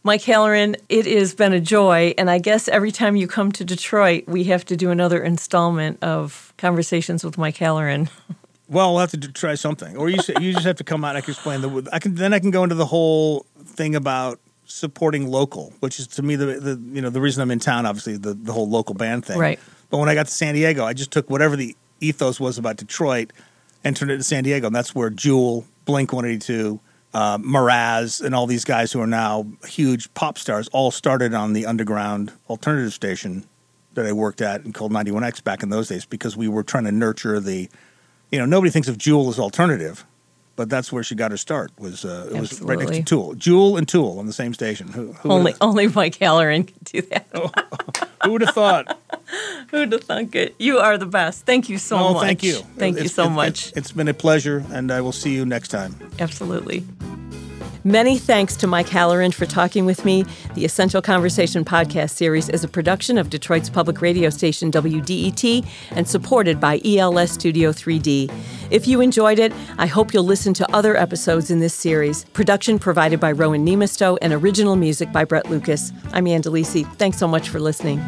Mike 0.05 0.23
Halloran, 0.23 0.77
it 0.89 1.07
has 1.07 1.35
been 1.35 1.53
a 1.53 1.61
joy. 1.61 2.15
And 2.19 2.29
I 2.29 2.39
guess 2.39 2.67
every 2.69 2.91
time 2.91 3.15
you 3.15 3.29
come 3.29 3.53
to 3.53 3.65
Detroit, 3.65 4.25
we 4.27 4.45
have 4.45 4.65
to 4.67 4.77
do 4.77 4.91
another 4.91 5.23
installment 5.23 6.03
of 6.03 6.53
Conversations 6.57 7.25
with 7.25 7.39
Mike 7.39 7.57
Halloran. 7.57 8.09
Well, 8.73 8.93
we'll 8.93 9.01
have 9.01 9.11
to 9.11 9.33
try 9.33 9.55
something, 9.55 9.99
or 9.99 10.09
you 10.09 10.19
you 10.41 10.55
just 10.55 10.65
have 10.65 10.77
to 10.77 10.85
come 10.85 11.05
out. 11.05 11.11
and 11.11 11.19
I 11.19 11.21
can 11.21 11.33
explain 11.33 11.61
the. 11.61 11.89
I 11.93 11.99
can 11.99 12.15
then 12.15 12.33
I 12.33 12.39
can 12.39 12.51
go 12.51 12.63
into 12.63 12.75
the 12.75 12.87
whole 12.87 13.45
thing 13.65 13.95
about 13.95 14.41
supporting 14.65 15.29
local, 15.29 15.75
which 15.81 15.99
is 16.01 16.07
to 16.07 16.23
me 16.23 16.37
the, 16.37 16.47
the 16.59 16.83
you 16.93 17.03
know 17.03 17.11
the 17.11 17.21
reason 17.21 17.43
I'm 17.43 17.51
in 17.51 17.59
town. 17.59 17.85
Obviously, 17.85 18.17
the 18.17 18.33
the 18.33 18.53
whole 18.53 18.69
local 18.69 18.95
band 18.95 19.27
thing. 19.27 19.39
Right. 19.39 19.61
But 19.91 19.99
when 19.99 20.09
I 20.09 20.15
got 20.15 20.27
to 20.27 20.33
San 20.33 20.55
Diego, 20.55 20.87
I 20.87 20.95
just 20.95 21.11
took 21.11 21.29
whatever 21.29 21.55
the 21.55 21.77
ethos 22.01 22.41
was 22.41 22.57
about 22.57 22.79
Detroit 22.79 23.35
and 23.85 23.95
turned 23.95 24.11
it 24.11 24.17
to 24.17 24.25
San 24.25 24.43
Diego, 24.43 24.69
and 24.69 24.75
that's 24.75 24.95
where 24.95 25.11
Jewel, 25.11 25.67
Blink 25.85 26.11
182, 26.11 26.81
uh, 27.13 27.37
Mraz, 27.39 28.25
and 28.25 28.35
all 28.35 28.47
these 28.47 28.65
guys 28.65 28.91
who 28.91 29.03
are 29.03 29.07
now 29.07 29.47
huge 29.67 30.13
pop 30.15 30.39
stars 30.39 30.69
all 30.69 30.91
started 30.91 31.35
on 31.35 31.53
the 31.53 31.67
underground 31.67 32.33
alternative 32.49 32.95
station 32.95 33.45
that 33.93 34.07
I 34.07 34.13
worked 34.13 34.41
at 34.41 34.65
and 34.65 34.73
called 34.73 34.93
91X 34.93 35.45
back 35.45 35.63
in 35.63 35.69
those 35.69 35.89
days 35.89 36.07
because 36.07 36.39
we 36.39 36.49
were 36.49 36.63
trying 36.63 36.85
to 36.85 36.93
nurture 36.93 37.39
the 37.39 37.69
you 38.33 38.39
know, 38.39 38.47
nobody 38.47 38.71
thinks 38.71 38.89
of 38.89 38.99
Jewel 38.99 39.29
as 39.29 39.39
alternative, 39.39 40.05
but 40.57 40.69
that's 40.69 40.91
where 40.91 41.05
she 41.05 41.15
got 41.15 41.31
her 41.31 41.37
start. 41.37 41.71
Was 41.79 42.05
uh, 42.05 42.31
it 42.35 42.41
was 42.41 42.61
right 42.63 42.79
next 42.79 42.91
to 42.91 43.03
Tool, 43.03 43.35
Jewel 43.35 43.77
and 43.77 43.87
Tool 43.87 44.19
on 44.19 44.27
the 44.27 44.33
same 44.33 44.55
station. 44.55 44.89
Who, 44.89 45.13
who 45.13 45.31
Only 45.31 45.55
only 45.61 45.87
Mike 45.87 46.17
Halloran 46.17 46.65
can 46.65 46.79
do 46.85 47.03
that. 47.03 47.27
who 48.25 48.33
would 48.33 48.41
have 48.41 48.55
thought? 48.55 48.99
Who'd 49.71 49.93
have 49.93 50.05
thunk 50.05 50.35
it? 50.35 50.55
You 50.59 50.79
are 50.79 50.99
the 50.99 51.07
best. 51.07 51.47
Thank 51.47 51.71
you 51.71 51.79
so 51.79 51.97
oh, 51.97 52.13
much. 52.15 52.23
thank 52.23 52.43
you. 52.43 52.57
Thank 52.77 53.01
you 53.01 53.09
so 53.09 53.31
much. 53.31 53.73
it's 53.75 53.93
been 53.93 54.09
a 54.09 54.15
pleasure, 54.15 54.65
and 54.71 54.93
I 54.93 55.01
will 55.01 55.13
see 55.13 55.33
you 55.35 55.47
next 55.47 55.69
time. 55.69 55.97
Absolutely. 56.19 56.85
Many 57.85 58.17
thanks 58.17 58.55
to 58.57 58.69
Mike 58.69 58.89
Halloran 58.89 59.33
for 59.33 59.45
talking 59.45 59.85
with 59.85 60.05
me. 60.05 60.25
The 60.55 60.65
Essential 60.65 61.03
Conversation 61.03 61.65
podcast 61.65 62.11
series 62.11 62.49
is 62.49 62.63
a 62.63 62.69
production 62.69 63.19
of 63.19 63.29
Detroit's 63.29 63.69
public 63.69 64.01
radio 64.01 64.31
station 64.31 64.71
WDET 64.71 65.67
and 65.91 66.07
supported 66.07 66.61
by 66.61 66.81
ELS 66.85 67.33
Studio 67.33 67.73
3D. 67.73 68.33
If 68.71 68.87
you 68.87 69.01
enjoyed 69.01 69.41
it, 69.41 69.53
I 69.79 69.87
hope 69.87 70.15
you'll 70.15 70.23
listen 70.23 70.55
to 70.55 70.73
other 70.75 70.97
episodes 70.97 71.51
in 71.51 71.59
this 71.59 71.75
series. 71.75 72.25
Production 72.27 72.79
provided 72.79 73.19
by 73.19 73.33
Rowan 73.33 73.67
Niemisto 73.67 74.17
and 74.23 74.33
original 74.33 74.77
music 74.77 75.11
by 75.11 75.25
Brett 75.25 75.51
Lucas. 75.51 75.93
I'm 76.13 76.29
Ann. 76.29 76.43
Thanks 76.43 77.19
so 77.19 77.27
much 77.27 77.49
for 77.49 77.59
listening. 77.59 78.01